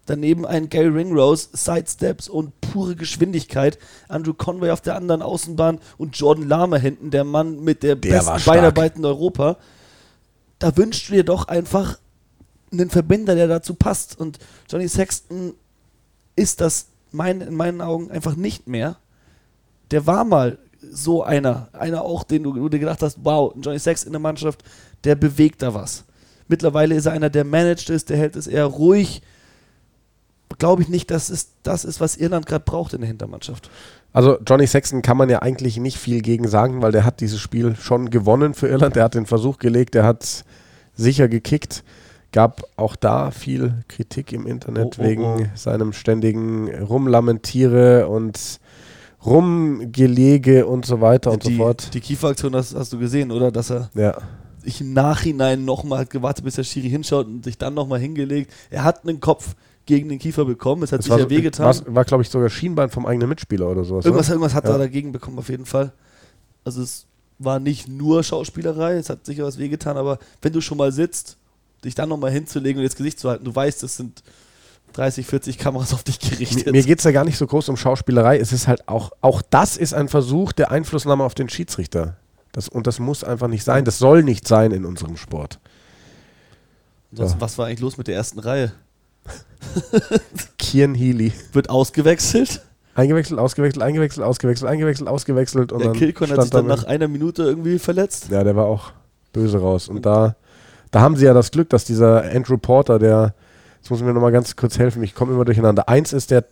Daneben 0.07 0.47
ein 0.47 0.69
Gary 0.69 0.87
Ringrose, 0.87 1.49
Sidesteps 1.53 2.29
und 2.29 2.61
pure 2.61 2.95
Geschwindigkeit. 2.95 3.77
Andrew 4.09 4.35
Conway 4.35 4.71
auf 4.71 4.81
der 4.81 4.95
anderen 4.95 5.21
Außenbahn 5.21 5.81
und 5.99 6.17
Jordan 6.17 6.49
Lama 6.49 6.77
hinten, 6.77 7.11
der 7.11 7.25
Mann 7.25 7.63
mit 7.65 7.83
der, 7.83 7.97
der 7.97 8.19
besten 8.19 8.45
Beinarbeit 8.47 8.97
in 8.97 9.05
Europa. 9.05 9.59
Da 10.61 10.77
wünschst 10.77 11.09
du 11.09 11.15
dir 11.15 11.25
doch 11.25 11.49
einfach 11.49 11.99
einen 12.73 12.89
Verbinder, 12.89 13.35
der 13.35 13.49
dazu 13.49 13.75
passt. 13.75 14.19
Und 14.19 14.39
Johnny 14.71 14.89
Sexton 14.89 15.55
ist 16.37 16.61
das 16.61 16.87
mein, 17.11 17.41
in 17.41 17.55
meinen 17.57 17.81
Augen 17.81 18.11
einfach 18.13 18.37
nicht 18.37 18.69
mehr. 18.69 18.99
der 19.91 20.07
war 20.07 20.25
mal 20.25 20.59
so 20.91 21.23
einer. 21.23 21.69
Einer 21.73 22.03
auch, 22.03 22.25
den 22.25 22.43
du, 22.43 22.53
du 22.53 22.69
dir 22.69 22.79
gedacht 22.79 23.03
hast, 23.03 23.19
wow, 23.23 23.55
Johnny 23.61 23.79
Sachs 23.79 24.05
in 24.05 24.13
der 24.13 24.21
Mannschaft, 24.21 24.63
der 25.05 25.15
bewegt 25.15 25.63
da 25.63 25.75
was. 25.75 26.05
Mittlerweile 26.49 26.95
ist 26.95 27.07
er 27.07 27.13
einer, 27.13 27.31
der 27.31 27.45
managt 27.45 27.91
ist, 27.91 28.11
der 28.11 28.17
hält 28.17 28.37
es 28.37 28.47
eher 28.47 28.67
ruhig. 28.67 29.23
Glaube 30.59 30.83
ich 30.83 30.89
nicht, 30.89 31.11
dass 31.11 31.29
es 31.29 31.49
das 31.63 31.85
ist, 31.85 32.01
was 32.01 32.17
Irland 32.17 32.47
gerade 32.47 32.65
braucht 32.65 32.95
in 32.95 33.01
der 33.01 33.09
Hintermannschaft. 33.09 33.69
Also 34.13 34.39
Johnny 34.47 34.67
Sexton 34.67 35.03
kann 35.03 35.17
man 35.17 35.29
ja 35.29 35.43
eigentlich 35.43 35.77
nicht 35.77 35.99
viel 35.99 36.23
gegen 36.23 36.49
sagen, 36.49 36.81
weil 36.81 36.93
der 36.93 37.05
hat 37.05 37.21
dieses 37.21 37.41
Spiel 37.41 37.77
schon 37.77 38.11
gewonnen 38.11 38.55
für 38.55 38.69
Irland. 38.69 38.97
Der 38.97 39.05
hat 39.05 39.15
den 39.15 39.27
Versuch 39.27 39.59
gelegt, 39.59 39.95
der 39.95 40.05
hat 40.05 40.45
sicher 40.95 41.29
gekickt. 41.29 41.85
Gab 42.33 42.63
auch 42.77 42.97
da 42.97 43.31
viel 43.31 43.85
Kritik 43.89 44.33
im 44.33 44.47
Internet 44.47 44.97
oh, 44.99 45.03
oh, 45.03 45.05
wegen 45.05 45.25
oh. 45.25 45.47
seinem 45.55 45.93
ständigen 45.93 46.75
Rumlamentiere 46.83 48.09
und 48.09 48.61
Rumgelege 49.27 50.67
und 50.67 50.87
so 50.87 51.01
weiter 51.01 51.33
und 51.33 51.45
die, 51.45 51.57
so 51.57 51.63
fort. 51.63 51.95
Die 51.95 52.01
Kieferaktion 52.01 52.55
hast, 52.55 52.75
hast 52.75 52.93
du 52.93 52.99
gesehen, 52.99 53.33
oder? 53.33 53.51
Dass 53.51 53.71
er 53.71 53.91
ja. 53.95 54.17
sich 54.63 54.81
im 54.81 54.93
Nachhinein 54.93 55.65
nochmal 55.65 56.07
gewartet, 56.07 56.45
bis 56.45 56.55
der 56.55 56.65
Schiri 56.65 56.89
hinschaut 56.89 57.27
und 57.27 57.45
sich 57.45 57.59
dann 57.59 57.75
nochmal 57.75 57.99
hingelegt. 57.99 58.53
Er 58.71 58.85
hat 58.85 59.07
einen 59.07 59.21
Kopf 59.21 59.55
gegen 59.87 60.09
den 60.09 60.19
Kiefer 60.19 60.45
bekommen. 60.45 60.83
Es 60.83 60.93
hat 60.93 61.01
das 61.01 61.07
sich 61.07 61.17
ja 61.17 61.31
wehgetan. 61.31 61.67
War, 61.67 61.95
war 61.95 62.05
glaube 62.05 62.23
ich, 62.23 62.29
sogar 62.29 62.51
Schienbein 62.51 62.91
vom 62.91 63.07
eigenen 63.07 63.29
Mitspieler 63.29 63.69
oder 63.69 63.85
sowas. 63.85 64.05
Irgendwas, 64.05 64.29
irgendwas 64.29 64.55
hat 64.55 64.65
ja. 64.65 64.73
er 64.73 64.79
dagegen 64.79 65.13
bekommen, 65.13 65.39
auf 65.39 65.49
jeden 65.49 65.67
Fall. 65.67 65.93
Also 66.65 66.83
es 66.83 67.07
war 67.39 67.61
nicht 67.61 67.89
nur 67.89 68.23
Schauspielerei, 68.23 68.95
es 68.95 69.11
hat 69.11 69.27
sicher 69.27 69.45
was 69.45 69.59
wehgetan, 69.59 69.97
aber 69.97 70.19
wenn 70.43 70.53
du 70.53 70.61
schon 70.61 70.79
mal 70.79 70.91
sitzt, 70.91 71.37
dich 71.85 71.95
dann 71.95 72.09
nochmal 72.09 72.31
hinzulegen 72.31 72.81
und 72.81 72.85
das 72.85 72.97
Gesicht 72.97 73.19
zu 73.21 73.29
halten, 73.29 73.45
du 73.45 73.55
weißt, 73.55 73.83
es 73.83 73.97
sind 73.97 74.23
30, 74.97 75.27
40 75.27 75.59
Kameras 75.59 75.93
auf 75.93 76.03
dich 76.03 76.19
gerichtet. 76.19 76.67
Mir, 76.67 76.73
mir 76.73 76.83
geht 76.83 76.99
es 76.99 77.05
ja 77.05 77.11
gar 77.11 77.25
nicht 77.25 77.37
so 77.37 77.47
groß 77.47 77.69
um 77.69 77.77
Schauspielerei. 77.77 78.39
Es 78.39 78.53
ist 78.53 78.67
halt 78.67 78.89
auch, 78.89 79.13
auch 79.21 79.43
das 79.43 79.77
ist 79.77 79.93
ein 79.93 80.09
Versuch 80.09 80.53
der 80.53 80.71
Einflussnahme 80.71 81.23
auf 81.23 81.35
den 81.35 81.49
Schiedsrichter. 81.49 82.17
Das, 82.53 82.69
und 82.69 82.87
das 82.87 82.99
muss 82.99 83.23
einfach 83.23 83.49
nicht 83.49 83.65
sein. 83.65 83.85
Das 83.85 83.99
soll 83.99 84.23
nicht 84.23 84.49
sein 84.49 84.73
in 84.73 84.87
unserem 84.87 85.17
Sport. 85.17 85.61
Ansonsten, 87.11 87.39
ja. 87.39 87.41
was 87.43 87.59
war 87.59 87.67
eigentlich 87.67 87.81
los 87.81 87.99
mit 87.99 88.09
der 88.09 88.15
ersten 88.15 88.39
Reihe? 88.39 88.73
Kian 90.59 90.95
Healy. 90.95 91.33
Wird 91.53 91.69
ausgewechselt. 91.69 92.63
Eingewechselt, 92.95 93.39
ausgewechselt, 93.39 93.83
eingewechselt, 93.83 94.25
ausgewechselt, 94.25 94.71
eingewechselt, 94.71 95.09
ausgewechselt. 95.09 95.73
Und 95.73 95.85
der 95.85 95.93
Kilcon 95.93 96.31
hat 96.31 96.41
sich 96.41 96.51
dann 96.51 96.67
nach 96.67 96.85
einer 96.85 97.09
Minute 97.09 97.43
irgendwie 97.43 97.79
verletzt. 97.79 98.29
Ja, 98.31 98.43
der 98.43 98.57
war 98.57 98.65
auch 98.65 98.93
böse 99.35 99.59
raus. 99.59 99.89
Und 99.89 100.07
da, 100.07 100.37
da 100.91 101.01
haben 101.01 101.17
sie 101.17 101.27
ja 101.27 101.35
das 101.35 101.51
Glück, 101.51 101.69
dass 101.69 101.85
dieser 101.85 102.25
Andrew 102.33 102.57
Porter, 102.57 102.99
der, 102.99 103.35
jetzt 103.87 103.91
muss 103.93 104.01
ich 104.01 104.07
mir 104.07 104.15
nochmal 104.15 104.33
ganz 104.33 104.57
kurz 104.57 104.81
helfen, 104.81 105.01
ich 105.05 105.15
komme 105.15 105.33
immer 105.33 105.45
durcheinander. 105.45 105.89
Eins 105.89 106.13
ist 106.13 106.33
der 106.33 106.45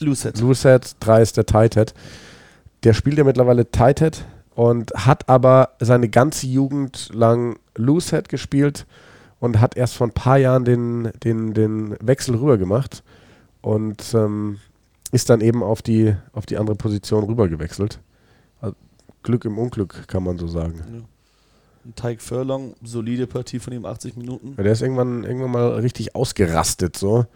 Lucet. 0.00 0.40
Lucet, 0.40 0.96
drei 0.98 1.22
ist 1.22 1.36
der 1.36 1.46
Tighthead. 1.46 1.94
Der 2.82 2.92
spielt 2.92 3.18
ja 3.18 3.22
mittlerweile 3.22 3.70
Tighthead 3.70 4.24
und 4.56 4.90
hat 4.92 5.28
aber 5.28 5.76
seine 5.78 6.08
ganze 6.08 6.48
Jugend 6.48 7.10
lang 7.14 7.56
Loosehead 7.76 8.28
gespielt 8.28 8.84
und 9.38 9.60
hat 9.60 9.76
erst 9.76 9.94
vor 9.94 10.08
ein 10.08 10.12
paar 10.12 10.38
Jahren 10.38 10.64
den, 10.64 11.12
den, 11.22 11.54
den 11.54 11.94
Wechsel 12.00 12.34
rüber 12.34 12.58
gemacht 12.58 13.04
und 13.60 14.12
ähm, 14.12 14.58
ist 15.12 15.30
dann 15.30 15.40
eben 15.40 15.62
auf 15.62 15.82
die, 15.82 16.16
auf 16.32 16.46
die 16.46 16.58
andere 16.58 16.74
Position 16.74 17.22
rüber 17.22 17.48
gewechselt. 17.48 18.00
Also 18.60 18.74
Glück 19.22 19.44
im 19.44 19.56
Unglück, 19.56 20.08
kann 20.08 20.24
man 20.24 20.36
so 20.36 20.48
sagen. 20.48 21.06
Teig 21.96 22.22
Furlong, 22.22 22.74
solide 22.82 23.26
Partie 23.26 23.58
von 23.58 23.72
ihm, 23.72 23.84
80 23.84 24.16
Minuten. 24.16 24.54
Ja, 24.56 24.62
der 24.62 24.72
ist 24.72 24.82
irgendwann, 24.82 25.24
irgendwann 25.24 25.50
mal 25.50 25.72
richtig 25.74 26.14
ausgerastet. 26.14 26.96
So. 26.96 27.26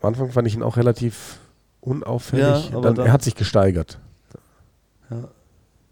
Am 0.00 0.08
Anfang 0.08 0.30
fand 0.30 0.48
ich 0.48 0.54
ihn 0.54 0.62
auch 0.62 0.76
relativ 0.76 1.38
unauffällig. 1.80 2.70
Ja, 2.70 2.80
dann, 2.80 2.94
dann, 2.94 3.06
er 3.06 3.12
hat 3.12 3.22
sich 3.22 3.34
gesteigert. 3.34 3.98
Ja, 5.10 5.28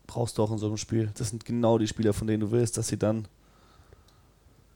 brauchst 0.06 0.38
du 0.38 0.42
auch 0.42 0.50
in 0.50 0.58
so 0.58 0.66
einem 0.66 0.76
Spiel. 0.76 1.10
Das 1.16 1.30
sind 1.30 1.44
genau 1.44 1.78
die 1.78 1.86
Spieler, 1.86 2.12
von 2.12 2.26
denen 2.26 2.40
du 2.40 2.50
willst, 2.50 2.76
dass 2.76 2.88
sie 2.88 2.98
dann 2.98 3.28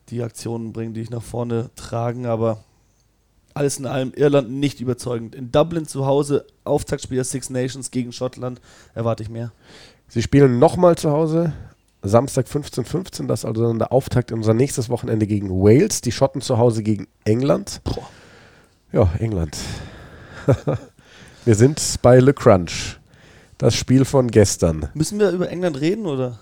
die 0.09 0.23
Aktionen 0.23 0.73
bringen, 0.73 0.95
die 0.95 1.01
dich 1.01 1.11
nach 1.11 1.23
vorne 1.23 1.71
tragen, 1.75 2.27
aber 2.27 2.63
alles 3.55 3.79
in 3.79 3.87
allem 3.87 4.13
Irland 4.15 4.51
nicht 4.51 4.81
überzeugend. 4.81 5.35
In 5.35 5.51
Dublin 5.51 5.87
zu 5.87 6.07
Hause, 6.07 6.47
Auftaktspiel 6.65 7.17
der 7.17 7.25
Six 7.25 7.51
Nations 7.51 7.91
gegen 7.91 8.13
Schottland, 8.13 8.61
erwarte 8.95 9.23
ich 9.23 9.31
mehr. 9.31 9.51
Sie 10.09 10.23
spielen 10.23 10.59
nochmal 10.59 10.97
zu 10.97 11.11
Hause, 11.11 11.53
Samstag 12.09 12.47
15.15 12.47 12.85
.15, 12.85 13.27
das 13.27 13.41
ist 13.41 13.45
also 13.45 13.67
dann 13.67 13.79
der 13.79 13.93
Auftakt 13.93 14.31
in 14.31 14.39
unser 14.39 14.55
nächstes 14.55 14.89
Wochenende 14.89 15.27
gegen 15.27 15.51
Wales, 15.51 16.01
die 16.01 16.13
Schotten 16.13 16.41
zu 16.41 16.59
Hause 16.59 16.83
gegen 16.83 17.07
England. 17.25 17.81
Boah. 17.85 18.09
Ja, 18.93 19.11
England. 19.19 19.57
wir 21.45 21.55
sind 21.55 21.81
bei 22.03 22.19
Le 22.19 22.33
Crunch. 22.33 22.99
Das 23.59 23.75
Spiel 23.75 24.05
von 24.05 24.31
gestern. 24.31 24.89
Müssen 24.95 25.19
wir 25.19 25.31
über 25.31 25.49
England 25.49 25.81
reden 25.81 26.07
oder? 26.07 26.39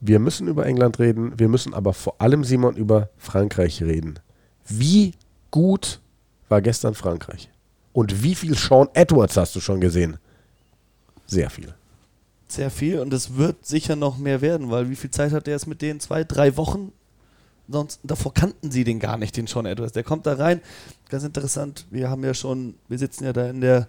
wir 0.00 0.18
müssen 0.18 0.48
über 0.48 0.66
England 0.66 0.98
reden, 0.98 1.38
wir 1.38 1.48
müssen 1.48 1.74
aber 1.74 1.92
vor 1.92 2.16
allem, 2.20 2.42
Simon, 2.42 2.76
über 2.76 3.10
Frankreich 3.18 3.82
reden. 3.82 4.18
Wie 4.66 5.12
gut 5.50 6.00
war 6.48 6.62
gestern 6.62 6.94
Frankreich? 6.94 7.50
Und 7.92 8.22
wie 8.22 8.34
viel 8.34 8.56
Sean 8.56 8.88
Edwards 8.94 9.36
hast 9.36 9.54
du 9.56 9.60
schon 9.60 9.80
gesehen? 9.80 10.16
Sehr 11.26 11.50
viel. 11.50 11.74
Sehr 12.50 12.70
viel 12.72 12.98
und 12.98 13.12
es 13.12 13.36
wird 13.36 13.64
sicher 13.64 13.94
noch 13.94 14.18
mehr 14.18 14.40
werden, 14.40 14.70
weil 14.70 14.90
wie 14.90 14.96
viel 14.96 15.12
Zeit 15.12 15.30
hat 15.30 15.46
der 15.46 15.54
jetzt 15.54 15.68
mit 15.68 15.82
denen? 15.82 16.00
Zwei, 16.00 16.24
drei 16.24 16.56
Wochen? 16.56 16.90
Sonst, 17.68 18.00
davor 18.02 18.34
kannten 18.34 18.72
sie 18.72 18.82
den 18.82 18.98
gar 18.98 19.16
nicht, 19.16 19.36
den 19.36 19.46
Sean 19.46 19.66
Edwards. 19.66 19.92
Der 19.92 20.02
kommt 20.02 20.26
da 20.26 20.32
rein, 20.32 20.60
ganz 21.08 21.22
interessant, 21.22 21.86
wir 21.90 22.10
haben 22.10 22.24
ja 22.24 22.34
schon, 22.34 22.74
wir 22.88 22.98
sitzen 22.98 23.22
ja 23.22 23.32
da 23.32 23.48
in 23.48 23.60
der, 23.60 23.86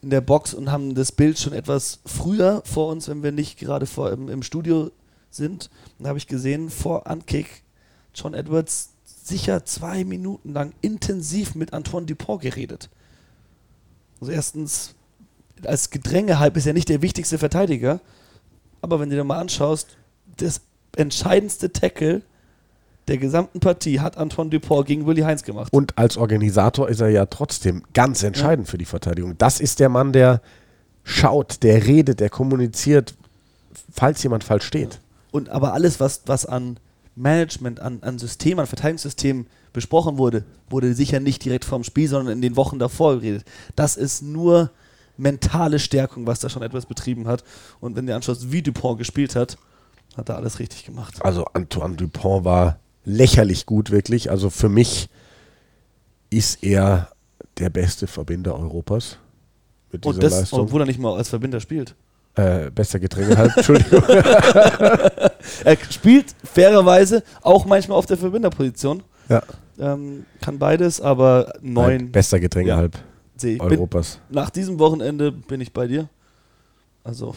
in 0.00 0.08
der 0.08 0.22
Box 0.22 0.54
und 0.54 0.72
haben 0.72 0.94
das 0.94 1.12
Bild 1.12 1.38
schon 1.38 1.52
etwas 1.52 2.00
früher 2.06 2.62
vor 2.64 2.90
uns, 2.90 3.08
wenn 3.08 3.22
wir 3.22 3.30
nicht 3.30 3.58
gerade 3.58 3.84
vor 3.84 4.10
im, 4.10 4.30
im 4.30 4.42
Studio 4.42 4.90
sind. 5.30 5.68
Da 5.98 6.08
habe 6.08 6.18
ich 6.18 6.26
gesehen, 6.26 6.70
vor 6.70 7.06
Ankick, 7.06 7.62
John 8.14 8.32
Edwards 8.32 8.94
sicher 9.04 9.66
zwei 9.66 10.04
Minuten 10.04 10.54
lang 10.54 10.72
intensiv 10.80 11.54
mit 11.54 11.74
Antoine 11.74 12.06
Dupont 12.06 12.40
geredet. 12.40 12.88
Also 14.18 14.32
erstens, 14.32 14.94
als 15.66 15.90
Gedränge 15.90 16.38
halb 16.38 16.56
ist 16.56 16.66
er 16.66 16.72
nicht 16.72 16.88
der 16.88 17.02
wichtigste 17.02 17.38
Verteidiger, 17.38 18.00
aber 18.80 19.00
wenn 19.00 19.10
du 19.10 19.16
dir 19.16 19.24
mal 19.24 19.38
anschaust, 19.38 19.96
das 20.36 20.60
entscheidendste 20.96 21.72
Tackle 21.72 22.22
der 23.08 23.18
gesamten 23.18 23.60
Partie 23.60 24.00
hat 24.00 24.18
Antoine 24.18 24.50
Dupont 24.50 24.86
gegen 24.86 25.06
Willy 25.06 25.22
Heinz 25.22 25.42
gemacht. 25.42 25.72
Und 25.72 25.96
als 25.96 26.16
Organisator 26.16 26.88
ist 26.88 27.00
er 27.00 27.08
ja 27.08 27.26
trotzdem 27.26 27.82
ganz 27.94 28.22
entscheidend 28.22 28.68
ja. 28.68 28.70
für 28.70 28.78
die 28.78 28.84
Verteidigung. 28.84 29.36
Das 29.38 29.60
ist 29.60 29.80
der 29.80 29.88
Mann, 29.88 30.12
der 30.12 30.42
schaut, 31.04 31.62
der 31.62 31.86
redet, 31.86 32.20
der 32.20 32.28
kommuniziert, 32.28 33.14
falls 33.90 34.22
jemand 34.22 34.44
falsch 34.44 34.66
steht. 34.66 34.94
Ja. 34.94 35.00
Und 35.30 35.48
aber 35.48 35.72
alles, 35.72 36.00
was, 36.00 36.22
was 36.26 36.44
an 36.44 36.78
Management, 37.16 37.80
an, 37.80 37.98
an 38.02 38.18
Systemen, 38.18 38.60
an 38.60 38.66
Verteidigungssystemen 38.66 39.46
besprochen 39.72 40.18
wurde, 40.18 40.44
wurde 40.68 40.94
sicher 40.94 41.20
nicht 41.20 41.44
direkt 41.44 41.64
vorm 41.64 41.84
Spiel, 41.84 42.08
sondern 42.08 42.34
in 42.34 42.42
den 42.42 42.56
Wochen 42.56 42.78
davor 42.78 43.16
geredet. 43.16 43.44
Das 43.74 43.96
ist 43.96 44.22
nur 44.22 44.70
mentale 45.18 45.78
Stärkung, 45.78 46.26
was 46.26 46.40
da 46.40 46.48
schon 46.48 46.62
etwas 46.62 46.86
betrieben 46.86 47.26
hat. 47.26 47.44
Und 47.80 47.96
wenn 47.96 48.06
du 48.06 48.14
anschaust, 48.14 48.50
wie 48.50 48.62
Dupont 48.62 48.98
gespielt 48.98 49.36
hat, 49.36 49.58
hat 50.16 50.28
er 50.28 50.36
alles 50.36 50.58
richtig 50.58 50.84
gemacht. 50.84 51.16
Also 51.20 51.44
Antoine 51.52 51.96
Dupont 51.96 52.44
war 52.44 52.78
lächerlich 53.04 53.66
gut, 53.66 53.90
wirklich. 53.90 54.30
Also 54.30 54.50
für 54.50 54.68
mich 54.68 55.08
ist 56.30 56.62
er 56.62 57.08
der 57.58 57.70
beste 57.70 58.06
Verbinder 58.06 58.54
Europas. 58.54 59.18
Mit 59.90 60.04
dieser 60.04 60.14
Und 60.14 60.22
das, 60.22 60.32
Leistung. 60.32 60.60
obwohl 60.60 60.82
er 60.82 60.86
nicht 60.86 61.00
mal 61.00 61.16
als 61.16 61.28
Verbinder 61.28 61.60
spielt. 61.60 61.94
Äh, 62.34 62.70
bester 62.70 63.00
Getränke 63.00 63.36
halt, 63.36 63.56
Entschuldigung. 63.56 64.02
er 65.64 65.76
spielt 65.90 66.34
fairerweise 66.44 67.24
auch 67.42 67.64
manchmal 67.64 67.98
auf 67.98 68.06
der 68.06 68.16
Verbinderposition. 68.16 69.02
Ja. 69.28 69.42
Ähm, 69.80 70.24
kann 70.40 70.58
beides, 70.58 71.00
aber 71.00 71.52
neun. 71.60 72.12
bester 72.12 72.38
Getränke 72.38 72.70
ja. 72.70 72.76
halb 72.76 72.98
Europas. 73.44 74.20
Bin, 74.28 74.36
nach 74.36 74.50
diesem 74.50 74.78
Wochenende 74.78 75.32
bin 75.32 75.60
ich 75.60 75.72
bei 75.72 75.86
dir. 75.86 76.08
Also. 77.04 77.34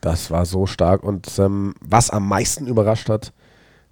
Das 0.00 0.30
war 0.30 0.44
so 0.44 0.66
stark. 0.66 1.02
Und 1.02 1.38
ähm, 1.38 1.74
was 1.80 2.10
am 2.10 2.28
meisten 2.28 2.66
überrascht 2.66 3.08
hat, 3.08 3.32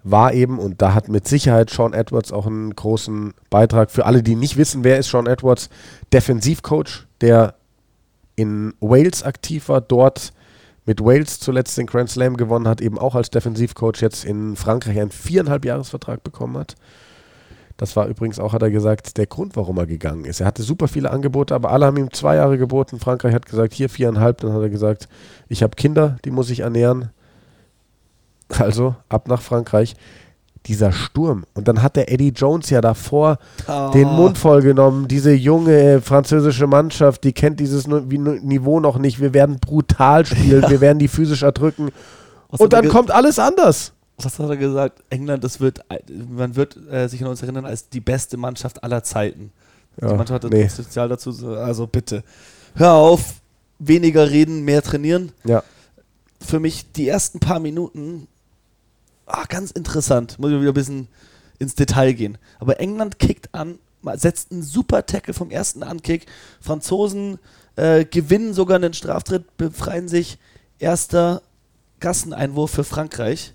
war 0.03 0.33
eben, 0.33 0.59
und 0.59 0.81
da 0.81 0.93
hat 0.93 1.07
mit 1.07 1.27
Sicherheit 1.27 1.69
Sean 1.69 1.93
Edwards 1.93 2.31
auch 2.31 2.45
einen 2.45 2.75
großen 2.75 3.33
Beitrag. 3.49 3.89
Für 3.89 4.05
alle, 4.05 4.21
die 4.21 4.35
nicht 4.35 4.57
wissen, 4.57 4.83
wer 4.83 4.99
ist 4.99 5.09
Sean 5.09 5.27
Edwards? 5.27 5.69
Defensivcoach, 6.11 7.07
der 7.21 7.55
in 8.35 8.73
Wales 8.79 9.23
aktiv 9.23 9.69
war, 9.69 9.81
dort 9.81 10.33
mit 10.85 10.99
Wales 11.01 11.39
zuletzt 11.39 11.77
den 11.77 11.87
Grand 11.87 12.09
Slam 12.09 12.35
gewonnen 12.35 12.67
hat, 12.67 12.81
eben 12.81 12.99
auch 12.99 13.15
als 13.15 13.29
Defensivcoach 13.29 14.01
jetzt 14.01 14.25
in 14.25 14.55
Frankreich 14.55 14.99
einen 14.99 15.11
viereinhalb 15.11 15.63
Jahresvertrag 15.63 16.23
bekommen 16.23 16.57
hat. 16.57 16.75
Das 17.77 17.95
war 17.95 18.07
übrigens 18.07 18.39
auch, 18.39 18.53
hat 18.53 18.61
er 18.61 18.69
gesagt, 18.69 19.17
der 19.17 19.25
Grund, 19.25 19.55
warum 19.55 19.77
er 19.77 19.87
gegangen 19.87 20.25
ist. 20.25 20.39
Er 20.39 20.45
hatte 20.45 20.61
super 20.61 20.87
viele 20.87 21.09
Angebote, 21.09 21.55
aber 21.55 21.71
alle 21.71 21.85
haben 21.87 21.97
ihm 21.97 22.11
zwei 22.11 22.35
Jahre 22.35 22.57
geboten. 22.57 22.99
Frankreich 22.99 23.33
hat 23.33 23.45
gesagt, 23.45 23.73
hier 23.73 23.89
viereinhalb. 23.89 24.41
Dann 24.41 24.53
hat 24.53 24.61
er 24.61 24.69
gesagt, 24.69 25.09
ich 25.49 25.63
habe 25.63 25.75
Kinder, 25.75 26.17
die 26.23 26.31
muss 26.31 26.49
ich 26.49 26.59
ernähren. 26.59 27.09
Also 28.49 28.95
ab 29.09 29.27
nach 29.27 29.41
Frankreich. 29.41 29.95
dieser 30.65 30.91
Sturm. 30.91 31.45
Und 31.53 31.67
dann 31.67 31.81
hat 31.81 31.95
der 31.95 32.11
Eddie 32.11 32.29
Jones 32.29 32.69
ja 32.69 32.81
davor 32.81 33.37
oh. 33.67 33.91
den 33.93 34.07
Mund 34.07 34.37
voll 34.37 34.61
genommen. 34.61 35.07
Diese 35.07 35.33
junge 35.33 36.01
französische 36.01 36.67
Mannschaft, 36.67 37.23
die 37.23 37.33
kennt 37.33 37.59
dieses 37.59 37.87
Niveau 37.87 38.79
noch 38.79 38.97
nicht. 38.97 39.19
Wir 39.19 39.33
werden 39.33 39.59
brutal 39.59 40.25
spielen, 40.25 40.63
ja. 40.63 40.69
wir 40.69 40.81
werden 40.81 40.99
die 40.99 41.07
physisch 41.07 41.43
erdrücken. 41.43 41.89
Was 42.49 42.59
und 42.59 42.73
dann 42.73 42.87
kommt 42.87 43.11
alles 43.11 43.39
anders. 43.39 43.92
Was 44.17 44.39
hat 44.39 44.49
er 44.49 44.57
gesagt? 44.57 45.03
England, 45.09 45.43
das 45.43 45.59
wird, 45.59 45.81
man 46.29 46.55
wird 46.55 46.77
äh, 46.91 47.07
sich 47.07 47.21
an 47.23 47.29
uns 47.29 47.41
erinnern 47.41 47.65
als 47.65 47.89
die 47.89 47.99
beste 47.99 48.37
Mannschaft 48.37 48.83
aller 48.83 49.03
Zeiten. 49.03 49.51
Ja, 49.99 50.09
die 50.09 50.15
Mannschaft 50.15 50.43
hat 50.43 50.51
nee. 50.51 50.63
das 50.63 50.75
Potenzial 50.75 51.09
dazu. 51.09 51.31
Also 51.55 51.87
bitte, 51.87 52.23
hör 52.75 52.93
auf, 52.93 53.41
weniger 53.79 54.29
reden, 54.29 54.63
mehr 54.63 54.81
trainieren. 54.81 55.31
Ja. 55.43 55.63
Für 56.39 56.59
mich 56.59 56.91
die 56.91 57.07
ersten 57.07 57.39
paar 57.39 57.59
Minuten 57.59 58.27
ah, 59.25 59.45
ganz 59.47 59.71
interessant. 59.71 60.39
Muss 60.39 60.51
ich 60.51 60.59
wieder 60.59 60.71
ein 60.71 60.75
bisschen 60.75 61.07
ins 61.59 61.75
Detail 61.75 62.13
gehen. 62.13 62.37
Aber 62.59 62.79
England 62.79 63.19
kickt 63.19 63.53
an, 63.53 63.79
setzt 64.15 64.51
einen 64.51 64.63
super 64.63 65.05
Tackle 65.05 65.33
vom 65.33 65.51
ersten 65.51 65.83
Ankick. 65.83 66.25
Franzosen 66.61 67.39
äh, 67.75 68.05
gewinnen 68.05 68.53
sogar 68.53 68.75
einen 68.77 68.93
Straftritt, 68.93 69.57
befreien 69.57 70.07
sich. 70.07 70.37
Erster 70.79 71.41
Gasseneinwurf 71.99 72.71
für 72.71 72.83
Frankreich. 72.83 73.53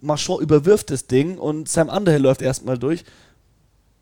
Marchand 0.00 0.40
überwirft 0.40 0.90
das 0.90 1.06
Ding 1.06 1.38
und 1.38 1.68
Sam 1.68 1.88
Underhill 1.88 2.22
läuft 2.22 2.42
erstmal 2.42 2.78
durch. 2.78 3.04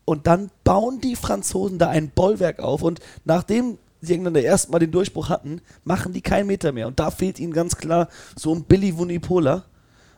Und 0.05 0.27
dann 0.27 0.51
bauen 0.63 1.01
die 1.01 1.15
Franzosen 1.15 1.79
da 1.79 1.89
ein 1.89 2.09
Bollwerk 2.09 2.59
auf. 2.59 2.81
Und 2.81 2.99
nachdem 3.25 3.77
die 4.01 4.13
Engländer 4.13 4.41
erstmal 4.41 4.79
den 4.79 4.91
Durchbruch 4.91 5.29
hatten, 5.29 5.61
machen 5.83 6.13
die 6.13 6.21
keinen 6.21 6.47
Meter 6.47 6.71
mehr. 6.71 6.87
Und 6.87 6.99
da 6.99 7.11
fehlt 7.11 7.39
ihnen 7.39 7.53
ganz 7.53 7.77
klar 7.77 8.07
so 8.35 8.53
ein 8.53 8.63
Billy 8.63 8.97
Wunipola 8.97 9.65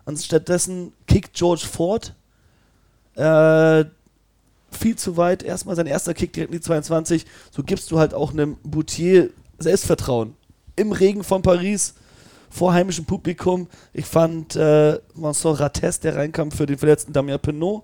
und 0.05 0.19
stattdessen 0.19 0.93
kickt 1.07 1.33
George 1.33 1.65
Ford 1.71 2.15
äh, 3.15 3.85
viel 4.71 4.95
zu 4.95 5.17
weit. 5.17 5.43
Erstmal 5.43 5.75
sein 5.75 5.87
erster 5.87 6.13
Kick 6.13 6.33
direkt 6.33 6.51
in 6.51 6.59
die 6.59 6.65
22. 6.65 7.25
So 7.51 7.63
gibst 7.63 7.91
du 7.91 7.99
halt 7.99 8.13
auch 8.13 8.31
einem 8.31 8.57
Boutier 8.63 9.29
Selbstvertrauen. 9.59 10.35
Im 10.75 10.91
Regen 10.91 11.23
von 11.23 11.41
Paris, 11.41 11.93
vor 12.49 12.73
heimischem 12.73 13.05
Publikum. 13.05 13.67
Ich 13.93 14.05
fand 14.05 14.55
äh, 14.55 14.99
Vincent 15.15 15.59
Rates, 15.59 15.99
der 15.99 16.15
reinkam 16.15 16.51
für 16.51 16.65
den 16.65 16.77
verletzten 16.77 17.13
Damien 17.13 17.39
Penault, 17.39 17.83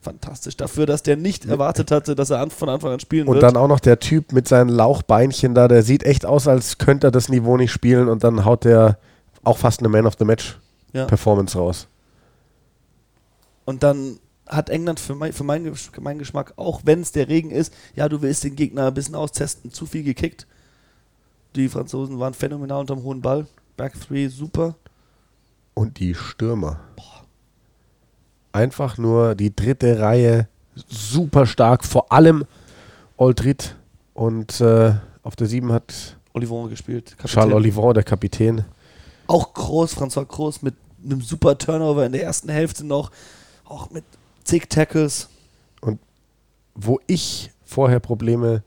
fantastisch. 0.00 0.56
Dafür, 0.56 0.86
dass 0.86 1.02
der 1.02 1.16
nicht 1.16 1.46
erwartet 1.46 1.90
hatte, 1.90 2.14
dass 2.14 2.30
er 2.30 2.48
von 2.50 2.68
Anfang 2.68 2.92
an 2.92 3.00
spielen 3.00 3.28
und 3.28 3.34
wird. 3.34 3.44
Und 3.44 3.54
dann 3.54 3.62
auch 3.62 3.68
noch 3.68 3.80
der 3.80 3.98
Typ 3.98 4.32
mit 4.32 4.48
seinen 4.48 4.68
Lauchbeinchen 4.68 5.54
da, 5.54 5.68
der 5.68 5.82
sieht 5.82 6.04
echt 6.04 6.24
aus, 6.24 6.48
als 6.48 6.78
könnte 6.78 7.08
er 7.08 7.10
das 7.10 7.28
Niveau 7.28 7.56
nicht 7.56 7.72
spielen 7.72 8.08
und 8.08 8.24
dann 8.24 8.44
haut 8.44 8.64
der 8.64 8.98
auch 9.44 9.58
fast 9.58 9.80
eine 9.80 9.88
Man 9.88 10.06
of 10.06 10.14
the 10.18 10.24
Match 10.24 10.58
ja. 10.92 11.04
Performance 11.04 11.56
raus. 11.56 11.88
Und 13.64 13.82
dann 13.82 14.18
hat 14.46 14.70
England 14.70 15.00
für, 15.00 15.14
mein, 15.14 15.32
für 15.32 15.44
meinen, 15.44 15.74
meinen 16.00 16.18
Geschmack, 16.18 16.52
auch 16.56 16.82
wenn 16.84 17.00
es 17.00 17.12
der 17.12 17.28
Regen 17.28 17.50
ist, 17.50 17.72
ja, 17.94 18.08
du 18.08 18.22
willst 18.22 18.44
den 18.44 18.56
Gegner 18.56 18.86
ein 18.86 18.94
bisschen 18.94 19.14
austesten, 19.14 19.72
zu 19.72 19.86
viel 19.86 20.04
gekickt. 20.04 20.46
Die 21.56 21.68
Franzosen 21.68 22.18
waren 22.20 22.34
phänomenal 22.34 22.80
unterm 22.80 23.02
hohen 23.02 23.22
Ball. 23.22 23.46
Back 23.76 23.94
3, 24.08 24.28
super. 24.28 24.74
Und 25.74 25.98
die 25.98 26.14
Stürmer. 26.14 26.80
Boah. 26.96 27.24
Einfach 28.52 28.96
nur 28.96 29.34
die 29.34 29.54
dritte 29.54 30.00
Reihe, 30.00 30.48
super 30.88 31.46
stark. 31.46 31.84
Vor 31.84 32.10
allem 32.10 32.44
Oldrit. 33.16 33.76
Und 34.14 34.60
äh, 34.60 34.94
auf 35.22 35.36
der 35.36 35.46
7 35.46 35.72
hat 35.72 36.16
Olivon 36.32 36.70
gespielt. 36.70 37.16
Kapitän. 37.18 37.28
Charles 37.28 37.54
Olivon, 37.54 37.94
der 37.94 38.02
Kapitän. 38.02 38.64
Auch 39.26 39.52
groß, 39.52 39.96
François 39.96 40.24
Groß 40.24 40.62
mit 40.62 40.74
einem 41.04 41.20
super 41.20 41.58
Turnover 41.58 42.06
in 42.06 42.12
der 42.12 42.22
ersten 42.22 42.48
Hälfte 42.48 42.84
noch, 42.84 43.10
auch 43.64 43.90
mit 43.90 44.04
zig 44.44 44.68
Tackles. 44.68 45.28
Und 45.80 45.98
wo 46.74 47.00
ich 47.06 47.50
vorher 47.64 48.00
Probleme 48.00 48.62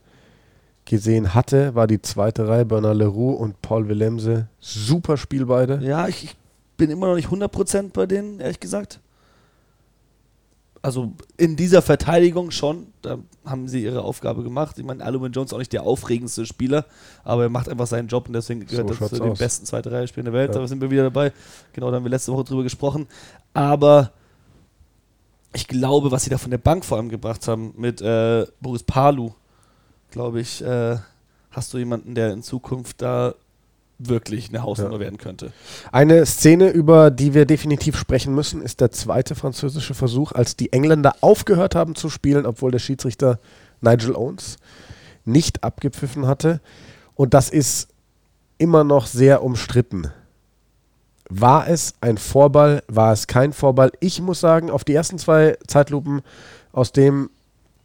gesehen 0.90 1.34
hatte, 1.34 1.74
war 1.74 1.86
die 1.86 2.02
zweite 2.02 2.46
Reihe, 2.46 2.66
Bernard 2.66 2.96
Leroux 2.96 3.32
und 3.32 3.62
Paul 3.62 3.88
Willemse. 3.88 4.48
Super 4.60 5.16
Spiel 5.16 5.46
beide. 5.46 5.80
Ja, 5.82 6.06
ich, 6.08 6.24
ich 6.24 6.36
bin 6.76 6.90
immer 6.90 7.06
noch 7.06 7.14
nicht 7.14 7.28
100% 7.28 7.92
bei 7.92 8.06
denen, 8.06 8.40
ehrlich 8.40 8.60
gesagt 8.60 9.00
also 10.82 11.12
in 11.36 11.56
dieser 11.56 11.82
Verteidigung 11.82 12.50
schon, 12.50 12.88
da 13.02 13.18
haben 13.44 13.68
sie 13.68 13.84
ihre 13.84 14.02
Aufgabe 14.02 14.42
gemacht. 14.42 14.78
Ich 14.78 14.84
meine, 14.84 15.04
Alumin 15.04 15.32
Jones 15.32 15.50
ist 15.50 15.54
auch 15.54 15.58
nicht 15.58 15.72
der 15.72 15.82
aufregendste 15.82 16.46
Spieler, 16.46 16.86
aber 17.22 17.44
er 17.44 17.48
macht 17.48 17.68
einfach 17.68 17.86
seinen 17.86 18.08
Job 18.08 18.28
und 18.28 18.34
deswegen 18.34 18.66
gehört 18.66 18.88
so 18.88 19.04
er 19.04 19.08
zu 19.08 19.20
den 19.20 19.34
besten 19.34 19.66
zweite 19.66 19.92
Reihe 19.92 20.08
Spielern 20.08 20.26
der 20.26 20.34
Welt. 20.34 20.54
Ja. 20.54 20.60
Da 20.60 20.66
sind 20.66 20.80
wir 20.80 20.90
wieder 20.90 21.04
dabei. 21.04 21.32
Genau, 21.72 21.90
da 21.90 21.96
haben 21.96 22.04
wir 22.04 22.10
letzte 22.10 22.32
Woche 22.32 22.44
drüber 22.44 22.62
gesprochen. 22.62 23.06
Aber 23.52 24.12
ich 25.52 25.66
glaube, 25.66 26.10
was 26.10 26.24
sie 26.24 26.30
da 26.30 26.38
von 26.38 26.50
der 26.50 26.58
Bank 26.58 26.84
vor 26.84 26.96
allem 26.96 27.08
gebracht 27.08 27.46
haben 27.46 27.74
mit 27.76 28.00
äh, 28.00 28.46
Boris 28.60 28.82
Palu, 28.82 29.32
glaube 30.10 30.40
ich, 30.40 30.62
äh, 30.62 30.96
hast 31.50 31.72
du 31.72 31.78
jemanden, 31.78 32.14
der 32.14 32.32
in 32.32 32.42
Zukunft 32.42 33.02
da 33.02 33.34
wirklich 33.98 34.48
eine 34.48 34.62
Hausnummer 34.62 34.94
ja. 34.94 35.00
werden 35.00 35.18
könnte. 35.18 35.52
Eine 35.92 36.24
Szene, 36.24 36.70
über 36.70 37.10
die 37.10 37.34
wir 37.34 37.44
definitiv 37.44 37.98
sprechen 37.98 38.34
müssen, 38.34 38.62
ist 38.62 38.80
der 38.80 38.90
zweite 38.90 39.34
französische 39.34 39.94
Versuch, 39.94 40.32
als 40.32 40.56
die 40.56 40.72
Engländer 40.72 41.16
aufgehört 41.20 41.74
haben 41.74 41.94
zu 41.94 42.08
spielen, 42.08 42.46
obwohl 42.46 42.70
der 42.70 42.78
Schiedsrichter 42.78 43.38
Nigel 43.80 44.14
Owens 44.16 44.56
nicht 45.24 45.62
abgepfiffen 45.62 46.26
hatte. 46.26 46.60
Und 47.14 47.34
das 47.34 47.50
ist 47.50 47.88
immer 48.58 48.84
noch 48.84 49.06
sehr 49.06 49.42
umstritten. 49.42 50.10
War 51.28 51.68
es 51.68 51.94
ein 52.00 52.18
Vorball? 52.18 52.82
War 52.88 53.12
es 53.12 53.26
kein 53.26 53.52
Vorball? 53.52 53.92
Ich 54.00 54.20
muss 54.20 54.40
sagen, 54.40 54.70
auf 54.70 54.84
die 54.84 54.94
ersten 54.94 55.18
zwei 55.18 55.56
Zeitlupen 55.66 56.22
aus 56.72 56.92
dem 56.92 57.30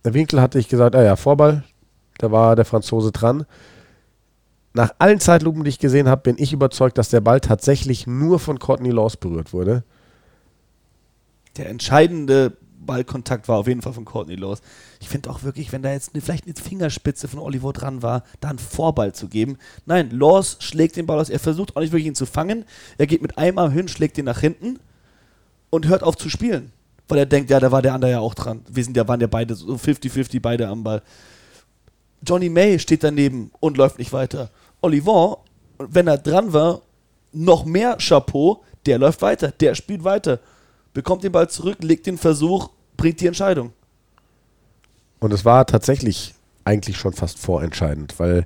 Winkel 0.03 0.41
hatte 0.41 0.59
ich 0.59 0.67
gesagt, 0.67 0.95
ah 0.95 1.03
ja, 1.03 1.15
Vorball, 1.15 1.63
da 2.17 2.31
war 2.31 2.55
der 2.55 2.65
Franzose 2.65 3.11
dran 3.11 3.45
nach 4.75 4.93
allen 4.99 5.21
Zeitlupen, 5.21 5.63
die 5.63 5.69
ich 5.69 5.79
gesehen 5.79 6.09
habe, 6.09 6.21
bin 6.21 6.35
ich 6.37 6.51
überzeugt, 6.51 6.97
dass 6.97 7.09
der 7.09 7.21
Ball 7.21 7.39
tatsächlich 7.39 8.07
nur 8.07 8.39
von 8.39 8.59
Courtney 8.59 8.89
Laws 8.89 9.15
berührt 9.15 9.53
wurde. 9.53 9.83
Der 11.55 11.69
entscheidende 11.69 12.57
Ballkontakt 12.85 13.47
war 13.47 13.57
auf 13.57 13.67
jeden 13.67 13.81
Fall 13.81 13.93
von 13.93 14.03
Courtney 14.03 14.35
Laws. 14.35 14.61
Ich 14.99 15.07
finde 15.07 15.29
auch 15.29 15.43
wirklich, 15.43 15.71
wenn 15.71 15.81
da 15.81 15.93
jetzt 15.93 16.13
eine, 16.13 16.21
vielleicht 16.21 16.45
eine 16.45 16.55
Fingerspitze 16.55 17.29
von 17.29 17.39
Oliver 17.39 17.71
dran 17.71 18.03
war, 18.03 18.23
da 18.41 18.49
einen 18.49 18.59
Vorball 18.59 19.13
zu 19.13 19.29
geben. 19.29 19.57
Nein, 19.85 20.11
Laws 20.11 20.57
schlägt 20.59 20.97
den 20.97 21.05
Ball 21.05 21.19
aus. 21.19 21.29
Er 21.29 21.39
versucht 21.39 21.75
auch 21.75 21.81
nicht 21.81 21.93
wirklich 21.93 22.07
ihn 22.07 22.15
zu 22.15 22.25
fangen. 22.25 22.65
Er 22.97 23.07
geht 23.07 23.21
mit 23.21 23.37
einem 23.37 23.57
Arm 23.57 23.71
hin, 23.71 23.87
schlägt 23.87 24.17
ihn 24.17 24.25
nach 24.25 24.41
hinten 24.41 24.79
und 25.69 25.87
hört 25.87 26.03
auf 26.03 26.17
zu 26.17 26.29
spielen. 26.29 26.73
Weil 27.07 27.19
er 27.19 27.25
denkt, 27.25 27.49
ja, 27.49 27.61
da 27.61 27.71
war 27.71 27.81
der 27.81 27.93
andere 27.93 28.11
ja 28.11 28.19
auch 28.19 28.33
dran. 28.33 28.61
Wir 28.69 28.83
sind 28.83 28.97
ja, 28.97 29.07
waren 29.07 29.21
ja 29.21 29.27
beide 29.27 29.55
so 29.55 29.75
50-50 29.75 30.41
beide 30.41 30.67
am 30.67 30.83
Ball. 30.83 31.01
Johnny 32.25 32.49
May 32.49 32.79
steht 32.79 33.03
daneben 33.03 33.51
und 33.59 33.77
läuft 33.77 33.99
nicht 33.99 34.13
weiter. 34.13 34.49
Olivon, 34.81 35.37
wenn 35.77 36.07
er 36.07 36.17
dran 36.17 36.53
war, 36.53 36.81
noch 37.31 37.65
mehr 37.65 37.97
Chapeau, 37.97 38.63
der 38.85 38.97
läuft 38.97 39.21
weiter, 39.21 39.51
der 39.51 39.75
spielt 39.75 40.03
weiter, 40.03 40.39
bekommt 40.93 41.23
den 41.23 41.31
Ball 41.31 41.49
zurück, 41.49 41.77
legt 41.81 42.05
den 42.07 42.17
Versuch, 42.17 42.69
bringt 42.97 43.19
die 43.19 43.27
Entscheidung. 43.27 43.73
Und 45.19 45.33
es 45.33 45.43
war 45.43 45.65
tatsächlich 45.65 46.35
eigentlich 46.63 46.97
schon 46.97 47.13
fast 47.13 47.39
vorentscheidend, 47.39 48.19
weil 48.19 48.45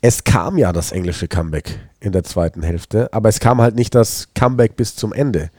es 0.00 0.24
kam 0.24 0.58
ja 0.58 0.72
das 0.72 0.92
englische 0.92 1.28
Comeback 1.28 1.78
in 2.00 2.12
der 2.12 2.22
zweiten 2.24 2.62
Hälfte, 2.62 3.12
aber 3.12 3.28
es 3.28 3.40
kam 3.40 3.60
halt 3.60 3.74
nicht 3.74 3.94
das 3.94 4.28
Comeback 4.34 4.76
bis 4.76 4.94
zum 4.94 5.12
Ende. 5.12 5.50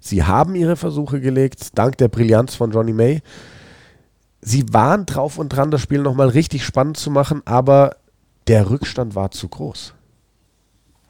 Sie 0.00 0.22
haben 0.22 0.54
ihre 0.54 0.76
Versuche 0.76 1.20
gelegt, 1.20 1.78
dank 1.78 1.96
der 1.98 2.08
Brillanz 2.08 2.54
von 2.54 2.70
Johnny 2.70 2.92
May. 2.92 3.22
Sie 4.40 4.72
waren 4.72 5.06
drauf 5.06 5.38
und 5.38 5.50
dran, 5.50 5.70
das 5.70 5.80
Spiel 5.80 6.00
nochmal 6.00 6.28
richtig 6.28 6.64
spannend 6.64 6.96
zu 6.96 7.10
machen, 7.10 7.42
aber 7.44 7.96
der 8.46 8.70
Rückstand 8.70 9.14
war 9.14 9.30
zu 9.30 9.48
groß. 9.48 9.94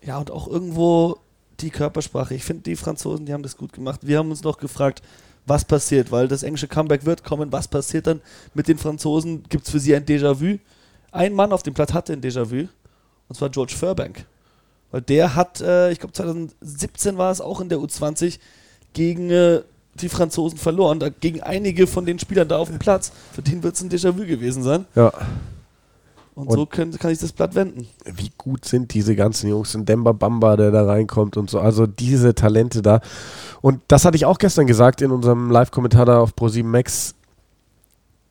Ja, 0.02 0.18
und 0.18 0.30
auch 0.30 0.48
irgendwo 0.48 1.18
die 1.60 1.70
Körpersprache. 1.70 2.34
Ich 2.34 2.44
finde, 2.44 2.62
die 2.62 2.76
Franzosen, 2.76 3.26
die 3.26 3.32
haben 3.32 3.42
das 3.42 3.56
gut 3.56 3.72
gemacht. 3.72 4.00
Wir 4.02 4.18
haben 4.18 4.30
uns 4.30 4.42
noch 4.42 4.58
gefragt, 4.58 5.02
was 5.46 5.64
passiert, 5.64 6.12
weil 6.12 6.28
das 6.28 6.42
englische 6.42 6.68
Comeback 6.68 7.04
wird 7.04 7.24
kommen. 7.24 7.52
Was 7.52 7.68
passiert 7.68 8.06
dann 8.06 8.20
mit 8.54 8.68
den 8.68 8.78
Franzosen? 8.78 9.42
Gibt 9.48 9.66
es 9.66 9.70
für 9.70 9.80
sie 9.80 9.94
ein 9.94 10.04
Déjà-vu? 10.04 10.58
Ein 11.10 11.34
Mann 11.34 11.52
auf 11.52 11.62
dem 11.62 11.74
Platz 11.74 11.92
hatte 11.92 12.12
ein 12.12 12.20
Déjà-vu, 12.20 12.68
und 13.28 13.34
zwar 13.34 13.48
George 13.48 13.74
Furbank. 13.76 14.26
Weil 14.90 15.02
der 15.02 15.34
hat, 15.34 15.60
äh, 15.60 15.90
ich 15.90 15.98
glaube 15.98 16.12
2017 16.12 17.18
war 17.18 17.30
es 17.30 17.40
auch 17.40 17.60
in 17.60 17.68
der 17.68 17.78
U20, 17.78 18.38
gegen 18.92 19.30
äh, 19.30 19.62
die 20.03 20.09
Franzosen 20.09 20.59
verloren. 20.59 21.01
Da, 21.01 21.09
gegen 21.09 21.42
einige 21.42 21.86
von 21.86 22.07
den 22.07 22.18
Spielern 22.18 22.49
da 22.49 22.59
auf 22.59 22.68
dem 22.68 22.78
Platz. 22.78 23.12
Für 23.32 23.42
den 23.42 23.62
wird 23.62 23.74
es 23.74 23.82
ein 23.82 23.90
Déjà-vu 23.90 24.26
gewesen 24.26 24.62
sein. 24.62 24.86
Ja. 24.94 25.12
Und, 26.34 26.46
und 26.46 26.55
so 26.55 26.66
können, 26.66 26.92
kann 26.92 27.11
ich 27.11 27.18
das 27.18 27.32
Blatt 27.32 27.57
wenden. 27.57 27.88
Wie 28.05 28.30
gut 28.38 28.64
sind 28.64 28.94
diese 28.94 29.16
ganzen 29.16 29.49
Jungs? 29.49 29.74
Ein 29.74 29.86
Demba 29.86 30.12
Bamba, 30.12 30.57
der 30.57 30.70
da 30.70 30.86
reinkommt 30.86 31.36
und 31.36 31.51
so. 31.51 31.59
Also 31.59 31.88
diese 31.88 32.34
Talente 32.34 32.80
da. 32.80 33.01
Und 33.61 33.80
das 33.88 34.05
hatte 34.05 34.16
ich 34.16 34.24
auch 34.24 34.38
gestern 34.38 34.68
gesagt 34.68 35.03
in 35.03 35.11
unserem 35.11 35.51
Live-Kommentar 35.51 36.07
da 36.07 36.20
auf 36.20 36.34
Pro7 36.34 36.62
Max. 36.62 37.16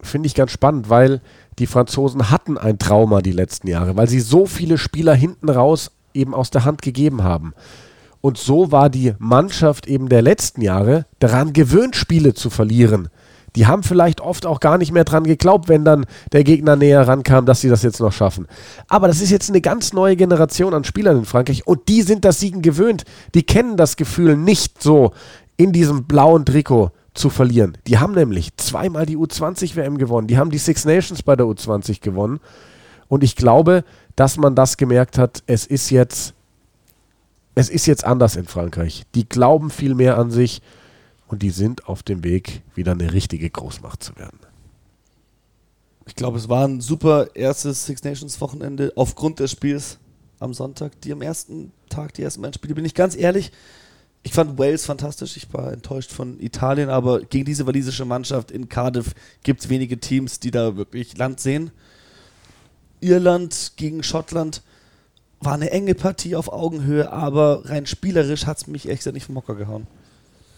Finde 0.01 0.27
ich 0.27 0.35
ganz 0.35 0.51
spannend, 0.51 0.89
weil 0.89 1.21
die 1.59 1.67
Franzosen 1.67 2.29
hatten 2.29 2.57
ein 2.57 2.79
Trauma 2.79 3.21
die 3.21 3.33
letzten 3.33 3.67
Jahre, 3.67 3.97
weil 3.97 4.07
sie 4.07 4.21
so 4.21 4.45
viele 4.45 4.77
Spieler 4.77 5.13
hinten 5.13 5.49
raus 5.49 5.91
eben 6.13 6.33
aus 6.33 6.49
der 6.49 6.63
Hand 6.63 6.81
gegeben 6.81 7.23
haben. 7.23 7.53
Und 8.21 8.37
so 8.37 8.71
war 8.71 8.89
die 8.89 9.13
Mannschaft 9.19 9.87
eben 9.87 10.09
der 10.09 10.21
letzten 10.21 10.61
Jahre 10.61 11.05
daran 11.19 11.53
gewöhnt, 11.53 11.95
Spiele 11.95 12.33
zu 12.33 12.49
verlieren. 12.49 13.09
Die 13.55 13.65
haben 13.65 13.81
vielleicht 13.81 14.21
oft 14.21 14.45
auch 14.45 14.59
gar 14.59 14.77
nicht 14.77 14.91
mehr 14.91 15.03
dran 15.03 15.23
geglaubt, 15.23 15.67
wenn 15.67 15.83
dann 15.83 16.05
der 16.31 16.43
Gegner 16.43 16.75
näher 16.75 17.07
rankam, 17.07 17.45
dass 17.45 17.61
sie 17.61 17.69
das 17.69 17.81
jetzt 17.81 17.99
noch 17.99 18.11
schaffen. 18.11 18.47
Aber 18.87 19.07
das 19.07 19.21
ist 19.21 19.31
jetzt 19.31 19.49
eine 19.49 19.61
ganz 19.61 19.93
neue 19.93 20.15
Generation 20.15 20.73
an 20.73 20.83
Spielern 20.83 21.17
in 21.17 21.25
Frankreich 21.25 21.65
und 21.65 21.87
die 21.87 22.03
sind 22.03 22.23
das 22.23 22.39
Siegen 22.39 22.61
gewöhnt. 22.61 23.03
Die 23.33 23.43
kennen 23.43 23.77
das 23.77 23.95
Gefühl 23.95 24.37
nicht 24.37 24.83
so 24.83 25.11
in 25.55 25.71
diesem 25.71 26.05
blauen 26.05 26.45
Trikot 26.45 26.91
zu 27.15 27.29
verlieren. 27.29 27.77
Die 27.87 27.97
haben 27.97 28.13
nämlich 28.13 28.55
zweimal 28.57 29.05
die 29.07 29.17
U20-WM 29.17 29.97
gewonnen. 29.97 30.27
Die 30.27 30.37
haben 30.37 30.51
die 30.51 30.59
Six 30.59 30.85
Nations 30.85 31.23
bei 31.23 31.35
der 31.35 31.47
U20 31.47 32.01
gewonnen. 32.01 32.39
Und 33.07 33.23
ich 33.23 33.35
glaube, 33.35 33.83
dass 34.15 34.37
man 34.37 34.53
das 34.53 34.77
gemerkt 34.77 35.17
hat, 35.17 35.41
es 35.47 35.65
ist 35.65 35.89
jetzt, 35.89 36.33
es 37.57 37.69
ist 37.69 37.87
jetzt 37.87 38.05
anders 38.05 38.35
in 38.35 38.45
Frankreich. 38.45 39.03
Die 39.15 39.27
glauben 39.27 39.69
viel 39.69 39.95
mehr 39.95 40.17
an 40.17 40.29
sich 40.29 40.61
und 41.27 41.41
die 41.41 41.49
sind 41.49 41.87
auf 41.87 42.03
dem 42.03 42.23
Weg, 42.23 42.61
wieder 42.75 42.91
eine 42.91 43.13
richtige 43.13 43.49
Großmacht 43.49 44.03
zu 44.03 44.15
werden. 44.15 44.39
Ich 46.05 46.15
glaube, 46.15 46.37
es 46.37 46.47
war 46.49 46.67
ein 46.67 46.81
super 46.81 47.35
erstes 47.35 47.85
Six 47.85 48.03
Nations 48.03 48.39
Wochenende 48.41 48.93
aufgrund 48.95 49.39
des 49.39 49.51
Spiels 49.51 49.97
am 50.39 50.53
Sonntag. 50.53 51.01
Die 51.01 51.11
am 51.11 51.21
ersten 51.21 51.71
Tag, 51.89 52.13
die 52.13 52.21
ersten 52.21 52.41
beiden 52.41 52.53
Spiele, 52.53 52.75
bin 52.75 52.85
ich 52.85 52.93
ganz 52.93 53.15
ehrlich, 53.15 53.51
ich 54.23 54.33
fand 54.33 54.59
Wales 54.59 54.85
fantastisch. 54.85 55.35
Ich 55.37 55.51
war 55.53 55.73
enttäuscht 55.73 56.11
von 56.11 56.39
Italien, 56.39 56.89
aber 56.89 57.21
gegen 57.21 57.45
diese 57.45 57.65
walisische 57.65 58.05
Mannschaft 58.05 58.51
in 58.51 58.69
Cardiff 58.69 59.13
gibt 59.43 59.61
es 59.61 59.69
wenige 59.69 59.99
Teams, 59.99 60.39
die 60.39 60.51
da 60.51 60.75
wirklich 60.75 61.17
Land 61.17 61.39
sehen. 61.39 61.71
Irland 62.99 63.73
gegen 63.77 64.03
Schottland 64.03 64.61
war 65.39 65.53
eine 65.53 65.71
enge 65.71 65.93
Partie 65.95 66.35
auf 66.35 66.51
Augenhöhe, 66.51 67.11
aber 67.11 67.69
rein 67.69 67.85
spielerisch 67.85 68.45
hat 68.45 68.57
es 68.57 68.67
mich 68.67 68.85
ehrlich 68.85 68.99
gesagt 68.99 69.13
nicht 69.13 69.25
vom 69.25 69.35
Mocker 69.35 69.55
gehauen. 69.55 69.87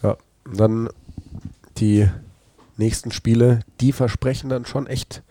Ja, 0.01 0.17
dann 0.51 0.89
die 1.77 2.07
nächsten 2.77 3.11
Spiele, 3.11 3.59
die 3.82 3.91
versprechen 3.91 4.49
dann 4.49 4.65
schon 4.65 4.88
echt 4.88 5.21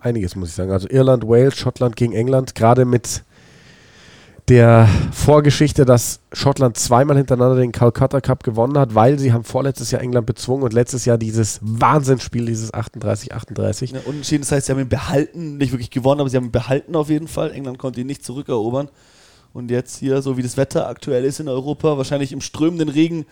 einiges, 0.00 0.36
muss 0.36 0.50
ich 0.50 0.54
sagen. 0.54 0.70
Also 0.70 0.88
Irland, 0.88 1.26
Wales, 1.26 1.56
Schottland 1.56 1.96
gegen 1.96 2.12
England, 2.12 2.54
gerade 2.54 2.84
mit 2.84 3.24
der 4.50 4.88
Vorgeschichte, 5.12 5.84
dass 5.84 6.18
Schottland 6.32 6.76
zweimal 6.76 7.16
hintereinander 7.16 7.54
den 7.54 7.70
Calcutta 7.70 8.20
Cup 8.20 8.42
gewonnen 8.42 8.76
hat, 8.76 8.96
weil 8.96 9.16
sie 9.16 9.32
haben 9.32 9.44
vorletztes 9.44 9.92
Jahr 9.92 10.02
England 10.02 10.26
bezwungen 10.26 10.64
und 10.64 10.72
letztes 10.72 11.04
Jahr 11.04 11.18
dieses 11.18 11.60
Wahnsinnsspiel, 11.62 12.46
dieses 12.46 12.74
38-38. 12.74 13.94
Ja, 13.94 14.00
unentschieden, 14.06 14.42
das 14.42 14.50
heißt, 14.50 14.66
sie 14.66 14.72
haben 14.72 14.80
ihn 14.80 14.88
behalten, 14.88 15.56
nicht 15.56 15.70
wirklich 15.70 15.90
gewonnen, 15.90 16.20
aber 16.20 16.28
sie 16.28 16.36
haben 16.36 16.46
ihn 16.46 16.50
behalten 16.50 16.96
auf 16.96 17.08
jeden 17.08 17.28
Fall. 17.28 17.52
England 17.52 17.78
konnte 17.78 18.00
ihn 18.00 18.08
nicht 18.08 18.24
zurückerobern. 18.24 18.88
Und 19.52 19.70
jetzt 19.70 19.98
hier, 19.98 20.20
so 20.20 20.36
wie 20.36 20.42
das 20.42 20.56
Wetter 20.56 20.88
aktuell 20.88 21.24
ist 21.24 21.38
in 21.38 21.48
Europa, 21.48 21.96
wahrscheinlich 21.96 22.32
im 22.32 22.40
strömenden 22.40 22.88
Regen 22.88 23.26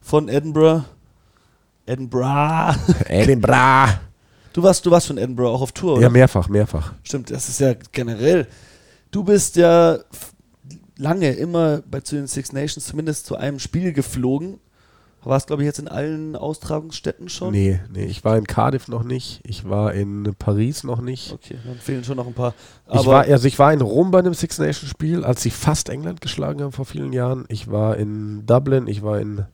von 0.00 0.28
Edinburgh. 0.28 0.84
Edinburgh. 1.84 2.76
Edinburgh. 3.08 3.98
Du 4.52 4.62
warst, 4.62 4.86
du 4.86 4.92
warst 4.92 5.08
schon 5.08 5.18
Edinburgh 5.18 5.50
auch 5.50 5.62
auf 5.62 5.72
Tour, 5.72 5.94
oder? 5.94 6.02
Ja, 6.02 6.08
mehrfach, 6.10 6.48
mehrfach. 6.48 6.92
Stimmt, 7.02 7.32
das 7.32 7.48
ist 7.48 7.58
ja 7.58 7.74
generell. 7.90 8.46
Du 9.10 9.24
bist 9.24 9.56
ja 9.56 9.98
lange 11.00 11.32
immer 11.32 11.82
bei 11.90 12.00
zu 12.00 12.14
den 12.14 12.26
Six 12.26 12.52
Nations 12.52 12.86
zumindest 12.86 13.26
zu 13.26 13.36
einem 13.36 13.58
Spiel 13.58 13.92
geflogen. 13.92 14.60
Warst, 15.22 15.48
glaube 15.48 15.62
ich, 15.62 15.66
jetzt 15.66 15.78
in 15.78 15.88
allen 15.88 16.34
Austragungsstätten 16.34 17.28
schon? 17.28 17.52
Nee, 17.52 17.78
nee, 17.92 18.06
ich 18.06 18.24
war 18.24 18.38
in 18.38 18.46
Cardiff 18.46 18.88
noch 18.88 19.02
nicht. 19.02 19.40
Ich 19.44 19.68
war 19.68 19.92
in 19.92 20.34
Paris 20.38 20.82
noch 20.82 21.02
nicht. 21.02 21.32
Okay, 21.32 21.58
dann 21.62 21.76
fehlen 21.76 22.04
schon 22.04 22.16
noch 22.16 22.26
ein 22.26 22.32
paar. 22.32 22.54
ich, 22.90 23.04
war, 23.04 23.24
also 23.24 23.46
ich 23.46 23.58
war 23.58 23.70
in 23.70 23.82
Rom 23.82 24.10
bei 24.10 24.20
einem 24.20 24.32
Six 24.32 24.58
Nations 24.58 24.88
Spiel, 24.88 25.22
als 25.24 25.42
sie 25.42 25.50
fast 25.50 25.90
England 25.90 26.22
geschlagen 26.22 26.62
haben 26.62 26.72
vor 26.72 26.86
vielen 26.86 27.12
Jahren. 27.12 27.44
Ich 27.48 27.70
war 27.70 27.98
in 27.98 28.46
Dublin, 28.46 28.86
ich 28.86 29.02
war 29.02 29.20
in 29.20 29.44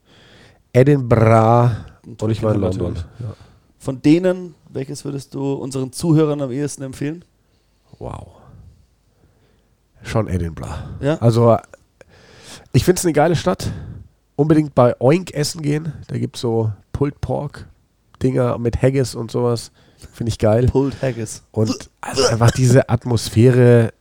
Edinburgh 0.71 1.75
und, 2.05 2.23
und 2.23 2.29
ich 2.29 2.41
war 2.41 2.55
in 2.55 2.61
London. 2.61 2.95
Ja. 3.19 3.35
Von 3.77 4.01
denen, 4.01 4.55
welches 4.69 5.03
würdest 5.03 5.33
du 5.33 5.53
unseren 5.53 5.91
Zuhörern 5.91 6.41
am 6.41 6.51
ehesten 6.51 6.83
empfehlen? 6.83 7.25
Wow 7.99 8.36
schon 10.03 10.27
Edinburgh. 10.27 10.75
Ja? 10.99 11.17
Also, 11.17 11.57
ich 12.73 12.83
finde 12.83 12.99
es 12.99 13.05
eine 13.05 13.13
geile 13.13 13.35
Stadt. 13.35 13.71
Unbedingt 14.35 14.75
bei 14.75 14.99
Oink 14.99 15.33
essen 15.33 15.61
gehen. 15.61 15.93
Da 16.07 16.17
gibt 16.17 16.35
es 16.35 16.41
so 16.41 16.71
Pulled 16.91 17.19
Pork 17.21 17.67
Dinger 18.21 18.57
mit 18.57 18.81
Haggis 18.81 19.15
und 19.15 19.31
sowas. 19.31 19.71
Finde 20.13 20.29
ich 20.29 20.39
geil. 20.39 20.67
Pulled 20.67 21.01
Haggis. 21.01 21.43
Und 21.51 21.89
also 22.01 22.25
einfach 22.27 22.51
diese 22.51 22.89
Atmosphäre 22.89 23.93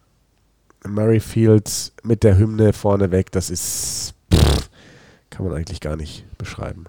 Murrayfields 0.87 1.93
mit 2.03 2.23
der 2.23 2.39
Hymne 2.39 2.73
vorneweg, 2.73 3.33
das 3.33 3.51
ist. 3.51 4.15
Pff, 4.33 4.71
kann 5.31 5.47
man 5.47 5.57
eigentlich 5.57 5.81
gar 5.81 5.97
nicht 5.97 6.25
beschreiben. 6.39 6.85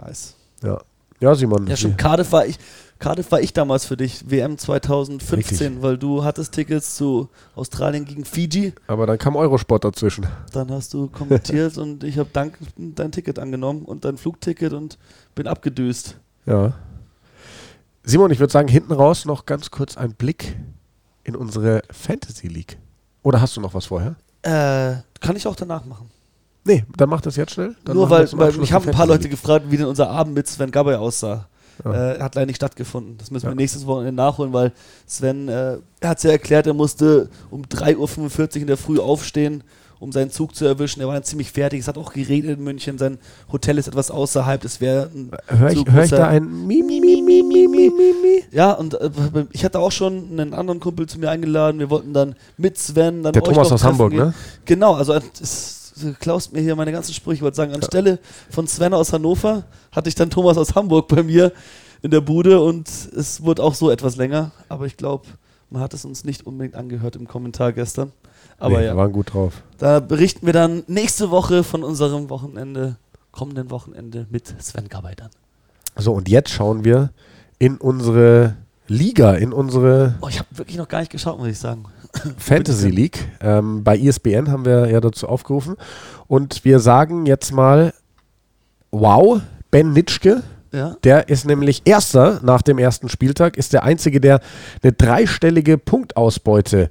Nice. 0.00 0.36
Ja. 0.62 0.80
Ja, 1.20 1.34
Simon. 1.36 1.68
Ja, 1.68 1.76
schon 1.76 1.96
Cardiff 1.96 2.32
war 2.32 2.46
ich, 2.46 2.58
Cardiff 3.02 3.32
war 3.32 3.40
ich 3.40 3.52
damals 3.52 3.84
für 3.84 3.96
dich, 3.96 4.30
WM 4.30 4.56
2015, 4.56 5.36
Richtig. 5.36 5.82
weil 5.82 5.98
du 5.98 6.22
hattest 6.22 6.54
Tickets 6.54 6.94
zu 6.94 7.28
Australien 7.56 8.04
gegen 8.04 8.24
Fiji. 8.24 8.74
Aber 8.86 9.08
dann 9.08 9.18
kam 9.18 9.34
Eurosport 9.34 9.82
dazwischen. 9.82 10.24
Dann 10.52 10.70
hast 10.70 10.94
du 10.94 11.08
kommentiert 11.08 11.78
und 11.78 12.04
ich 12.04 12.16
habe 12.16 12.28
dein 12.32 13.10
Ticket 13.10 13.40
angenommen 13.40 13.82
und 13.82 14.04
dein 14.04 14.16
Flugticket 14.18 14.72
und 14.72 14.98
bin 15.34 15.48
abgedüst. 15.48 16.16
Ja. 16.46 16.74
Simon, 18.04 18.30
ich 18.30 18.38
würde 18.38 18.52
sagen, 18.52 18.68
hinten 18.68 18.92
raus 18.92 19.24
noch 19.24 19.46
ganz 19.46 19.72
kurz 19.72 19.96
ein 19.96 20.14
Blick 20.14 20.56
in 21.24 21.34
unsere 21.34 21.82
Fantasy 21.90 22.46
League. 22.46 22.78
Oder 23.24 23.40
hast 23.40 23.56
du 23.56 23.60
noch 23.60 23.74
was 23.74 23.86
vorher? 23.86 24.14
Äh, 24.42 25.02
kann 25.18 25.34
ich 25.34 25.48
auch 25.48 25.56
danach 25.56 25.84
machen. 25.86 26.08
Nee, 26.64 26.84
dann 26.96 27.08
mach 27.08 27.20
das 27.20 27.34
jetzt 27.34 27.54
schnell. 27.54 27.74
Nur 27.84 28.08
weil, 28.10 28.30
weil 28.34 28.52
mich 28.52 28.72
haben 28.72 28.86
ein 28.86 28.94
paar 28.94 29.06
Leute 29.08 29.28
gefragt, 29.28 29.66
wie 29.70 29.76
denn 29.76 29.86
unser 29.86 30.08
Abend 30.08 30.34
mit 30.34 30.46
Sven 30.46 30.70
Gabay 30.70 30.94
aussah. 30.94 31.48
Ja. 31.84 32.12
Äh, 32.14 32.20
hat 32.20 32.34
leider 32.34 32.46
nicht 32.46 32.56
stattgefunden. 32.56 33.16
Das 33.18 33.30
müssen 33.30 33.48
wir 33.48 33.54
nächstes 33.54 33.86
Wochenende 33.86 34.14
nachholen, 34.14 34.52
weil 34.52 34.72
Sven, 35.06 35.48
äh, 35.48 35.78
hat 36.04 36.18
es 36.18 36.24
ja 36.24 36.30
erklärt, 36.30 36.66
er 36.66 36.74
musste 36.74 37.28
um 37.50 37.62
3.45 37.62 38.56
Uhr 38.56 38.56
in 38.62 38.66
der 38.66 38.76
Früh 38.76 38.98
aufstehen, 38.98 39.64
um 39.98 40.10
seinen 40.10 40.30
Zug 40.30 40.54
zu 40.56 40.64
erwischen. 40.64 41.00
Er 41.00 41.06
war 41.06 41.14
dann 41.14 41.22
ziemlich 41.22 41.52
fertig. 41.52 41.80
Es 41.80 41.86
hat 41.88 41.96
auch 41.96 42.12
geregnet 42.12 42.58
in 42.58 42.64
München. 42.64 42.98
Sein 42.98 43.18
Hotel 43.52 43.78
ist 43.78 43.86
etwas 43.86 44.10
außerhalb. 44.10 44.64
Es 44.64 44.80
wäre 44.80 45.08
Hör 45.46 45.70
ich, 45.70 45.84
hör 45.88 46.04
ich 46.04 46.10
da 46.10 46.26
ein 46.26 46.66
Mi, 46.66 46.82
Mi, 46.82 47.00
Mi, 47.00 47.22
Mi, 47.22 47.42
Mi, 47.42 47.68
Mi, 47.68 47.88
Mi, 47.88 48.44
Ja, 48.50 48.72
und 48.72 48.94
äh, 48.94 49.10
ich 49.52 49.64
hatte 49.64 49.78
auch 49.78 49.92
schon 49.92 50.28
einen 50.32 50.54
anderen 50.54 50.80
Kumpel 50.80 51.06
zu 51.06 51.20
mir 51.20 51.30
eingeladen. 51.30 51.78
Wir 51.78 51.88
wollten 51.88 52.12
dann 52.12 52.34
mit 52.56 52.78
Sven 52.78 53.22
dann 53.22 53.32
Der 53.32 53.42
Thomas 53.42 53.70
aus 53.70 53.84
Hamburg, 53.84 54.10
gehen. 54.10 54.18
ne? 54.18 54.34
Genau, 54.64 54.94
also 54.94 55.14
es 55.40 55.81
du 56.00 56.14
klaust 56.14 56.52
mir 56.52 56.60
hier 56.60 56.76
meine 56.76 56.92
ganzen 56.92 57.14
Sprüche. 57.14 57.36
Ich 57.36 57.42
wollte 57.42 57.56
sagen, 57.56 57.74
anstelle 57.74 58.18
von 58.50 58.66
Sven 58.66 58.94
aus 58.94 59.12
Hannover 59.12 59.64
hatte 59.90 60.08
ich 60.08 60.14
dann 60.14 60.30
Thomas 60.30 60.56
aus 60.56 60.74
Hamburg 60.74 61.08
bei 61.08 61.22
mir 61.22 61.52
in 62.02 62.10
der 62.10 62.20
Bude 62.20 62.60
und 62.60 62.88
es 62.88 63.42
wurde 63.42 63.62
auch 63.62 63.74
so 63.74 63.90
etwas 63.90 64.16
länger. 64.16 64.50
Aber 64.68 64.86
ich 64.86 64.96
glaube, 64.96 65.26
man 65.70 65.82
hat 65.82 65.94
es 65.94 66.04
uns 66.04 66.24
nicht 66.24 66.46
unbedingt 66.46 66.74
angehört 66.74 67.16
im 67.16 67.26
Kommentar 67.26 67.72
gestern. 67.72 68.12
Aber 68.58 68.78
nee, 68.78 68.84
ja. 68.84 68.92
Wir 68.92 68.96
waren 68.96 69.12
gut 69.12 69.34
drauf. 69.34 69.62
Da 69.78 70.00
berichten 70.00 70.46
wir 70.46 70.52
dann 70.52 70.84
nächste 70.86 71.30
Woche 71.30 71.64
von 71.64 71.82
unserem 71.82 72.30
Wochenende, 72.30 72.96
kommenden 73.30 73.70
Wochenende 73.70 74.26
mit 74.30 74.54
Sven 74.62 74.88
Gabay 74.88 75.14
dann. 75.16 75.30
So, 75.96 76.12
und 76.12 76.28
jetzt 76.28 76.50
schauen 76.50 76.84
wir 76.84 77.10
in 77.58 77.76
unsere 77.76 78.56
Liga, 78.88 79.34
in 79.34 79.52
unsere. 79.52 80.16
Oh, 80.20 80.28
ich 80.28 80.38
habe 80.38 80.48
wirklich 80.52 80.76
noch 80.76 80.88
gar 80.88 81.00
nicht 81.00 81.12
geschaut, 81.12 81.38
muss 81.38 81.48
ich 81.48 81.58
sagen. 81.58 81.84
Fantasy 82.36 82.88
League. 82.88 83.28
Ähm, 83.40 83.84
bei 83.84 83.98
ESPN 83.98 84.50
haben 84.50 84.64
wir 84.64 84.90
ja 84.90 85.00
dazu 85.00 85.28
aufgerufen. 85.28 85.76
Und 86.26 86.64
wir 86.64 86.80
sagen 86.80 87.26
jetzt 87.26 87.52
mal: 87.52 87.92
Wow, 88.90 89.40
Ben 89.70 89.92
Nitschke. 89.92 90.42
Ja. 90.72 90.96
Der 91.04 91.28
ist 91.28 91.44
nämlich 91.44 91.82
Erster 91.84 92.40
nach 92.42 92.62
dem 92.62 92.78
ersten 92.78 93.10
Spieltag, 93.10 93.58
ist 93.58 93.74
der 93.74 93.82
Einzige, 93.82 94.20
der 94.20 94.40
eine 94.82 94.92
dreistellige 94.92 95.76
Punktausbeute 95.76 96.88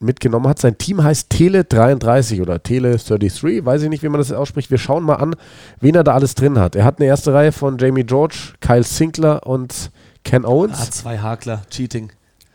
mitgenommen 0.00 0.46
hat. 0.46 0.58
Sein 0.58 0.78
Team 0.78 1.02
heißt 1.02 1.32
Tele33 1.32 2.42
oder 2.42 2.56
Tele33, 2.56 3.64
weiß 3.64 3.82
ich 3.82 3.88
nicht, 3.88 4.02
wie 4.02 4.08
man 4.08 4.20
das 4.20 4.30
ausspricht. 4.32 4.70
Wir 4.70 4.78
schauen 4.78 5.04
mal 5.04 5.16
an, 5.16 5.34
wen 5.80 5.94
er 5.94 6.04
da 6.04 6.14
alles 6.14 6.34
drin 6.34 6.58
hat. 6.58 6.76
Er 6.76 6.84
hat 6.84 6.98
eine 6.98 7.08
erste 7.08 7.32
Reihe 7.32 7.52
von 7.52 7.78
Jamie 7.78 8.04
George, 8.04 8.54
Kyle 8.60 8.84
Sinkler 8.84 9.46
und 9.46 9.90
Ken 10.24 10.44
Owens. 10.44 10.78
Ah, 10.78 10.90
zwei 10.90 11.18
Hakler, 11.18 11.62
Cheating. 11.70 12.12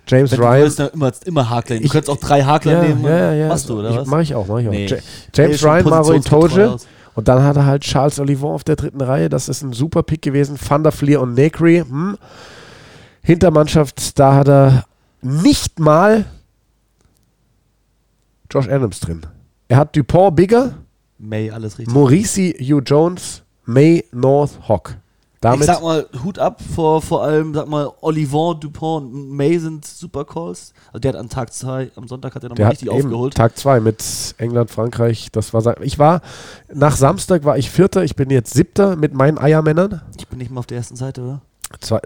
James 0.08 0.32
Wenn 0.32 0.39
Ryan. 0.39 0.74
Du 0.76 0.84
immer, 0.88 1.12
immer 1.26 1.49
Hakler. 1.49 1.80
Du 1.80 1.88
könntest 1.88 2.10
auch 2.10 2.18
drei 2.18 2.43
Hakler 2.43 2.74
ja, 2.74 2.82
nehmen. 2.84 3.04
Ja, 3.04 3.18
ja, 3.18 3.34
ja. 3.34 3.47
Machst 3.47 3.70
du, 3.70 3.80
oder 3.80 3.89
ich, 3.89 3.97
was? 3.97 4.08
Mach 4.08 4.20
ich 4.20 4.36
auch, 4.36 4.47
mach 4.47 4.60
ich 4.60 4.68
auch. 4.68 4.72
Nee. 4.72 4.97
James 5.34 5.64
Ryan, 5.64 5.89
Maro 5.89 6.14
Itoje. 6.14 6.78
Und 7.16 7.28
dann 7.28 7.43
hat 7.43 7.56
er 7.58 7.66
halt 7.66 7.84
Charles 7.84 8.20
Olivon 8.20 8.54
auf 8.54 8.64
der 8.64 8.76
dritten 8.76 9.01
Reihe. 9.01 9.30
Das 9.30 9.47
ist 9.47 9.62
ein 9.62 9.74
super 9.74 10.04
Pick 10.04 10.22
gewesen. 10.22 10.58
Van 10.68 10.84
der 10.84 10.91
Fleer 10.91 11.22
und 11.22 11.36
Negri. 11.36 11.84
Hm. 11.88 12.18
Hintermannschaft, 13.22 14.20
da 14.20 14.36
hat 14.36 14.49
er 14.49 14.86
nicht 15.22 15.80
mal 15.80 16.26
Josh 18.51 18.68
Adams 18.68 18.99
drin. 18.99 19.26
Er 19.70 19.78
hat 19.78 19.95
Dupont 19.95 20.36
Bigger. 20.36 20.74
May, 21.18 21.49
alles 21.49 21.80
richtig. 21.80 21.93
Maurici 21.93 22.54
Hugh 22.60 22.82
Jones. 22.86 23.43
May 23.66 24.04
North 24.12 24.68
Hawk. 24.68 24.97
Damit. 25.44 25.62
ich 25.62 25.66
sag 25.68 25.82
mal, 25.82 26.06
Hut 26.24 26.39
ab 26.39 26.62
vor, 26.76 27.02
vor 27.02 27.24
allem, 27.24 27.54
sag 27.54 27.68
mal, 27.68 27.91
Olivon, 28.02 28.60
Dupont 28.60 29.14
und 29.14 29.30
May 29.32 29.58
sind 29.60 29.86
super 29.86 30.26
Calls. 30.26 30.74
Also 30.88 31.00
der 31.00 31.14
hat 31.14 31.20
am 31.20 31.30
Tag 31.30 31.54
2, 31.54 31.91
am 31.96 32.08
Sonntag 32.08 32.36
hat 32.36 32.44
er 32.44 32.50
nochmal 32.50 32.70
richtig 32.70 32.89
aufgeholt. 32.89 33.36
Tag 33.36 33.58
2 33.58 33.80
mit 33.80 34.04
England, 34.38 34.72
Frankreich. 34.72 35.30
Das 35.32 35.54
war 35.54 35.62
sein. 35.62 35.76
Ich 35.82 36.00
war, 36.00 36.22
nach 36.74 36.96
Samstag 36.96 37.44
war 37.44 37.58
ich 37.58 37.70
Vierter, 37.70 38.04
ich 38.04 38.16
bin 38.16 38.30
jetzt 38.30 38.54
Siebter 38.54 38.96
mit 38.96 39.14
meinen 39.14 39.38
Eiermännern. 39.38 40.02
Ich 40.18 40.28
bin 40.28 40.39
nicht 40.39 40.52
mal 40.52 40.60
auf 40.60 40.66
der 40.68 40.78
ersten 40.78 40.96
Seite, 40.96 41.22
oder? 41.22 41.41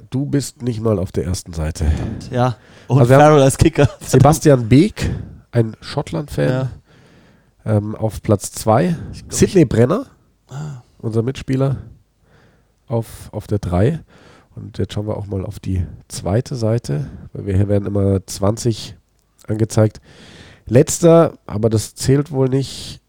Du 0.10 0.26
bist 0.26 0.62
nicht 0.62 0.80
mal 0.82 0.98
auf 0.98 1.12
der 1.12 1.26
ersten 1.26 1.52
Seite. 1.52 1.92
Ja. 2.32 2.56
Und 2.88 3.00
Also 3.00 3.14
Farrell 3.16 3.42
als 3.42 3.58
Kicker. 3.58 3.90
Sebastian 4.00 4.70
Beek, 4.70 5.10
ein 5.52 5.76
Schottland-Fan, 5.82 6.50
Ja. 6.50 6.70
ähm, 7.66 7.94
auf 7.96 8.22
Platz 8.22 8.52
2. 8.54 8.96
Ich 9.12 9.20
glaub, 9.28 9.34
Sidney 9.34 9.66
Brenner, 9.66 10.06
Ah. 10.50 10.82
unser 11.00 11.22
Mitspieler, 11.22 11.78
auf, 12.88 13.30
auf 13.32 13.48
der 13.48 13.60
3. 13.60 14.00
Und 14.56 14.78
jetzt 14.78 14.94
schauen 14.94 15.08
wir 15.08 15.18
auch 15.18 15.28
mal 15.28 15.46
auf 15.46 15.60
die 15.60 15.86
zweite 16.08 16.56
Seite, 16.56 17.10
weil 17.34 17.46
wir 17.46 17.56
hier 17.56 17.68
werden 17.68 17.86
immer 17.86 18.26
20 18.26 18.96
angezeigt. 19.48 20.02
Letzter, 20.66 21.38
aber 21.46 21.70
das 21.70 21.96
zählt 21.96 22.32
wohl 22.32 22.50
nicht, 22.50 23.02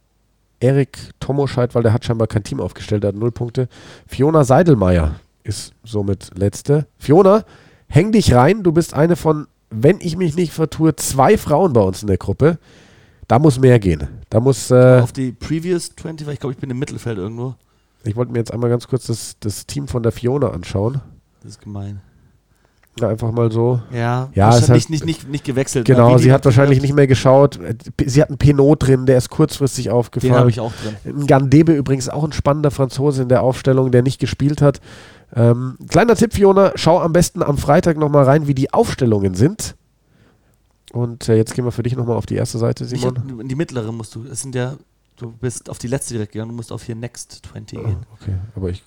Erik 0.60 0.98
Tomoscheid, 1.20 1.74
weil 1.74 1.82
der 1.82 1.92
hat 1.92 2.04
scheinbar 2.04 2.26
kein 2.26 2.42
Team 2.42 2.60
aufgestellt, 2.60 3.04
der 3.04 3.08
hat 3.08 3.16
null 3.16 3.30
Punkte. 3.30 3.68
Fiona 4.06 4.44
Seidelmeier 4.44 5.20
ist 5.44 5.72
somit 5.84 6.30
letzte. 6.36 6.86
Fiona, 6.98 7.44
häng 7.88 8.12
dich 8.12 8.34
rein, 8.34 8.62
du 8.62 8.72
bist 8.72 8.92
eine 8.92 9.16
von, 9.16 9.46
wenn 9.70 9.98
ich 10.00 10.16
mich 10.16 10.36
nicht 10.36 10.52
vertue, 10.52 10.96
zwei 10.96 11.38
Frauen 11.38 11.72
bei 11.72 11.80
uns 11.80 12.02
in 12.02 12.08
der 12.08 12.18
Gruppe. 12.18 12.58
Da 13.28 13.38
muss 13.38 13.58
mehr 13.58 13.78
gehen. 13.78 14.08
Da 14.30 14.40
muss, 14.40 14.70
äh, 14.70 15.00
auf 15.02 15.12
die 15.12 15.32
Previous 15.32 15.94
20, 15.94 16.26
weil 16.26 16.34
ich 16.34 16.40
glaube, 16.40 16.54
ich 16.54 16.58
bin 16.58 16.70
im 16.70 16.78
Mittelfeld 16.78 17.18
irgendwo. 17.18 17.54
Ich 18.04 18.16
wollte 18.16 18.32
mir 18.32 18.38
jetzt 18.38 18.52
einmal 18.52 18.70
ganz 18.70 18.88
kurz 18.88 19.06
das, 19.06 19.36
das 19.40 19.66
Team 19.66 19.88
von 19.88 20.02
der 20.02 20.12
Fiona 20.12 20.48
anschauen. 20.50 21.00
Das 21.42 21.52
ist 21.52 21.60
gemein. 21.60 22.00
Ja, 23.00 23.08
einfach 23.08 23.30
mal 23.30 23.52
so. 23.52 23.80
Ja, 23.92 24.28
Ja, 24.34 24.46
wahrscheinlich 24.46 24.70
halt- 24.70 24.90
nicht, 24.90 25.04
nicht, 25.04 25.28
nicht 25.28 25.44
gewechselt. 25.44 25.86
Genau, 25.86 26.10
Wie 26.14 26.16
die 26.16 26.22
sie 26.24 26.32
hat 26.32 26.44
wahrscheinlich 26.44 26.82
nicht 26.82 26.94
mehr 26.94 27.06
geschaut. 27.06 27.58
Sie 28.04 28.20
hat 28.20 28.28
einen 28.28 28.38
Pinot 28.38 28.84
drin, 28.88 29.06
der 29.06 29.18
ist 29.18 29.30
kurzfristig 29.30 29.84
Den 29.84 29.90
habe 29.92 29.98
aufgefallen. 30.00 30.48
ich 30.48 30.58
auch 30.58 30.72
drin. 30.72 30.96
Ein 31.20 31.26
Gandebe 31.28 31.72
übrigens 31.74 32.08
auch 32.08 32.24
ein 32.24 32.32
spannender 32.32 32.72
Franzose 32.72 33.22
in 33.22 33.28
der 33.28 33.42
Aufstellung, 33.42 33.92
der 33.92 34.02
nicht 34.02 34.18
gespielt 34.18 34.60
hat. 34.62 34.80
Ähm, 35.32 35.76
kleiner 35.88 36.16
Tipp, 36.16 36.32
Fiona, 36.34 36.72
schau 36.74 36.98
am 37.00 37.12
besten 37.12 37.42
am 37.42 37.56
Freitag 37.58 37.98
nochmal 37.98 38.24
rein, 38.24 38.48
wie 38.48 38.54
die 38.54 38.72
Aufstellungen 38.72 39.34
sind. 39.34 39.76
Und 40.92 41.28
äh, 41.28 41.36
jetzt 41.36 41.54
gehen 41.54 41.64
wir 41.64 41.70
für 41.72 41.82
dich 41.84 41.94
nochmal 41.96 42.16
auf 42.16 42.26
die 42.26 42.34
erste 42.34 42.58
Seite, 42.58 42.84
Simon. 42.84 43.16
hab, 43.16 43.48
die 43.48 43.54
mittlere 43.54 43.92
musst 43.92 44.14
du. 44.14 44.24
Es 44.24 44.40
sind 44.42 44.54
ja, 44.54 44.74
du 45.18 45.30
bist 45.32 45.68
auf 45.70 45.78
die 45.78 45.86
letzte 45.88 46.14
direkt 46.14 46.32
gegangen, 46.32 46.50
du 46.50 46.56
musst 46.56 46.72
auf 46.72 46.82
hier 46.82 46.94
Next 46.96 47.42
20 47.52 47.78
Oh, 47.78 47.82
gehen. 47.82 47.96
okay, 48.12 48.34
aber 48.56 48.70
ich 48.70 48.82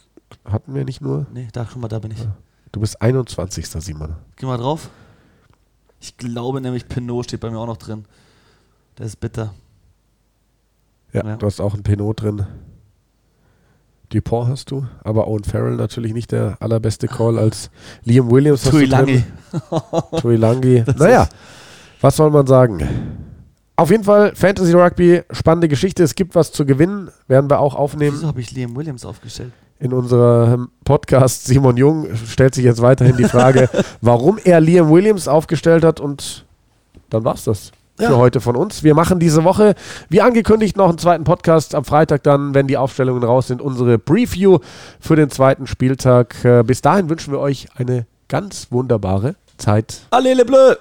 hatten 0.46 0.74
wir 0.74 0.86
nicht 0.86 1.02
nur. 1.02 1.28
Nee, 1.34 1.48
da, 1.52 1.66
schon 1.68 1.82
mal, 1.82 1.88
da 1.90 2.00
bin 2.00 2.12
ich. 2.12 2.28
Du 2.72 2.80
bist 2.80 3.02
21. 3.02 3.68
Simon. 3.68 4.16
Geh 4.38 4.46
mal 4.46 4.58
drauf. 4.58 4.90
Ich 6.00 6.18
glaube 6.18 6.62
nämlich, 6.62 6.88
Pinot 6.88 7.26
steht 7.26 7.42
bei 7.42 7.50
mir 7.52 7.60
auch 7.60 7.68
noch 7.68 7.78
drin. 7.78 8.06
Der 8.98 9.06
ist 9.06 9.18
bitter. 9.20 9.54
Ja, 11.14 11.26
Ja. 11.26 11.36
du 11.36 11.46
hast 11.46 11.60
auch 11.60 11.74
einen 11.74 11.84
Pinot 11.84 12.22
drin. 12.22 12.46
Dupont 14.10 14.50
hast 14.50 14.72
du, 14.72 14.86
aber 15.04 15.28
Owen 15.28 15.44
Farrell 15.44 15.76
natürlich 15.76 16.14
nicht 16.14 16.32
der 16.32 16.58
allerbeste 16.62 17.08
Call 17.08 17.38
als 17.40 17.70
Liam 18.04 18.30
Williams. 18.32 18.64
Tui 18.64 18.88
drin. 18.88 18.90
Lange. 18.90 19.24
Tuilangi. 20.22 20.84
Das 20.86 20.96
Naja, 20.98 21.30
was 22.02 22.16
soll 22.16 22.30
man 22.32 22.46
sagen? 22.48 22.80
Auf 23.82 23.90
jeden 23.90 24.04
Fall 24.04 24.36
Fantasy 24.36 24.74
Rugby, 24.74 25.24
spannende 25.32 25.68
Geschichte. 25.68 26.04
Es 26.04 26.14
gibt 26.14 26.36
was 26.36 26.52
zu 26.52 26.68
gewinnen, 26.68 27.10
werden 27.28 27.50
wir 27.50 27.60
auch 27.60 27.74
aufnehmen 27.74 28.16
Wieso 28.16 28.28
habe 28.28 28.40
ich 28.40 28.52
Liam 28.52 28.76
Williams 28.76 29.04
aufgestellt? 29.06 29.52
in 29.80 29.92
unserem 29.92 30.70
Podcast. 30.84 31.46
Simon 31.46 31.78
Jung 31.78 32.06
stellt 32.28 32.54
sich 32.54 32.64
jetzt 32.64 32.84
weiterhin 32.84 33.18
die 33.18 33.24
Frage, 33.24 33.68
warum 34.02 34.38
er 34.44 34.62
Liam 34.62 34.92
Williams 34.92 35.28
aufgestellt 35.28 35.84
hat 35.84 36.00
und 36.00 36.46
dann 37.10 37.24
war's 37.26 37.44
das. 37.46 37.72
Für 37.98 38.04
Ja. 38.04 38.18
heute 38.18 38.40
von 38.40 38.56
uns. 38.56 38.84
Wir 38.84 38.94
machen 38.94 39.20
diese 39.20 39.44
Woche, 39.44 39.74
wie 40.10 40.22
angekündigt, 40.22 40.78
noch 40.78 40.90
einen 40.90 41.00
zweiten 41.00 41.24
Podcast. 41.24 41.74
Am 41.74 41.84
Freitag 41.84 42.22
dann, 42.22 42.54
wenn 42.54 42.68
die 42.68 42.78
Aufstellungen 42.78 43.24
raus 43.24 43.48
sind, 43.48 43.64
unsere 43.64 43.98
Preview 43.98 44.60
für 45.00 45.16
den 45.16 45.32
zweiten 45.32 45.66
Spieltag. 45.66 46.36
Äh, 46.46 46.62
Bis 46.62 46.82
dahin 46.84 47.10
wünschen 47.10 47.34
wir 47.34 47.40
euch 47.40 47.66
eine 47.76 48.06
ganz 48.28 48.68
wunderbare 48.70 49.34
Zeit. 49.58 50.02
Allez, 50.12 50.38
les 50.38 50.46
Bleus! 50.46 50.78